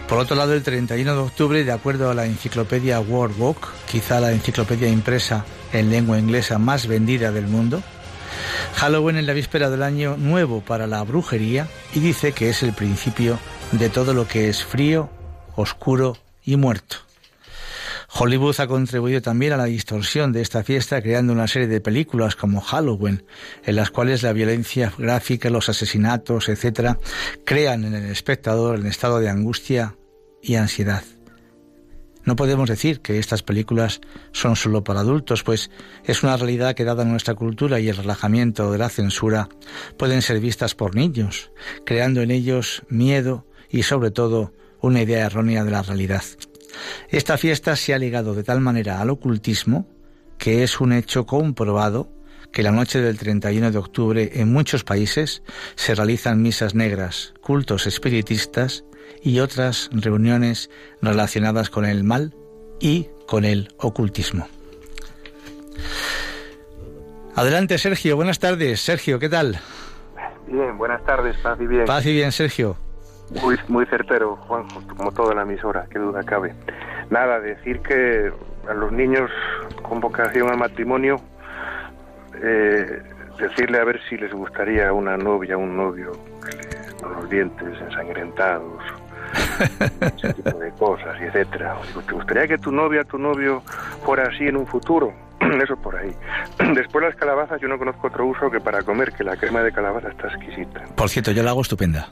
Por 0.09 0.19
otro 0.19 0.37
lado, 0.37 0.55
el 0.55 0.63
31 0.63 1.15
de 1.15 1.21
octubre, 1.21 1.65
de 1.65 1.73
acuerdo 1.73 2.11
a 2.11 2.15
la 2.15 2.27
enciclopedia 2.27 3.01
World 3.01 3.37
Book, 3.37 3.69
quizá 3.91 4.21
la 4.21 4.33
enciclopedia 4.33 4.89
impresa 4.89 5.45
en 5.73 5.91
lengua 5.91 6.19
inglesa 6.19 6.59
más 6.59 6.87
vendida 6.87 7.31
del 7.31 7.47
mundo, 7.47 7.83
Halloween 8.75 9.17
es 9.17 9.25
la 9.25 9.33
víspera 9.33 9.71
del 9.71 9.83
año 9.83 10.17
nuevo 10.17 10.61
para 10.61 10.87
la 10.87 11.03
brujería 11.03 11.69
y 11.95 12.01
dice 12.01 12.33
que 12.33 12.49
es 12.49 12.63
el 12.63 12.73
principio 12.73 13.39
de 13.73 13.91
todo 13.91 14.15
lo 14.15 14.27
que 14.27 14.49
es 14.49 14.65
frío, 14.65 15.11
oscuro 15.57 16.17
y 16.45 16.57
muerto. 16.57 17.08
Hollywood 18.21 18.59
ha 18.59 18.67
contribuido 18.67 19.23
también 19.23 19.53
a 19.53 19.57
la 19.57 19.67
distorsión 19.67 20.33
de 20.33 20.41
esta 20.41 20.65
fiesta 20.65 21.01
creando 21.01 21.33
una 21.33 21.47
serie 21.47 21.69
de 21.69 21.81
películas 21.81 22.35
como 22.35 22.61
Halloween, 22.61 23.23
en 23.65 23.77
las 23.77 23.93
cuales 23.93 24.25
la 24.25 24.33
violencia 24.33 24.93
gráfica, 24.99 25.51
los 25.51 25.69
asesinatos, 25.69 26.49
etc., 26.49 26.99
crean 27.45 27.85
en 27.85 27.95
el 27.95 28.11
espectador 28.11 28.81
el 28.81 28.87
estado 28.87 29.21
de 29.21 29.29
angustia 29.29 29.97
y 30.43 30.57
ansiedad. 30.57 31.05
No 32.25 32.35
podemos 32.35 32.69
decir 32.69 33.03
que 33.03 33.21
estas 33.21 33.45
películas 33.45 34.01
son 34.33 34.57
solo 34.57 34.83
para 34.83 35.01
adultos, 35.01 35.45
pues 35.45 35.71
es 36.03 36.25
una 36.25 36.37
realidad 36.37 36.75
que 36.75 36.83
dada 36.83 37.05
nuestra 37.05 37.35
cultura 37.37 37.79
y 37.79 37.89
el 37.89 37.97
relajamiento 37.97 38.73
de 38.73 38.79
la 38.79 38.89
censura, 38.89 39.49
pueden 39.97 40.23
ser 40.23 40.41
vistas 40.41 40.75
por 40.75 40.97
niños, 40.97 41.53
creando 41.87 42.21
en 42.21 42.33
ellos 42.33 42.83
miedo 42.89 43.47
y 43.71 43.85
sobre 43.85 44.11
todo 44.11 44.53
una 44.81 45.03
idea 45.03 45.27
errónea 45.27 45.63
de 45.63 45.71
la 45.71 45.83
realidad. 45.83 46.25
Esta 47.09 47.39
fiesta 47.39 47.77
se 47.77 47.95
ha 47.95 47.99
ligado 47.99 48.35
de 48.35 48.45
tal 48.45 48.61
manera 48.61 49.01
al 49.01 49.11
ocultismo 49.11 49.87
que 50.39 50.63
es 50.63 50.81
un 50.81 50.93
hecho 50.93 51.27
comprobado 51.27 52.09
que 52.53 52.63
la 52.63 52.71
noche 52.71 53.01
del 53.01 53.19
31 53.19 53.71
de 53.71 53.79
octubre 53.79 54.31
en 54.35 54.53
muchos 54.53 54.85
países 54.85 55.43
se 55.75 55.95
realizan 55.95 56.41
misas 56.41 56.75
negras, 56.75 57.35
cultos 57.43 57.87
espiritistas 57.87 58.85
y 59.23 59.41
otras 59.41 59.91
reuniones 59.93 60.71
relacionadas 61.03 61.71
con 61.71 61.85
el 61.85 62.05
mal 62.05 62.35
y 62.81 63.09
con 63.27 63.45
el 63.45 63.69
ocultismo. 63.79 64.49
Adelante, 67.35 67.79
Sergio. 67.79 68.17
Buenas 68.17 68.39
tardes. 68.39 68.81
Sergio, 68.81 69.19
¿qué 69.19 69.29
tal? 69.29 69.61
Bien, 70.47 70.77
buenas 70.79 71.05
tardes. 71.05 71.37
Paz 71.39 71.59
y 71.61 71.67
bien. 71.67 71.85
Paz 71.85 72.07
y 72.07 72.13
bien, 72.13 72.33
Sergio. 72.33 72.77
Muy, 73.43 73.59
muy 73.69 73.87
certero, 73.87 74.37
Juanjo, 74.37 74.83
como 74.97 75.13
toda 75.13 75.35
la 75.35 75.43
emisora, 75.43 75.87
qué 75.91 75.99
duda 75.99 76.23
cabe. 76.23 76.55
Nada, 77.11 77.41
decir 77.41 77.81
que 77.81 78.33
a 78.69 78.75
los 78.75 78.93
niños 78.93 79.31
con 79.83 80.01
vocación 80.01 80.49
al 80.49 80.59
matrimonio, 80.59 81.17
eh, 82.43 83.03
decirle 83.39 83.79
a 83.79 83.85
ver 83.85 84.01
si 84.09 84.17
les 84.17 84.33
gustaría 84.33 84.93
una 84.93 85.17
novia, 85.17 85.57
un 85.57 85.77
novio 85.77 86.13
con 87.01 87.13
los 87.15 87.31
dientes 87.31 87.69
ensangrentados, 87.81 88.83
ese 90.17 90.35
tipo 90.35 90.59
de 90.59 90.71
cosas, 90.73 91.17
y 91.21 91.25
etcétera. 91.25 91.77
¿Te 92.07 92.13
gustaría 92.13 92.47
que 92.47 92.59
tu 92.59 92.73
novia, 92.73 93.05
tu 93.05 93.19
novio 93.19 93.63
fuera 94.05 94.25
así 94.25 94.45
en 94.47 94.57
un 94.57 94.67
futuro? 94.67 95.13
Eso 95.63 95.77
por 95.77 95.97
ahí. 95.97 96.15
Después 96.75 97.05
las 97.05 97.15
calabazas, 97.15 97.61
yo 97.61 97.69
no 97.69 97.79
conozco 97.79 98.09
otro 98.09 98.27
uso 98.27 98.51
que 98.51 98.61
para 98.61 98.83
comer, 98.83 99.13
que 99.13 99.25
la 99.25 99.37
crema 99.37 99.63
de 99.63 99.73
calabaza 99.73 100.09
está 100.09 100.29
exquisita. 100.29 100.85
Por 100.97 101.09
cierto, 101.09 101.31
yo 101.31 101.43
la 101.43 101.51
hago 101.51 101.61
estupenda. 101.61 102.09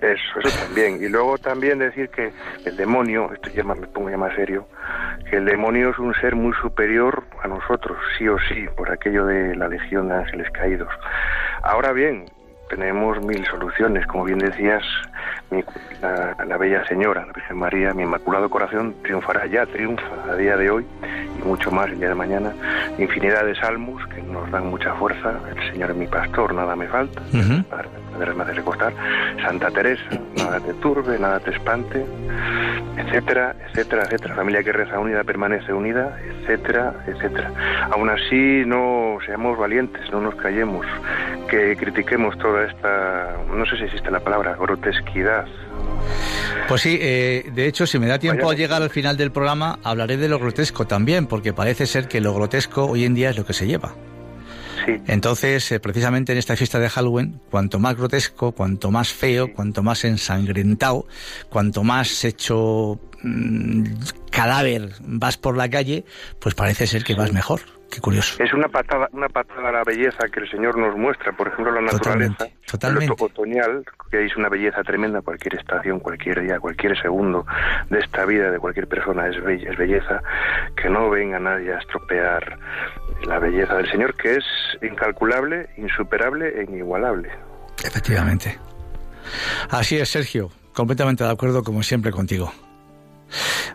Eso, 0.00 0.40
eso 0.40 0.66
también. 0.66 1.02
Y 1.02 1.08
luego 1.08 1.38
también 1.38 1.78
decir 1.78 2.08
que 2.10 2.32
el 2.64 2.76
demonio, 2.76 3.32
esto 3.32 3.50
ya 3.50 3.64
me 3.64 3.74
pongo 3.86 4.10
ya 4.10 4.18
más 4.18 4.34
serio, 4.34 4.68
que 5.30 5.36
el 5.36 5.44
demonio 5.44 5.90
es 5.90 5.98
un 5.98 6.14
ser 6.14 6.36
muy 6.36 6.52
superior 6.60 7.24
a 7.42 7.48
nosotros, 7.48 7.96
sí 8.18 8.28
o 8.28 8.38
sí, 8.48 8.66
por 8.76 8.90
aquello 8.90 9.26
de 9.26 9.56
la 9.56 9.68
legión 9.68 10.08
de 10.08 10.16
ángeles 10.16 10.50
caídos. 10.50 10.92
Ahora 11.62 11.92
bien, 11.92 12.26
tenemos 12.68 13.24
mil 13.24 13.44
soluciones. 13.46 14.06
Como 14.06 14.24
bien 14.24 14.38
decías, 14.38 14.82
la, 16.02 16.56
bella 16.56 16.86
señora, 16.86 17.26
la 17.26 17.32
Virgen 17.32 17.58
María, 17.58 17.94
mi 17.94 18.02
inmaculado 18.02 18.48
corazón, 18.48 18.94
triunfará 19.02 19.46
ya, 19.46 19.66
triunfa 19.66 20.04
a 20.30 20.36
día 20.36 20.56
de 20.56 20.70
hoy 20.70 20.86
y 21.38 21.46
mucho 21.46 21.70
más 21.70 21.88
el 21.88 21.98
día 21.98 22.08
de 22.08 22.14
mañana. 22.14 22.52
Infinidad 22.98 23.44
de 23.44 23.54
salmos 23.56 24.06
que 24.08 24.22
nos 24.22 24.50
dan 24.50 24.68
mucha 24.68 24.94
fuerza. 24.94 25.34
El 25.54 25.72
Señor 25.72 25.90
es 25.90 25.96
mi 25.96 26.06
pastor, 26.06 26.54
nada 26.54 26.76
me 26.76 26.86
falta. 26.88 27.22
Padre, 28.16 28.34
me 28.34 28.42
hace 28.42 28.52
recostar. 28.54 28.92
Santa 29.42 29.70
Teresa, 29.70 30.20
nada 30.36 30.60
te 30.60 30.72
turbe, 30.74 31.18
nada 31.18 31.40
te 31.40 31.50
espante. 31.50 32.04
etcétera, 32.96 33.54
etcétera, 33.68 34.02
etcétera. 34.04 34.34
Familia 34.34 34.62
que 34.62 34.72
reza 34.72 34.98
unida 34.98 35.24
permanece 35.24 35.72
unida, 35.72 36.18
etcétera, 36.42 36.94
etcétera. 37.06 37.50
Aún 37.90 38.08
así, 38.10 38.64
no 38.66 39.18
seamos 39.26 39.58
valientes, 39.58 40.10
no 40.10 40.20
nos 40.20 40.34
callemos, 40.36 40.86
que 41.48 41.76
critiquemos 41.76 42.36
toda 42.38 42.64
esta, 42.64 43.36
no 43.52 43.64
sé 43.66 43.76
si 43.76 43.84
existe 43.84 44.10
la 44.10 44.20
palabra, 44.20 44.56
grotesquidad. 44.58 45.46
Pues 46.68 46.82
sí, 46.82 46.98
eh, 47.00 47.50
de 47.54 47.68
hecho, 47.68 47.86
si 47.86 47.98
me 47.98 48.08
da 48.08 48.18
tiempo 48.18 48.50
a 48.50 48.54
llegar 48.54 48.82
al 48.82 48.90
final 48.90 49.16
del 49.16 49.30
programa, 49.30 49.78
hablaré 49.84 50.16
de 50.16 50.28
lo 50.28 50.40
grotesco 50.40 50.86
también, 50.86 51.26
porque 51.26 51.52
parece 51.52 51.86
ser 51.86 52.08
que 52.08 52.20
lo 52.20 52.34
grotesco 52.34 52.86
hoy 52.86 53.04
en 53.04 53.14
día 53.14 53.30
es 53.30 53.36
lo 53.36 53.46
que 53.46 53.52
se 53.52 53.66
lleva. 53.66 53.94
Entonces, 55.06 55.70
eh, 55.72 55.80
precisamente 55.80 56.32
en 56.32 56.38
esta 56.38 56.56
fiesta 56.56 56.78
de 56.78 56.88
Halloween, 56.88 57.40
cuanto 57.50 57.78
más 57.78 57.96
grotesco, 57.96 58.52
cuanto 58.52 58.90
más 58.90 59.12
feo, 59.12 59.52
cuanto 59.52 59.82
más 59.82 60.04
ensangrentado, 60.04 61.06
cuanto 61.48 61.82
más 61.84 62.24
hecho 62.24 63.00
mm, 63.22 63.84
cadáver 64.30 64.92
vas 65.00 65.36
por 65.36 65.56
la 65.56 65.68
calle, 65.68 66.04
pues 66.40 66.54
parece 66.54 66.86
ser 66.86 67.04
que 67.04 67.14
vas 67.14 67.32
mejor. 67.32 67.75
Qué 67.96 68.02
curioso. 68.02 68.44
Es 68.44 68.52
una 68.52 68.68
patada, 68.68 69.08
una 69.12 69.26
patada 69.30 69.70
a 69.70 69.72
la 69.72 69.82
belleza 69.82 70.28
que 70.30 70.40
el 70.40 70.50
Señor 70.50 70.76
nos 70.76 70.94
muestra. 70.98 71.32
Por 71.32 71.48
ejemplo, 71.48 71.72
la 71.72 71.80
naturaleza, 71.80 72.46
totalmente, 72.66 73.06
el 73.06 73.24
otoñal, 73.24 73.84
que 74.10 74.22
es 74.22 74.36
una 74.36 74.50
belleza 74.50 74.82
tremenda. 74.82 75.22
Cualquier 75.22 75.54
estación, 75.54 76.00
cualquier 76.00 76.42
día, 76.42 76.60
cualquier 76.60 77.00
segundo 77.00 77.46
de 77.88 77.98
esta 77.98 78.26
vida 78.26 78.50
de 78.50 78.58
cualquier 78.58 78.86
persona 78.86 79.28
es, 79.28 79.36
es 79.36 79.78
belleza. 79.78 80.20
Que 80.76 80.90
no 80.90 81.08
venga 81.08 81.38
nadie 81.40 81.72
a 81.72 81.78
estropear 81.78 82.58
la 83.26 83.38
belleza 83.38 83.76
del 83.76 83.90
Señor, 83.90 84.14
que 84.14 84.34
es 84.34 84.44
incalculable, 84.82 85.70
insuperable 85.78 86.48
e 86.60 86.64
inigualable. 86.64 87.30
Efectivamente. 87.82 88.58
Así 89.70 89.96
es, 89.96 90.10
Sergio. 90.10 90.50
Completamente 90.74 91.24
de 91.24 91.30
acuerdo, 91.30 91.64
como 91.64 91.82
siempre, 91.82 92.12
contigo. 92.12 92.52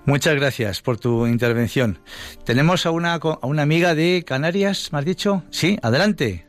Muchas 0.05 0.35
gracias 0.35 0.81
por 0.81 0.97
tu 0.99 1.27
intervención. 1.27 1.99
Tenemos 2.45 2.85
a 2.85 2.91
una, 2.91 3.13
a 3.15 3.45
una 3.45 3.61
amiga 3.61 3.95
de 3.95 4.23
Canarias, 4.25 4.91
¿me 4.91 4.99
has 4.99 5.05
dicho? 5.05 5.43
Sí, 5.49 5.77
adelante. 5.81 6.45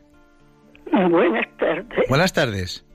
Buenas 0.91 1.47
tardes. 1.57 2.09
Buenas 2.09 2.33
tardes. 2.33 2.85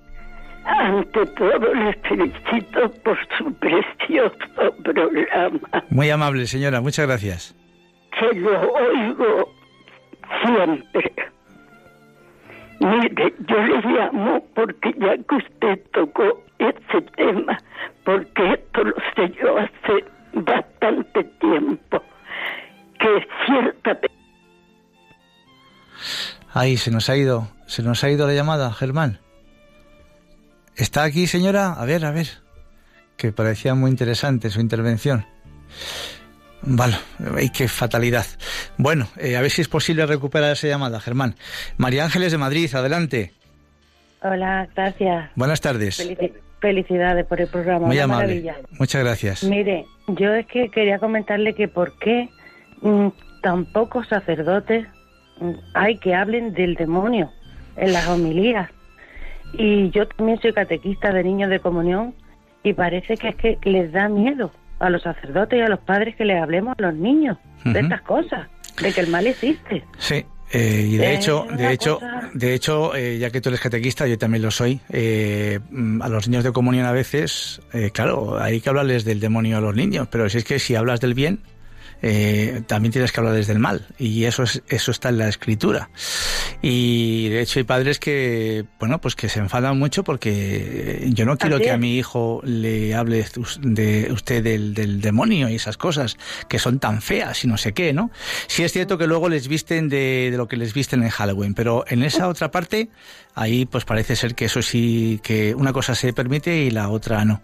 Ante 0.65 1.27
todo, 1.27 1.75
les 1.75 1.97
felicito 2.03 2.91
por 3.03 3.17
su 3.39 3.53
precioso 3.55 4.37
programa. 4.85 5.85
Muy 5.89 6.11
amable, 6.11 6.47
señora, 6.47 6.81
muchas 6.81 7.07
gracias. 7.07 7.57
Que 8.19 8.39
lo 8.39 8.73
oigo 8.73 9.51
siempre. 10.45 11.13
Mire, 12.81 13.35
yo 13.49 13.59
le 13.59 13.81
llamo 13.83 14.45
porque 14.55 14.95
ya 14.99 15.17
que 15.17 15.35
usted 15.35 15.81
tocó 15.93 16.43
ese 16.59 17.03
tema, 17.17 17.59
porque 18.05 18.53
esto 18.53 18.85
lo 18.85 18.95
sé 19.15 19.35
yo 19.41 19.59
hace 19.59 20.05
bastante 20.33 21.25
tiempo, 21.41 22.03
que 22.99 23.27
cierta... 23.47 23.99
Ahí 26.55 26.77
se 26.77 26.91
nos 26.91 27.09
ha 27.11 27.17
ido, 27.17 27.49
se 27.67 27.83
nos 27.83 28.03
ha 28.05 28.11
ido 28.11 28.27
la 28.27 28.35
llamada, 28.35 28.73
Germán. 28.73 29.19
¿Está 30.77 31.03
aquí, 31.03 31.27
señora? 31.27 31.73
A 31.73 31.85
ver, 31.85 32.05
a 32.05 32.13
ver. 32.13 32.29
Que 33.17 33.33
parecía 33.33 33.75
muy 33.75 33.91
interesante 33.91 34.49
su 34.51 34.61
intervención. 34.61 35.27
Vale, 36.63 36.97
ay, 37.37 37.51
qué 37.51 37.69
fatalidad. 37.69 38.27
Bueno, 38.77 39.09
eh, 39.17 39.37
a 39.37 39.41
ver 39.41 39.51
si 39.51 39.63
es 39.63 39.69
posible 39.69 40.07
recuperar 40.07 40.53
esa 40.53 40.67
llamada, 40.67 41.01
Germán. 41.01 41.37
María 41.77 42.05
Ángeles 42.05 42.33
de 42.33 42.39
Madrid, 42.39 42.75
adelante. 42.75 43.33
Hola, 44.23 44.69
gracias. 44.75 45.31
Buenas 45.37 45.61
tardes. 45.61 45.97
felicidades 46.61 47.25
por 47.27 47.41
el 47.41 47.47
programa. 47.47 47.87
Muy 47.87 47.99
amable. 47.99 48.53
Muchas 48.79 49.03
gracias. 49.05 49.45
Mire, 49.45 49.87
yo 50.09 50.35
es 50.35 50.47
que 50.47 50.71
quería 50.71 50.99
comentarle 50.99 51.55
que 51.55 51.69
por 51.69 51.97
qué 51.99 52.29
mm, 52.83 53.09
tan 53.43 53.65
pocos 53.67 54.09
sacerdotes 54.09 54.87
mm, 55.41 55.53
hay 55.75 55.99
que 55.99 56.15
hablen 56.15 56.53
del 56.53 56.75
demonio 56.75 57.31
en 57.77 57.93
las 57.93 58.09
homilías. 58.09 58.71
Y 59.53 59.91
yo 59.91 60.09
también 60.09 60.41
soy 60.41 60.53
catequista 60.53 61.13
de 61.13 61.23
niños 61.23 61.51
de 61.51 61.61
comunión 61.61 62.15
y 62.65 62.73
parece 62.73 63.17
que 63.17 63.29
es 63.29 63.37
que 63.37 63.59
les 63.63 63.93
da 63.93 64.09
miedo 64.09 64.51
a 64.79 64.91
los 64.91 65.03
sacerdotes 65.03 65.59
y 65.59 65.63
a 65.63 65.69
los 65.69 65.81
padres 65.81 66.17
que 66.17 66.25
les 66.25 66.41
hablemos 66.41 66.75
a 66.79 66.83
los 66.83 66.95
niños 66.95 67.39
de 67.65 67.81
estas 67.81 68.03
cosas, 68.03 68.49
de 68.81 68.93
que 68.93 69.01
el 69.01 69.09
mal 69.09 69.27
existe. 69.27 69.85
Sí. 69.99 70.25
Eh, 70.51 70.89
y 70.93 70.97
de 70.97 71.15
hecho, 71.15 71.47
de 71.51 71.73
hecho, 71.73 72.01
de 72.33 72.55
hecho, 72.55 72.95
eh, 72.95 73.19
ya 73.19 73.31
que 73.31 73.41
tú 73.41 73.51
eres 73.51 73.61
catequista, 73.61 74.07
yo 74.07 74.17
también 74.17 74.43
lo 74.43 74.51
soy. 74.51 74.81
Eh, 74.89 75.59
mm, 75.71 76.01
a 76.01 76.09
los 76.09 76.27
niños 76.27 76.45
de 76.45 76.53
comunión 76.53 76.87
a 76.87 76.93
veces, 76.93 77.61
claro, 77.93 78.41
hay 78.41 78.61
que 78.61 78.69
hablarles 78.71 79.05
del 79.05 79.21
demonio 79.21 79.59
a 79.59 79.61
los 79.61 79.75
niños, 79.75 80.09
pero 80.11 80.29
si 80.31 80.39
es 80.39 80.45
que 80.45 80.59
si 80.59 80.75
hablas 80.75 81.01
del 81.01 81.13
bien, 81.13 81.41
eh, 82.03 82.63
también 82.67 82.93
tienes 82.93 83.13
que 83.13 83.21
hablar 83.21 83.35
desde 83.35 83.53
el 83.53 83.59
mal 83.59 83.87
y 83.99 84.25
eso 84.25 84.45
es, 84.45 84.63
eso 84.69 84.91
está 84.91 85.09
en 85.09 85.19
la 85.19 85.29
escritura. 85.29 85.91
Y 86.63 87.29
de 87.29 87.41
hecho 87.41 87.59
hay 87.59 87.65
padres 87.65 87.99
que 87.99 88.65
bueno 88.79 89.01
pues 89.01 89.15
que 89.15 89.29
se 89.29 89.39
enfadan 89.39 89.79
mucho 89.79 90.05
porque 90.05 91.09
yo 91.13 91.25
no 91.25 91.37
quiero 91.37 91.59
que 91.59 91.71
a 91.71 91.79
mi 91.79 91.97
hijo 91.97 92.41
le 92.45 92.95
hable 92.95 93.25
de 93.61 94.09
usted 94.13 94.43
del, 94.43 94.75
del, 94.75 95.01
demonio 95.01 95.49
y 95.49 95.55
esas 95.55 95.77
cosas 95.77 96.17
que 96.49 96.59
son 96.59 96.79
tan 96.79 97.03
feas 97.03 97.45
y 97.45 97.49
no 97.49 97.57
sé 97.57 97.73
qué 97.73 97.93
no 97.93 98.11
sí 98.47 98.65
es 98.65 98.73
cierto 98.73 98.99
que 98.99 99.07
luego 99.07 99.29
les 99.29 99.49
visten 99.49 99.89
de, 99.89 100.29
de 100.31 100.37
lo 100.37 100.49
que 100.49 100.57
les 100.57 100.75
visten 100.75 101.03
en 101.03 101.11
Halloween 101.11 101.55
pero 101.55 101.85
en 101.89 102.03
esa 102.03 102.29
otra 102.29 102.51
parte 102.51 102.91
ahí 103.39 103.67
pues 103.67 103.85
parece 103.85 104.17
ser 104.17 104.35
que 104.35 104.47
eso 104.47 104.63
sí, 104.63 105.21
que 105.23 105.55
una 105.55 105.73
cosa 105.73 105.95
se 105.95 106.13
permite 106.13 106.57
y 106.57 106.71
la 106.71 106.89
otra 106.89 107.25
no. 107.25 107.41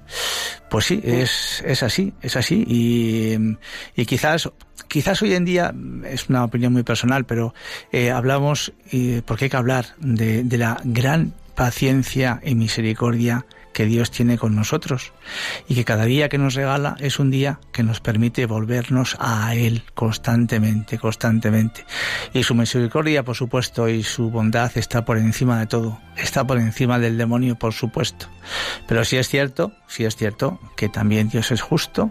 Pues 0.68 0.86
sí, 0.86 1.00
es, 1.04 1.62
es 1.64 1.82
así, 1.82 2.12
es 2.20 2.36
así. 2.36 2.64
Y, 2.66 3.36
y 3.94 4.04
quizás, 4.04 4.50
quizás 4.88 5.22
hoy 5.22 5.34
en 5.34 5.44
día, 5.44 5.72
es 6.04 6.28
una 6.28 6.44
opinión 6.44 6.72
muy 6.72 6.82
personal, 6.82 7.24
pero 7.24 7.54
eh, 7.92 8.10
hablamos, 8.10 8.72
y, 8.90 9.20
porque 9.20 9.44
hay 9.44 9.50
que 9.50 9.56
hablar 9.56 9.86
de, 9.98 10.42
de 10.42 10.58
la 10.58 10.80
gran 10.84 11.32
paciencia 11.54 12.40
y 12.44 12.54
misericordia 12.56 13.46
que 13.74 13.84
Dios 13.84 14.10
tiene 14.10 14.38
con 14.38 14.54
nosotros 14.54 15.12
y 15.68 15.74
que 15.74 15.84
cada 15.84 16.06
día 16.06 16.30
que 16.30 16.38
nos 16.38 16.54
regala 16.54 16.96
es 17.00 17.18
un 17.18 17.30
día 17.30 17.60
que 17.72 17.82
nos 17.82 18.00
permite 18.00 18.46
volvernos 18.46 19.16
a 19.18 19.54
Él 19.54 19.82
constantemente, 19.92 20.96
constantemente. 20.98 21.84
Y 22.32 22.44
su 22.44 22.54
misericordia, 22.54 23.24
por 23.24 23.36
supuesto, 23.36 23.88
y 23.88 24.02
su 24.02 24.30
bondad 24.30 24.70
está 24.76 25.04
por 25.04 25.18
encima 25.18 25.58
de 25.58 25.66
todo, 25.66 26.00
está 26.16 26.46
por 26.46 26.58
encima 26.58 26.98
del 26.98 27.18
demonio, 27.18 27.56
por 27.56 27.74
supuesto. 27.74 28.28
Pero 28.86 29.04
sí 29.04 29.16
es 29.16 29.28
cierto, 29.28 29.72
sí 29.86 30.04
es 30.04 30.16
cierto 30.16 30.58
que 30.76 30.88
también 30.88 31.28
Dios 31.28 31.50
es 31.50 31.60
justo 31.60 32.10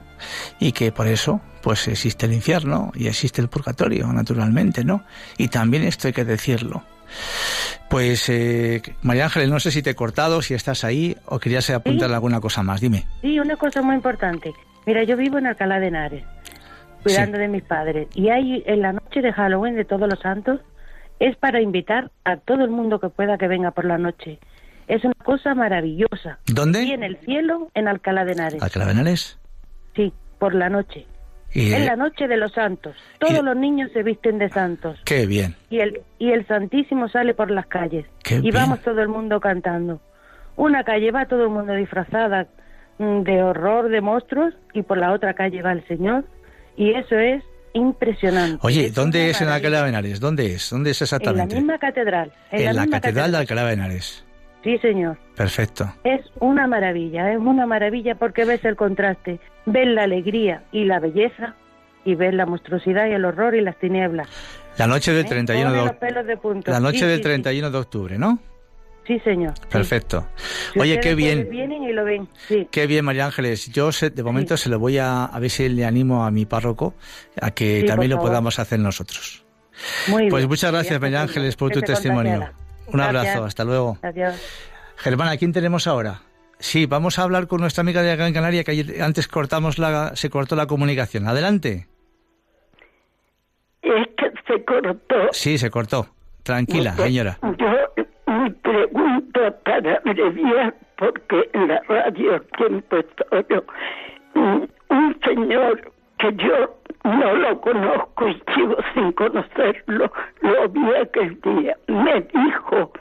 y 0.60 0.74
que 0.74 0.92
por 0.92 1.08
eso 1.08 1.42
pues 1.64 1.88
existe 1.88 2.26
el 2.26 2.34
infierno 2.34 2.92
y 2.94 3.08
existe 3.08 3.42
el 3.42 3.48
purgatorio, 3.48 4.12
naturalmente, 4.12 4.84
¿no? 4.84 5.06
Y 5.38 5.48
también 5.48 5.84
esto 5.84 6.10
hay 6.10 6.14
que 6.14 6.26
decirlo. 6.26 6.84
Pues, 7.90 8.28
eh, 8.30 8.82
María 9.02 9.26
Ángeles, 9.26 9.50
no 9.50 9.60
sé 9.60 9.72
si 9.72 9.84
te 9.84 9.92
he 9.92 9.96
cortado, 9.96 10.42
si 10.42 10.54
estás 10.54 10.84
ahí 10.84 11.16
o 11.26 11.40
querías 11.40 11.70
apuntarle 11.70 12.16
alguna 12.16 12.40
cosa 12.40 12.64
más. 12.64 12.82
Dime. 12.82 13.06
Sí, 13.22 13.40
una 13.40 13.56
cosa 13.56 13.82
muy 13.82 13.96
importante. 13.96 14.54
Mira, 14.86 15.04
yo 15.04 15.16
vivo 15.16 15.38
en 15.38 15.48
Alcalá 15.48 15.80
de 15.80 15.88
Henares, 15.88 16.26
cuidando 17.04 17.38
de 17.38 17.48
mis 17.48 17.64
padres. 17.64 18.08
Y 18.16 18.30
hay 18.30 18.64
en 18.66 18.82
la 18.82 18.94
noche 18.94 19.22
de 19.22 19.32
Halloween 19.32 19.76
de 19.76 19.86
Todos 19.86 20.10
los 20.10 20.20
Santos, 20.20 20.60
es 21.20 21.38
para 21.38 21.62
invitar 21.62 22.12
a 22.26 22.38
todo 22.38 22.64
el 22.64 22.72
mundo 22.72 23.00
que 23.00 23.10
pueda 23.10 23.38
que 23.38 23.48
venga 23.48 23.72
por 23.72 23.86
la 23.86 23.98
noche. 23.98 24.40
Es 24.88 25.04
una 25.06 25.14
cosa 25.24 25.56
maravillosa. 25.56 26.40
¿Dónde? 26.48 26.84
Y 26.84 26.92
en 26.92 27.04
el 27.04 27.18
cielo, 27.18 27.70
en 27.74 27.88
Alcalá 27.88 28.26
de 28.26 28.34
Henares. 28.34 28.62
¿Alcalá 28.62 28.86
de 28.86 28.92
Henares? 28.92 29.40
Sí, 29.96 30.12
por 30.40 30.54
la 30.54 30.70
noche. 30.70 31.06
En 31.54 31.86
la 31.86 31.96
noche 31.96 32.28
de 32.28 32.38
los 32.38 32.54
santos. 32.54 32.96
Todos 33.20 33.44
los 33.44 33.56
niños 33.56 33.92
se 33.94 34.04
visten 34.04 34.40
de 34.40 34.50
santos. 34.50 35.00
Qué 35.06 35.26
bien. 35.26 35.56
Y 35.70 35.80
el, 35.80 36.02
y 36.18 36.32
el 36.32 36.48
Santísimo 36.48 37.08
sale 37.10 37.34
por 37.34 37.52
las 37.52 37.68
calles. 37.68 38.06
y 38.30 38.52
vamos 38.52 38.82
todo 38.82 39.02
el 39.02 39.08
mundo 39.08 39.40
cantando. 39.40 40.02
Una 40.56 40.84
calle 40.84 41.12
va 41.12 41.26
todo 41.26 41.44
el 41.44 41.50
mundo 41.50 41.74
disfrazada 41.74 42.48
mm, 42.98 43.22
de 43.22 43.44
horror, 43.44 43.90
de 43.90 44.02
monstruos, 44.02 44.54
y 44.74 44.84
por 44.84 44.98
la 44.98 45.12
otra 45.12 45.34
calle 45.34 45.62
va 45.62 45.72
el 45.72 45.86
Señor. 45.88 46.26
Y 46.76 46.92
eso 46.92 47.18
es 47.18 47.44
impresionante. 47.74 48.60
Oye, 48.62 48.92
¿dónde 48.92 49.30
es 49.30 49.42
en 49.42 49.50
Alcalá 49.50 49.84
de 49.84 49.90
Henares? 49.90 50.20
¿Dónde 50.20 50.54
es? 50.54 50.70
¿Dónde 50.70 50.92
es 50.92 51.02
exactamente? 51.02 51.44
En 51.44 51.50
la 51.50 51.56
misma 51.56 51.78
catedral. 51.80 52.32
En, 52.52 52.76
la, 52.76 52.88
catedral, 52.88 53.32
de 53.32 53.38
Alcalá 53.38 53.66
de 53.66 53.74
Henares. 53.74 54.24
Sí, 54.64 54.78
señor. 54.78 55.18
Perfecto. 55.36 55.94
Es 56.04 56.22
una 56.40 56.68
maravilla, 56.68 57.32
es 57.32 57.38
una 57.38 57.66
maravilla 57.66 58.16
porque 58.16 58.46
ves 58.46 58.64
el 58.64 58.76
contraste, 58.76 59.40
ves 59.66 59.88
la 59.88 60.04
alegría 60.04 60.64
y 60.72 60.86
la 60.86 61.00
belleza 61.00 61.56
y 62.06 62.16
ves 62.16 62.34
la 62.34 62.46
monstruosidad 62.46 63.08
y 63.08 63.12
el 63.12 63.26
horror 63.26 63.56
y 63.56 63.62
las 63.62 63.78
tinieblas. 63.78 64.28
La 64.78 64.88
noche 64.88 65.12
del 65.14 65.26
31 65.26 65.70
¿Eh? 65.70 65.74
de 65.74 66.34
octubre. 66.34 66.62
La 66.66 66.80
noche 66.80 67.06
del 67.06 67.22
31 67.22 67.70
de 67.70 67.78
octubre, 67.78 68.18
¿no? 68.18 68.40
Sí, 69.06 69.20
señor. 69.20 69.54
Perfecto. 69.70 70.26
Oye, 70.80 71.00
qué 71.02 71.14
bien. 71.14 71.50
Vienen 71.50 71.84
y 71.84 71.92
lo 71.92 72.06
ven. 72.06 72.30
Sí. 72.48 72.68
Qué 72.72 72.88
bien, 72.88 73.04
María 73.04 73.26
Ángeles. 73.26 73.70
Yo 73.70 73.90
de 73.92 74.24
momento 74.24 74.56
se 74.56 74.70
lo 74.70 74.80
voy 74.80 74.98
a 74.98 75.26
a 75.26 75.40
ver 75.40 75.50
si 75.50 75.68
le 75.68 75.86
animo 75.86 76.24
a 76.24 76.32
mi 76.32 76.46
párroco 76.46 76.96
a 77.42 77.52
que 77.52 77.84
también 77.84 78.12
lo 78.12 78.20
podamos 78.20 78.60
hacer 78.60 78.80
nosotros. 78.80 79.44
Muy 80.08 80.30
pues 80.30 80.48
muchas 80.48 80.72
gracias, 80.72 81.02
María 81.02 81.22
Ángeles, 81.22 81.58
por 81.58 81.72
tu 81.72 81.82
testimonio. 81.82 82.50
Un 82.88 83.00
abrazo, 83.00 83.46
hasta 83.46 83.64
luego. 83.64 83.98
Adiós. 84.02 84.36
Germán, 84.98 85.30
¿a 85.30 85.38
quién 85.38 85.52
tenemos 85.52 85.88
ahora? 85.88 86.22
Sí, 86.60 86.86
vamos 86.86 87.20
a 87.20 87.24
hablar 87.24 87.48
con 87.48 87.60
nuestra 87.60 87.82
amiga 87.82 88.02
de 88.02 88.16
Gran 88.16 88.34
Canaria, 88.34 88.64
que 88.64 89.02
antes 89.02 89.28
cortamos 89.28 89.80
la, 89.80 90.16
se 90.16 90.30
cortó 90.30 90.56
la 90.56 90.66
comunicación. 90.66 91.28
Adelante. 91.28 91.88
Es 93.82 94.08
que 94.18 94.32
se 94.48 94.64
cortó. 94.64 95.16
Sí, 95.32 95.58
se 95.58 95.70
cortó. 95.70 96.08
Tranquila, 96.44 96.94
señora. 96.96 97.38
Yo 97.42 98.04
mi 98.28 98.50
pregunta 98.52 99.56
para 99.66 99.96
abreviar, 100.06 100.76
porque 100.98 101.50
en 101.54 101.68
la 101.68 101.82
radio 101.88 102.42
tiempo 102.58 102.98
todo, 103.04 103.66
un 104.34 105.20
señor 105.24 105.92
que 106.20 106.34
yo 106.38 106.80
no 107.04 107.36
lo 107.36 107.60
conozco 107.62 108.28
y 108.28 108.42
sigo 108.54 108.78
sin 108.94 109.12
conocerlo, 109.14 110.12
lo 110.42 110.70
vi 110.70 110.96
aquel 110.96 111.40
día, 111.42 111.78
me 111.88 112.22
dijo 112.22 112.92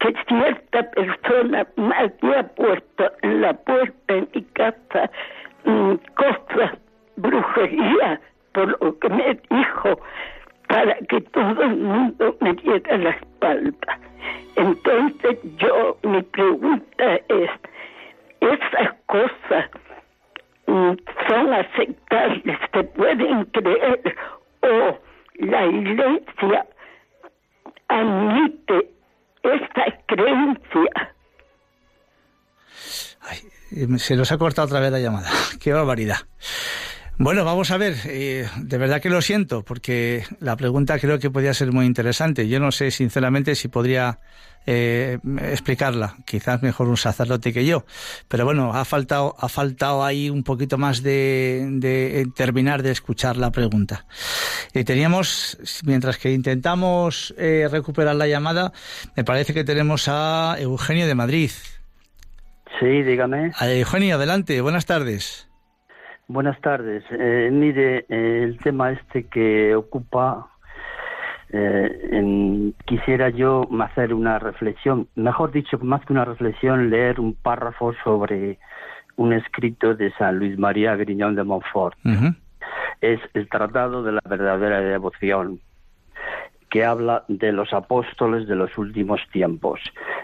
que 0.00 0.14
cierta 0.26 0.82
persona 0.90 1.66
me 1.76 1.94
había 1.94 2.42
puesto 2.54 3.12
en 3.22 3.42
la 3.42 3.52
puerta 3.52 4.14
de 4.14 4.26
mi 4.34 4.42
casa 4.54 5.10
mm, 5.64 5.94
cosas, 6.14 6.78
brujería, 7.16 8.20
por 8.52 8.82
lo 8.82 8.98
que 8.98 9.08
me 9.10 9.38
dijo, 9.50 10.00
para 10.68 10.96
que 11.08 11.20
todo 11.20 11.62
el 11.62 11.76
mundo 11.76 12.36
me 12.40 12.54
diera 12.54 12.96
la 12.96 13.10
espalda. 13.10 13.98
Entonces 14.56 15.38
yo, 15.58 15.98
mi 16.02 16.22
pregunta 16.22 17.14
es, 17.28 17.50
¿esas 18.40 18.94
cosas 19.06 19.70
son 21.28 21.52
aceptables, 21.52 22.58
se 22.72 22.84
pueden 22.84 23.44
creer 23.46 24.16
o 24.62 24.98
la 25.34 25.66
iglesia 25.66 26.66
admite 27.88 28.90
esta 29.42 29.84
creencia. 30.06 31.14
Ay, 33.22 33.38
se 33.98 34.16
nos 34.16 34.30
ha 34.32 34.38
cortado 34.38 34.66
otra 34.66 34.80
vez 34.80 34.92
la 34.92 35.00
llamada. 35.00 35.30
Qué 35.60 35.72
barbaridad. 35.72 36.18
Bueno, 37.22 37.44
vamos 37.44 37.70
a 37.70 37.76
ver, 37.76 37.96
eh, 38.06 38.48
de 38.56 38.78
verdad 38.78 39.02
que 39.02 39.10
lo 39.10 39.20
siento, 39.20 39.62
porque 39.62 40.24
la 40.38 40.56
pregunta 40.56 40.98
creo 40.98 41.18
que 41.18 41.28
podría 41.28 41.52
ser 41.52 41.70
muy 41.70 41.84
interesante. 41.84 42.48
Yo 42.48 42.60
no 42.60 42.72
sé, 42.72 42.90
sinceramente, 42.90 43.54
si 43.56 43.68
podría 43.68 44.20
eh, 44.64 45.18
explicarla. 45.42 46.16
Quizás 46.24 46.62
mejor 46.62 46.88
un 46.88 46.96
sacerdote 46.96 47.52
que 47.52 47.66
yo. 47.66 47.84
Pero 48.26 48.46
bueno, 48.46 48.72
ha 48.72 48.86
faltado, 48.86 49.36
ha 49.38 49.50
faltado 49.50 50.02
ahí 50.02 50.30
un 50.30 50.42
poquito 50.44 50.78
más 50.78 51.02
de, 51.02 51.68
de 51.72 52.26
terminar 52.34 52.82
de 52.82 52.92
escuchar 52.92 53.36
la 53.36 53.52
pregunta. 53.52 54.06
Y 54.72 54.84
teníamos, 54.84 55.58
mientras 55.84 56.16
que 56.16 56.32
intentamos 56.32 57.34
eh, 57.36 57.68
recuperar 57.70 58.16
la 58.16 58.28
llamada, 58.28 58.72
me 59.14 59.24
parece 59.24 59.52
que 59.52 59.62
tenemos 59.62 60.08
a 60.08 60.56
Eugenio 60.58 61.06
de 61.06 61.14
Madrid. 61.14 61.50
Sí, 62.80 63.02
dígame. 63.02 63.52
Eugenio, 63.60 64.14
adelante, 64.16 64.58
buenas 64.62 64.86
tardes. 64.86 65.49
Buenas 66.32 66.60
tardes. 66.60 67.02
Eh, 67.10 67.48
mire, 67.50 68.06
eh, 68.08 68.44
el 68.44 68.56
tema 68.58 68.92
este 68.92 69.24
que 69.26 69.74
ocupa, 69.74 70.46
eh, 71.48 72.08
en, 72.12 72.72
quisiera 72.84 73.30
yo 73.30 73.68
hacer 73.80 74.14
una 74.14 74.38
reflexión, 74.38 75.08
mejor 75.16 75.50
dicho, 75.50 75.76
más 75.80 76.06
que 76.06 76.12
una 76.12 76.24
reflexión, 76.24 76.88
leer 76.88 77.18
un 77.18 77.34
párrafo 77.34 77.94
sobre 78.04 78.60
un 79.16 79.32
escrito 79.32 79.96
de 79.96 80.12
San 80.12 80.38
Luis 80.38 80.56
María 80.56 80.94
Griñón 80.94 81.34
de 81.34 81.42
Montfort. 81.42 81.98
Es 83.00 83.18
el 83.34 83.48
Tratado 83.48 84.04
de 84.04 84.12
la 84.12 84.20
Verdadera 84.24 84.80
Devoción 84.82 85.58
que 86.70 86.84
habla 86.84 87.24
de 87.28 87.52
los 87.52 87.72
apóstoles 87.72 88.46
de 88.46 88.54
los 88.54 88.78
últimos 88.78 89.20
tiempos. 89.32 89.80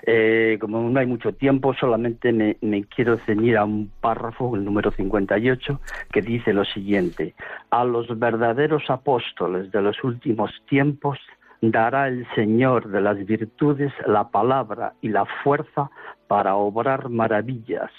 Eh, 0.07 0.57
como 0.61 0.81
no 0.81 1.01
hay 1.01 1.07
mucho 1.07 1.33
tiempo, 1.35 1.75
solamente 1.75 2.33
me, 2.33 2.85
quiero 2.85 3.19
ceñir 3.27 3.59
a 3.59 3.65
un 3.65 3.91
párrafo, 4.01 4.55
el 4.55 4.65
número 4.65 4.93
58, 4.93 5.81
que 6.13 6.23
dice 6.23 6.53
lo 6.53 6.65
siguiente, 6.65 7.35
a 7.71 7.85
los 7.85 8.19
verdaderos 8.19 8.89
apóstoles 8.89 9.73
de 9.73 9.83
los 9.83 10.03
últimos 10.05 10.53
tiempos 10.69 11.19
dará 11.61 12.07
el 12.07 12.27
Señor 12.35 12.89
de 12.89 13.01
las 13.01 13.25
virtudes 13.27 13.93
la 14.07 14.29
palabra 14.29 14.93
y 15.01 15.09
la 15.09 15.25
fuerza 15.43 15.91
para 16.29 16.55
obrar 16.55 17.09
maravillas 17.09 17.91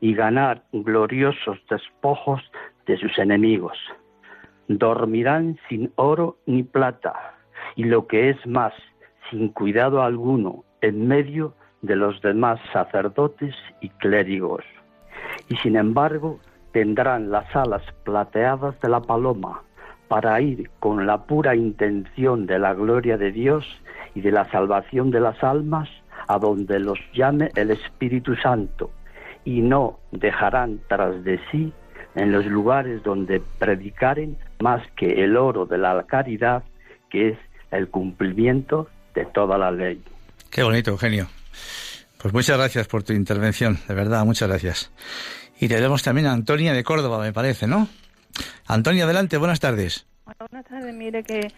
y 0.00 0.14
ganar 0.14 0.62
gloriosos 0.72 1.58
despojos 1.68 2.42
de 2.86 2.98
sus 2.98 3.18
enemigos. 3.18 3.76
Dormirán 4.68 5.58
sin 5.68 5.92
oro 5.96 6.36
ni 6.46 6.62
plata, 6.62 7.35
y 7.76 7.84
lo 7.84 8.06
que 8.06 8.30
es 8.30 8.46
más, 8.46 8.72
sin 9.30 9.50
cuidado 9.50 10.02
alguno, 10.02 10.64
en 10.80 11.06
medio 11.06 11.54
de 11.82 11.94
los 11.94 12.20
demás 12.22 12.58
sacerdotes 12.72 13.54
y 13.80 13.90
clérigos. 13.90 14.64
Y 15.48 15.56
sin 15.56 15.76
embargo, 15.76 16.40
tendrán 16.72 17.30
las 17.30 17.54
alas 17.54 17.82
plateadas 18.04 18.80
de 18.80 18.88
la 18.88 19.00
paloma 19.00 19.62
para 20.08 20.40
ir 20.40 20.70
con 20.80 21.06
la 21.06 21.24
pura 21.24 21.54
intención 21.54 22.46
de 22.46 22.58
la 22.58 22.74
gloria 22.74 23.16
de 23.16 23.32
Dios 23.32 23.64
y 24.14 24.20
de 24.20 24.30
la 24.30 24.44
salvación 24.50 25.10
de 25.10 25.20
las 25.20 25.42
almas 25.44 25.88
a 26.28 26.38
donde 26.38 26.80
los 26.80 26.98
llame 27.12 27.50
el 27.54 27.70
Espíritu 27.70 28.34
Santo, 28.36 28.90
y 29.44 29.60
no 29.60 29.98
dejarán 30.12 30.80
tras 30.88 31.22
de 31.24 31.38
sí 31.50 31.72
en 32.14 32.32
los 32.32 32.46
lugares 32.46 33.02
donde 33.02 33.42
predicaren 33.58 34.36
más 34.60 34.82
que 34.96 35.22
el 35.24 35.36
oro 35.36 35.66
de 35.66 35.78
la 35.78 36.02
caridad, 36.04 36.64
que 37.10 37.28
es 37.28 37.38
el 37.70 37.88
cumplimiento 37.88 38.88
de 39.14 39.26
toda 39.26 39.58
la 39.58 39.70
ley. 39.70 40.02
Qué 40.50 40.62
bonito, 40.62 40.90
Eugenio. 40.90 41.26
Pues 42.20 42.32
muchas 42.32 42.56
gracias 42.56 42.88
por 42.88 43.02
tu 43.02 43.12
intervención, 43.12 43.78
de 43.86 43.94
verdad, 43.94 44.24
muchas 44.24 44.48
gracias. 44.48 44.92
Y 45.60 45.68
tenemos 45.68 46.02
también 46.02 46.26
a 46.26 46.32
Antonia 46.32 46.72
de 46.72 46.82
Córdoba, 46.82 47.18
me 47.22 47.32
parece, 47.32 47.66
¿no? 47.66 47.88
Antonia, 48.66 49.04
adelante, 49.04 49.36
buenas 49.38 49.60
tardes. 49.60 50.06
Buenas 50.50 50.66
tardes, 50.66 50.94
mire 50.94 51.22
que 51.22 51.52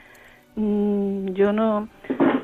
mm, 0.56 1.28
yo 1.32 1.52
no 1.52 1.88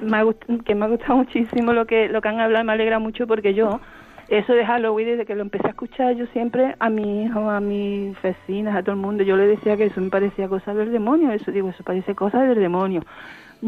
me 0.00 0.18
ha 0.18 0.24
que 0.64 0.74
me 0.74 0.84
ha 0.84 0.88
gustado 0.88 1.16
muchísimo 1.16 1.72
lo 1.72 1.86
que 1.86 2.08
lo 2.08 2.20
que 2.20 2.28
han 2.28 2.40
hablado, 2.40 2.64
me 2.64 2.72
alegra 2.72 2.98
mucho 2.98 3.26
porque 3.26 3.54
yo 3.54 3.80
eso 4.28 4.52
de 4.54 4.64
Halloween 4.64 5.08
desde 5.08 5.26
que 5.26 5.34
lo 5.34 5.42
empecé 5.42 5.66
a 5.66 5.70
escuchar 5.70 6.14
yo 6.14 6.26
siempre 6.28 6.76
a 6.78 6.88
mi 6.88 7.24
hijo, 7.24 7.50
a 7.50 7.60
mis 7.60 8.20
vecinas, 8.22 8.74
a 8.74 8.82
todo 8.82 8.92
el 8.92 9.00
mundo, 9.00 9.22
yo 9.22 9.36
le 9.36 9.46
decía 9.46 9.76
que 9.76 9.84
eso 9.84 10.00
me 10.00 10.10
parecía 10.10 10.48
cosa 10.48 10.72
del 10.72 10.92
demonio, 10.92 11.30
eso 11.32 11.50
digo, 11.50 11.68
eso 11.68 11.84
parece 11.84 12.14
cosa 12.14 12.42
del 12.42 12.58
demonio. 12.58 13.02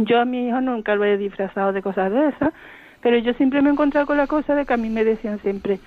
Yo 0.04 0.20
a 0.20 0.26
mi 0.26 0.48
hijo 0.48 0.60
nunca 0.60 0.94
lo 0.94 1.04
he 1.04 1.16
disfrazado 1.16 1.72
de 1.72 1.80
cosas 1.80 2.12
de 2.12 2.28
esas, 2.28 2.52
pero 3.00 3.16
yo 3.16 3.32
siempre 3.34 3.62
me 3.62 3.70
he 3.70 3.72
encontrado 3.72 4.06
con 4.06 4.18
la 4.18 4.26
cosa 4.26 4.54
de 4.54 4.66
que 4.66 4.74
a 4.74 4.76
mí 4.76 4.90
me 4.90 5.04
decían 5.04 5.38
siempre, 5.40 5.80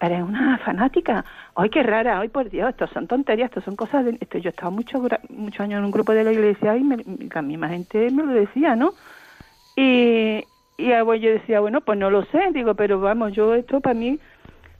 eres 0.00 0.22
una 0.22 0.56
fanática, 0.64 1.26
ay 1.54 1.68
qué 1.68 1.82
rara, 1.82 2.20
ay 2.20 2.28
por 2.28 2.48
Dios, 2.48 2.70
esto 2.70 2.86
son 2.86 3.06
tonterías, 3.06 3.50
esto 3.50 3.60
son 3.60 3.76
cosas 3.76 4.06
de... 4.06 4.16
Esto, 4.18 4.38
yo 4.38 4.48
he 4.48 4.50
estado 4.50 4.70
muchos 4.70 5.02
muchos 5.28 5.60
años 5.60 5.78
en 5.78 5.84
un 5.84 5.90
grupo 5.90 6.12
de 6.12 6.24
la 6.24 6.32
iglesia 6.32 6.74
y 6.74 6.84
me, 6.84 6.96
la 7.34 7.42
misma 7.42 7.68
gente 7.68 8.10
me 8.10 8.24
lo 8.24 8.32
decía, 8.32 8.76
¿no? 8.76 8.94
Y, 9.76 10.42
y 10.78 10.88
yo 10.88 11.30
decía, 11.30 11.60
bueno, 11.60 11.82
pues 11.82 11.98
no 11.98 12.08
lo 12.08 12.24
sé, 12.26 12.40
digo, 12.52 12.74
pero 12.74 12.98
vamos, 12.98 13.34
yo 13.34 13.54
esto 13.54 13.80
para 13.80 13.94
mí, 13.94 14.18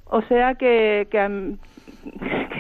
o 0.07 0.23
sea 0.23 0.55
que, 0.55 1.07
que, 1.11 1.57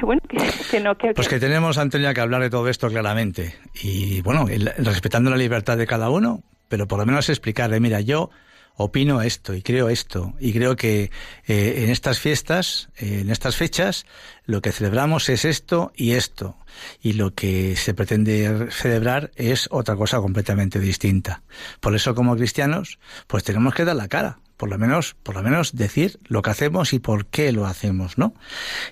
bueno, 0.06 0.22
que, 0.70 0.80
no... 0.80 0.96
Que, 0.96 1.12
pues 1.14 1.28
que 1.28 1.40
tenemos, 1.40 1.78
Antonia, 1.78 2.14
que 2.14 2.20
hablar 2.20 2.42
de 2.42 2.50
todo 2.50 2.68
esto 2.68 2.88
claramente. 2.88 3.54
Y 3.82 4.20
bueno, 4.22 4.46
respetando 4.78 5.30
la 5.30 5.36
libertad 5.36 5.76
de 5.76 5.86
cada 5.86 6.10
uno, 6.10 6.42
pero 6.68 6.86
por 6.86 6.98
lo 6.98 7.06
menos 7.06 7.28
explicarle, 7.28 7.80
mira, 7.80 8.00
yo 8.00 8.30
opino 8.76 9.22
esto 9.22 9.54
y 9.54 9.62
creo 9.62 9.88
esto 9.88 10.34
y 10.40 10.52
creo 10.52 10.74
que 10.74 11.10
eh, 11.46 11.84
en 11.84 11.90
estas 11.90 12.18
fiestas, 12.18 12.88
eh, 12.96 13.20
en 13.20 13.30
estas 13.30 13.56
fechas, 13.56 14.04
lo 14.46 14.60
que 14.60 14.72
celebramos 14.72 15.28
es 15.28 15.44
esto 15.44 15.92
y 15.94 16.12
esto 16.12 16.56
y 17.00 17.12
lo 17.12 17.34
que 17.34 17.76
se 17.76 17.94
pretende 17.94 18.68
celebrar 18.70 19.30
es 19.36 19.68
otra 19.70 19.94
cosa 19.94 20.18
completamente 20.18 20.80
distinta. 20.80 21.42
Por 21.80 21.94
eso 21.94 22.14
como 22.14 22.36
cristianos, 22.36 22.98
pues 23.28 23.44
tenemos 23.44 23.74
que 23.74 23.84
dar 23.84 23.96
la 23.96 24.08
cara, 24.08 24.38
por 24.56 24.68
lo 24.68 24.78
menos, 24.78 25.16
por 25.22 25.34
lo 25.34 25.42
menos 25.42 25.74
decir 25.74 26.18
lo 26.26 26.42
que 26.42 26.50
hacemos 26.50 26.92
y 26.92 26.98
por 26.98 27.26
qué 27.26 27.52
lo 27.52 27.66
hacemos, 27.66 28.18
¿no? 28.18 28.34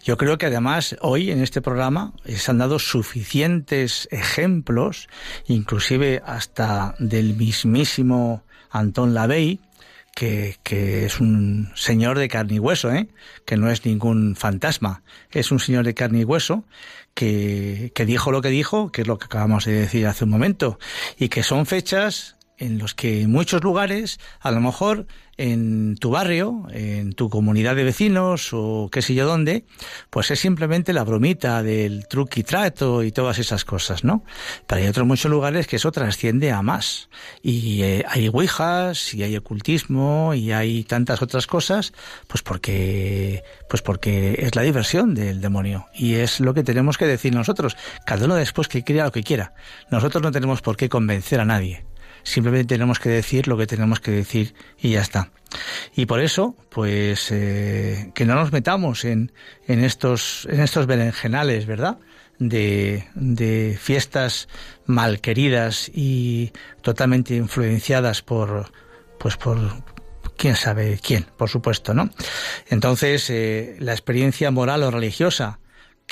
Yo 0.03 0.17
creo 0.17 0.39
que 0.39 0.47
además 0.47 0.97
hoy 1.01 1.31
en 1.31 1.43
este 1.43 1.63
programa 1.63 2.13
se 2.25 2.51
han 2.51 2.59
dado 2.59 2.79
suficientes 2.79 4.09
ejemplos, 4.11 5.09
inclusive 5.47 6.23
hasta 6.27 6.95
del 6.99 7.37
mismísimo 7.37 8.45
Antón 8.71 9.15
Lavey, 9.15 9.61
que, 10.15 10.57
que, 10.63 11.07
es 11.07 11.21
un 11.21 11.73
señor 11.75 12.19
de 12.19 12.29
carne 12.29 12.55
y 12.55 12.59
hueso, 12.59 12.93
¿eh? 12.93 13.09
que 13.47 13.57
no 13.57 13.71
es 13.71 13.85
ningún 13.87 14.37
fantasma, 14.37 15.03
es 15.31 15.51
un 15.51 15.59
señor 15.59 15.85
de 15.85 15.95
carne 15.95 16.21
y 16.21 16.25
hueso 16.25 16.65
que, 17.15 17.93
que 17.95 18.05
dijo 18.05 18.31
lo 18.31 18.43
que 18.43 18.51
dijo, 18.51 18.93
que 18.93 19.03
es 19.03 19.09
lo 19.09 19.19
que 19.19 19.25
acabamos 19.27 19.65
de 19.65 19.73
decir 19.73 20.07
hace 20.07 20.25
un 20.25 20.31
momento, 20.31 20.79
y 21.19 21.29
que 21.29 21.43
son 21.43 21.65
fechas 21.65 22.37
en 22.63 22.79
los 22.79 22.95
que 22.95 23.23
en 23.23 23.31
muchos 23.31 23.63
lugares, 23.65 24.21
a 24.41 24.51
lo 24.53 24.61
mejor 24.61 25.07
en 25.37 25.97
tu 25.97 26.11
barrio, 26.11 26.67
en 26.71 27.15
tu 27.15 27.29
comunidad 27.29 27.75
de 27.75 27.83
vecinos 27.83 28.51
o 28.53 28.89
qué 28.93 29.03
sé 29.03 29.15
yo 29.15 29.27
dónde, 29.27 29.65
pues 30.11 30.31
es 30.31 30.39
simplemente 30.39 30.93
la 30.93 31.03
bromita 31.03 31.63
del 31.63 32.07
truqui 32.07 32.45
trato 32.45 33.03
y 33.03 33.11
todas 33.11 33.39
esas 33.39 33.65
cosas, 33.65 34.05
¿no? 34.05 34.25
Pero 34.67 34.81
hay 34.81 34.89
otros 34.89 35.07
muchos 35.07 35.31
lugares 35.31 35.67
que 35.67 35.77
eso 35.77 35.91
trasciende 35.91 36.53
a 36.53 36.63
más. 36.63 37.09
Y 37.43 37.83
eh, 37.83 38.05
hay 38.09 38.29
ouijas, 38.29 39.15
y 39.15 39.25
hay 39.25 39.37
ocultismo, 39.37 40.35
y 40.35 40.53
hay 40.53 40.85
tantas 40.85 41.23
otras 41.23 41.49
cosas, 41.49 41.93
pues 42.29 42.43
porque, 42.43 43.43
pues 43.69 43.83
porque 43.83 44.37
es 44.39 44.55
la 44.55 44.63
diversión 44.63 45.15
del 45.15 45.41
demonio. 45.41 45.87
Y 45.95 46.15
es 46.15 46.39
lo 46.39 46.55
que 46.55 46.63
tenemos 46.63 46.97
que 46.97 47.07
decir 47.07 47.35
nosotros. 47.35 47.77
Cada 48.07 48.27
uno 48.27 48.37
después 48.37 48.69
que 48.69 48.85
crea 48.85 49.05
lo 49.05 49.13
que 49.13 49.25
quiera. 49.25 49.55
Nosotros 49.91 50.23
no 50.23 50.31
tenemos 50.31 50.61
por 50.61 50.77
qué 50.77 50.89
convencer 50.89 51.41
a 51.41 51.45
nadie 51.45 51.85
simplemente 52.23 52.75
tenemos 52.75 52.99
que 52.99 53.09
decir 53.09 53.49
lo 53.49 53.57
que 53.57 53.67
tenemos 53.67 54.01
que 54.01 54.11
decir 54.11 54.55
y 54.79 54.91
ya 54.91 55.01
está. 55.01 55.31
Y 55.95 56.07
por 56.07 56.21
eso, 56.21 56.57
pues, 56.71 57.29
eh, 57.31 58.11
que 58.15 58.25
no 58.25 58.35
nos 58.35 58.53
metamos 58.53 59.05
en, 59.05 59.33
en, 59.67 59.85
estos, 59.85 60.47
en 60.51 60.61
estos 60.61 60.87
berenjenales, 60.87 61.67
¿verdad? 61.67 61.99
De, 62.39 63.05
de 63.15 63.79
fiestas 63.81 64.49
malqueridas 64.87 65.91
y 65.95 66.53
totalmente 66.81 67.35
influenciadas 67.37 68.23
por, 68.23 68.73
pues 69.19 69.37
por, 69.37 69.59
quién 70.37 70.57
sabe 70.57 70.99
quién, 71.01 71.27
por 71.37 71.49
supuesto, 71.49 71.95
¿no? 71.95 72.11
Entonces, 72.69 73.31
eh, 73.31 73.77
la 73.79 73.93
experiencia 73.93 74.51
moral 74.51 74.83
o 74.83 74.91
religiosa 74.91 75.61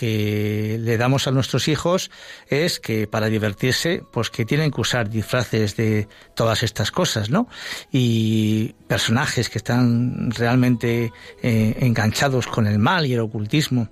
que 0.00 0.78
le 0.80 0.96
damos 0.96 1.28
a 1.28 1.30
nuestros 1.30 1.68
hijos 1.68 2.10
es 2.48 2.80
que 2.80 3.06
para 3.06 3.26
divertirse, 3.26 4.02
pues 4.10 4.30
que 4.30 4.46
tienen 4.46 4.70
que 4.70 4.80
usar 4.80 5.10
disfraces 5.10 5.76
de 5.76 6.08
todas 6.34 6.62
estas 6.62 6.90
cosas, 6.90 7.28
¿no? 7.28 7.48
Y 7.92 8.74
personajes 8.88 9.50
que 9.50 9.58
están 9.58 10.30
realmente 10.30 11.12
eh, 11.42 11.76
enganchados 11.80 12.46
con 12.46 12.66
el 12.66 12.78
mal 12.78 13.04
y 13.04 13.12
el 13.12 13.20
ocultismo. 13.20 13.90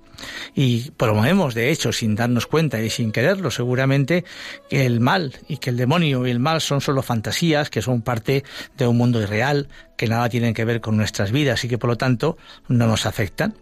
Y 0.55 0.89
promovemos, 0.97 1.53
de 1.53 1.69
hecho, 1.69 1.91
sin 1.91 2.15
darnos 2.15 2.47
cuenta 2.47 2.81
y 2.81 2.89
sin 2.89 3.11
quererlo, 3.11 3.51
seguramente, 3.51 4.25
que 4.67 4.87
el 4.87 5.01
mal 5.01 5.35
y 5.47 5.57
que 5.57 5.69
el 5.69 5.77
demonio 5.77 6.25
y 6.25 6.31
el 6.31 6.39
mal 6.39 6.59
son 6.59 6.81
solo 6.81 7.03
fantasías, 7.03 7.69
que 7.69 7.83
son 7.83 8.01
parte 8.01 8.43
de 8.75 8.87
un 8.87 8.97
mundo 8.97 9.21
irreal, 9.21 9.69
que 9.95 10.07
nada 10.07 10.27
tienen 10.27 10.55
que 10.55 10.65
ver 10.65 10.81
con 10.81 10.97
nuestras 10.97 11.31
vidas 11.31 11.63
y 11.65 11.67
que 11.67 11.77
por 11.77 11.91
lo 11.91 11.97
tanto 11.97 12.35
no 12.67 12.87
nos 12.87 13.05
afectan. 13.05 13.53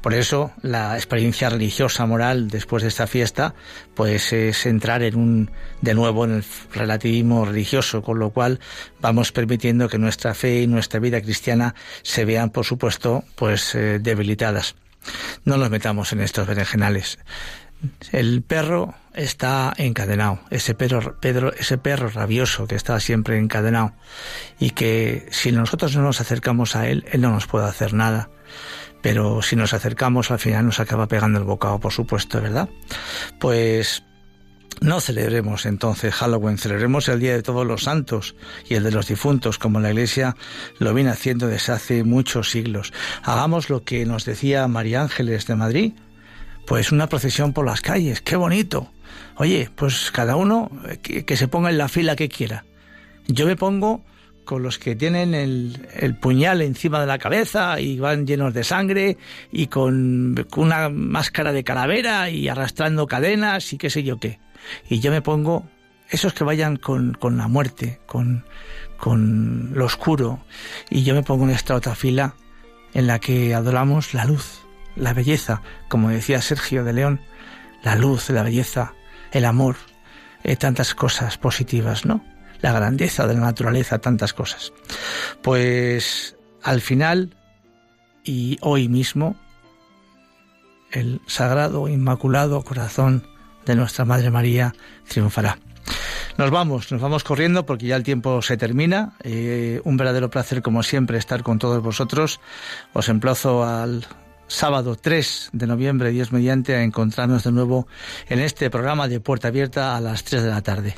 Por 0.00 0.14
eso 0.14 0.52
la 0.62 0.96
experiencia 0.96 1.50
religiosa 1.50 2.06
moral 2.06 2.48
después 2.48 2.82
de 2.82 2.88
esta 2.88 3.06
fiesta 3.06 3.54
pues 3.94 4.32
es 4.32 4.66
entrar 4.66 5.02
en 5.02 5.16
un 5.16 5.50
de 5.80 5.94
nuevo 5.94 6.24
en 6.24 6.32
el 6.32 6.44
relativismo 6.72 7.44
religioso, 7.44 8.02
con 8.02 8.18
lo 8.18 8.30
cual 8.30 8.60
vamos 9.00 9.32
permitiendo 9.32 9.88
que 9.88 9.98
nuestra 9.98 10.34
fe 10.34 10.62
y 10.62 10.66
nuestra 10.66 11.00
vida 11.00 11.20
cristiana 11.20 11.74
se 12.02 12.24
vean 12.24 12.50
por 12.50 12.64
supuesto 12.64 13.24
pues 13.34 13.74
eh, 13.74 13.98
debilitadas. 14.00 14.76
No 15.44 15.56
nos 15.56 15.70
metamos 15.70 16.12
en 16.12 16.20
estos 16.20 16.46
berenjenales. 16.46 17.18
El 18.10 18.42
perro 18.42 18.94
está 19.14 19.72
encadenado, 19.76 20.40
ese 20.50 20.74
perro, 20.74 21.18
Pedro, 21.20 21.52
ese 21.52 21.78
perro 21.78 22.08
rabioso 22.08 22.66
que 22.66 22.74
está 22.74 22.98
siempre 23.00 23.38
encadenado 23.38 23.92
y 24.58 24.70
que 24.70 25.26
si 25.30 25.52
nosotros 25.52 25.94
no 25.94 26.02
nos 26.02 26.20
acercamos 26.20 26.74
a 26.74 26.88
él, 26.88 27.04
él 27.12 27.20
no 27.20 27.30
nos 27.30 27.46
puede 27.46 27.66
hacer 27.66 27.92
nada 27.92 28.30
pero 29.06 29.40
si 29.40 29.54
nos 29.54 29.72
acercamos 29.72 30.32
al 30.32 30.40
final 30.40 30.66
nos 30.66 30.80
acaba 30.80 31.06
pegando 31.06 31.38
el 31.38 31.44
bocado, 31.44 31.78
por 31.78 31.92
supuesto, 31.92 32.42
¿verdad? 32.42 32.68
Pues 33.38 34.02
no 34.80 35.00
celebremos 35.00 35.64
entonces 35.64 36.12
Halloween, 36.12 36.58
celebremos 36.58 37.08
el 37.08 37.20
Día 37.20 37.34
de 37.34 37.44
Todos 37.44 37.64
los 37.64 37.84
Santos 37.84 38.34
y 38.68 38.74
el 38.74 38.82
de 38.82 38.90
los 38.90 39.06
difuntos, 39.06 39.58
como 39.58 39.78
la 39.78 39.90
Iglesia 39.90 40.34
lo 40.80 40.92
viene 40.92 41.10
haciendo 41.10 41.46
desde 41.46 41.72
hace 41.72 42.02
muchos 42.02 42.50
siglos. 42.50 42.92
Hagamos 43.22 43.70
lo 43.70 43.84
que 43.84 44.04
nos 44.06 44.24
decía 44.24 44.66
María 44.66 45.02
Ángeles 45.02 45.46
de 45.46 45.54
Madrid, 45.54 45.92
pues 46.66 46.90
una 46.90 47.08
procesión 47.08 47.52
por 47.52 47.64
las 47.64 47.82
calles, 47.82 48.20
qué 48.22 48.34
bonito. 48.34 48.90
Oye, 49.36 49.70
pues 49.76 50.10
cada 50.10 50.34
uno 50.34 50.68
que, 51.02 51.24
que 51.24 51.36
se 51.36 51.46
ponga 51.46 51.70
en 51.70 51.78
la 51.78 51.86
fila 51.86 52.16
que 52.16 52.28
quiera. 52.28 52.64
Yo 53.28 53.46
me 53.46 53.54
pongo 53.54 54.04
con 54.46 54.62
los 54.62 54.78
que 54.78 54.96
tienen 54.96 55.34
el, 55.34 56.16
puñal 56.18 56.62
encima 56.62 57.00
de 57.00 57.06
la 57.06 57.18
cabeza 57.18 57.78
y 57.78 57.98
van 57.98 58.26
llenos 58.26 58.54
de 58.54 58.64
sangre 58.64 59.18
y 59.52 59.66
con, 59.66 60.46
una 60.56 60.88
máscara 60.88 61.52
de 61.52 61.64
calavera 61.64 62.30
y 62.30 62.48
arrastrando 62.48 63.06
cadenas 63.06 63.74
y 63.74 63.76
qué 63.76 63.90
sé 63.90 64.02
yo 64.02 64.18
qué. 64.18 64.38
Y 64.88 65.00
yo 65.00 65.10
me 65.10 65.20
pongo 65.20 65.66
esos 66.08 66.32
que 66.32 66.44
vayan 66.44 66.76
con, 66.76 67.12
con 67.12 67.36
la 67.36 67.48
muerte, 67.48 68.00
con, 68.06 68.46
con 68.96 69.72
lo 69.74 69.84
oscuro, 69.84 70.44
y 70.88 71.02
yo 71.02 71.14
me 71.14 71.22
pongo 71.22 71.44
en 71.44 71.50
esta 71.50 71.74
otra 71.74 71.94
fila 71.94 72.36
en 72.94 73.06
la 73.06 73.18
que 73.18 73.54
adoramos 73.54 74.14
la 74.14 74.24
luz, 74.24 74.62
la 74.94 75.12
belleza, 75.12 75.60
como 75.88 76.08
decía 76.08 76.40
Sergio 76.40 76.84
de 76.84 76.92
León, 76.92 77.20
la 77.82 77.96
luz, 77.96 78.30
la 78.30 78.44
belleza, 78.44 78.94
el 79.32 79.44
amor, 79.44 79.76
eh, 80.44 80.56
tantas 80.56 80.94
cosas 80.94 81.36
positivas, 81.36 82.06
¿no? 82.06 82.24
La 82.60 82.72
grandeza 82.72 83.26
de 83.26 83.34
la 83.34 83.40
naturaleza, 83.40 83.98
tantas 83.98 84.32
cosas. 84.32 84.72
Pues 85.42 86.36
al 86.62 86.80
final 86.80 87.36
y 88.24 88.58
hoy 88.60 88.88
mismo, 88.88 89.36
el 90.90 91.20
sagrado, 91.26 91.88
inmaculado 91.88 92.62
corazón 92.62 93.26
de 93.64 93.76
nuestra 93.76 94.04
Madre 94.04 94.30
María 94.30 94.74
triunfará. 95.08 95.58
Nos 96.38 96.50
vamos, 96.50 96.92
nos 96.92 97.00
vamos 97.00 97.24
corriendo 97.24 97.64
porque 97.64 97.86
ya 97.86 97.96
el 97.96 98.02
tiempo 98.02 98.42
se 98.42 98.56
termina. 98.56 99.14
Eh, 99.22 99.80
un 99.84 99.96
verdadero 99.96 100.28
placer, 100.28 100.60
como 100.60 100.82
siempre, 100.82 101.16
estar 101.18 101.42
con 101.42 101.58
todos 101.58 101.82
vosotros. 101.82 102.40
Os 102.92 103.08
emplazo 103.08 103.64
al 103.64 104.06
sábado 104.48 104.96
3 104.96 105.50
de 105.52 105.66
noviembre, 105.66 106.10
Dios 106.10 106.32
mediante, 106.32 106.74
a 106.74 106.82
encontrarnos 106.82 107.44
de 107.44 107.52
nuevo 107.52 107.86
en 108.28 108.40
este 108.40 108.70
programa 108.70 109.08
de 109.08 109.20
Puerta 109.20 109.48
Abierta 109.48 109.96
a 109.96 110.00
las 110.00 110.24
3 110.24 110.42
de 110.42 110.50
la 110.50 110.62
tarde. 110.62 110.94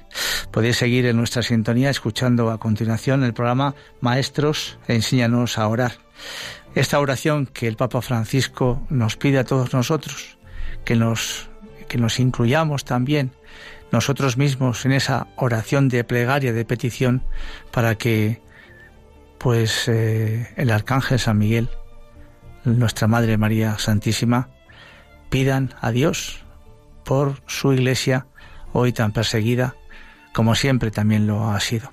Podéis 0.51 0.77
seguir 0.77 1.07
en 1.07 1.17
nuestra 1.17 1.43
sintonía 1.43 1.91
escuchando 1.91 2.51
a 2.51 2.59
continuación 2.59 3.25
el 3.25 3.35
programa 3.35 3.75
Maestros, 4.01 4.79
enséñanos 4.89 5.59
a 5.59 5.69
orar. 5.69 5.93
Esta 6.75 7.01
oración 7.01 7.47
que 7.47 7.67
el 7.67 7.77
Papa 7.77 8.03
Francisco 8.03 8.87
nos 8.91 9.17
pide 9.17 9.39
a 9.39 9.45
todos 9.45 9.73
nosotros, 9.73 10.39
que 10.85 10.97
nos, 10.97 11.49
que 11.89 11.99
nos 11.99 12.21
incluyamos 12.21 12.85
también 12.85 13.33
nosotros 13.91 14.37
mismos 14.37 14.85
en 14.85 14.93
esa 14.93 15.29
oración 15.37 15.89
de 15.89 16.05
plegaria, 16.05 16.53
de 16.53 16.65
petición, 16.65 17.23
para 17.71 17.95
que 17.95 18.43
pues 19.39 19.89
eh, 19.89 20.53
el 20.57 20.71
Arcángel 20.71 21.19
San 21.19 21.39
Miguel 21.39 21.69
nuestra 22.65 23.09
Madre 23.09 23.39
María 23.39 23.79
Santísima, 23.79 24.49
pidan 25.31 25.75
a 25.81 25.91
Dios 25.91 26.45
por 27.05 27.43
su 27.47 27.73
iglesia 27.73 28.27
hoy 28.73 28.93
tan 28.93 29.13
perseguida 29.13 29.75
como 30.33 30.55
siempre 30.55 30.91
también 30.91 31.27
lo 31.27 31.51
ha 31.51 31.59
sido. 31.59 31.93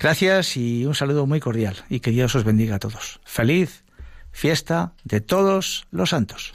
Gracias 0.00 0.56
y 0.56 0.86
un 0.86 0.94
saludo 0.94 1.26
muy 1.26 1.40
cordial 1.40 1.76
y 1.88 2.00
que 2.00 2.10
Dios 2.10 2.34
os 2.34 2.44
bendiga 2.44 2.76
a 2.76 2.78
todos. 2.78 3.20
Feliz 3.24 3.84
fiesta 4.30 4.94
de 5.04 5.20
todos 5.20 5.86
los 5.90 6.10
santos. 6.10 6.54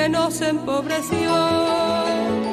que 0.00 0.08
nos 0.08 0.40
empobreció. 0.40 2.49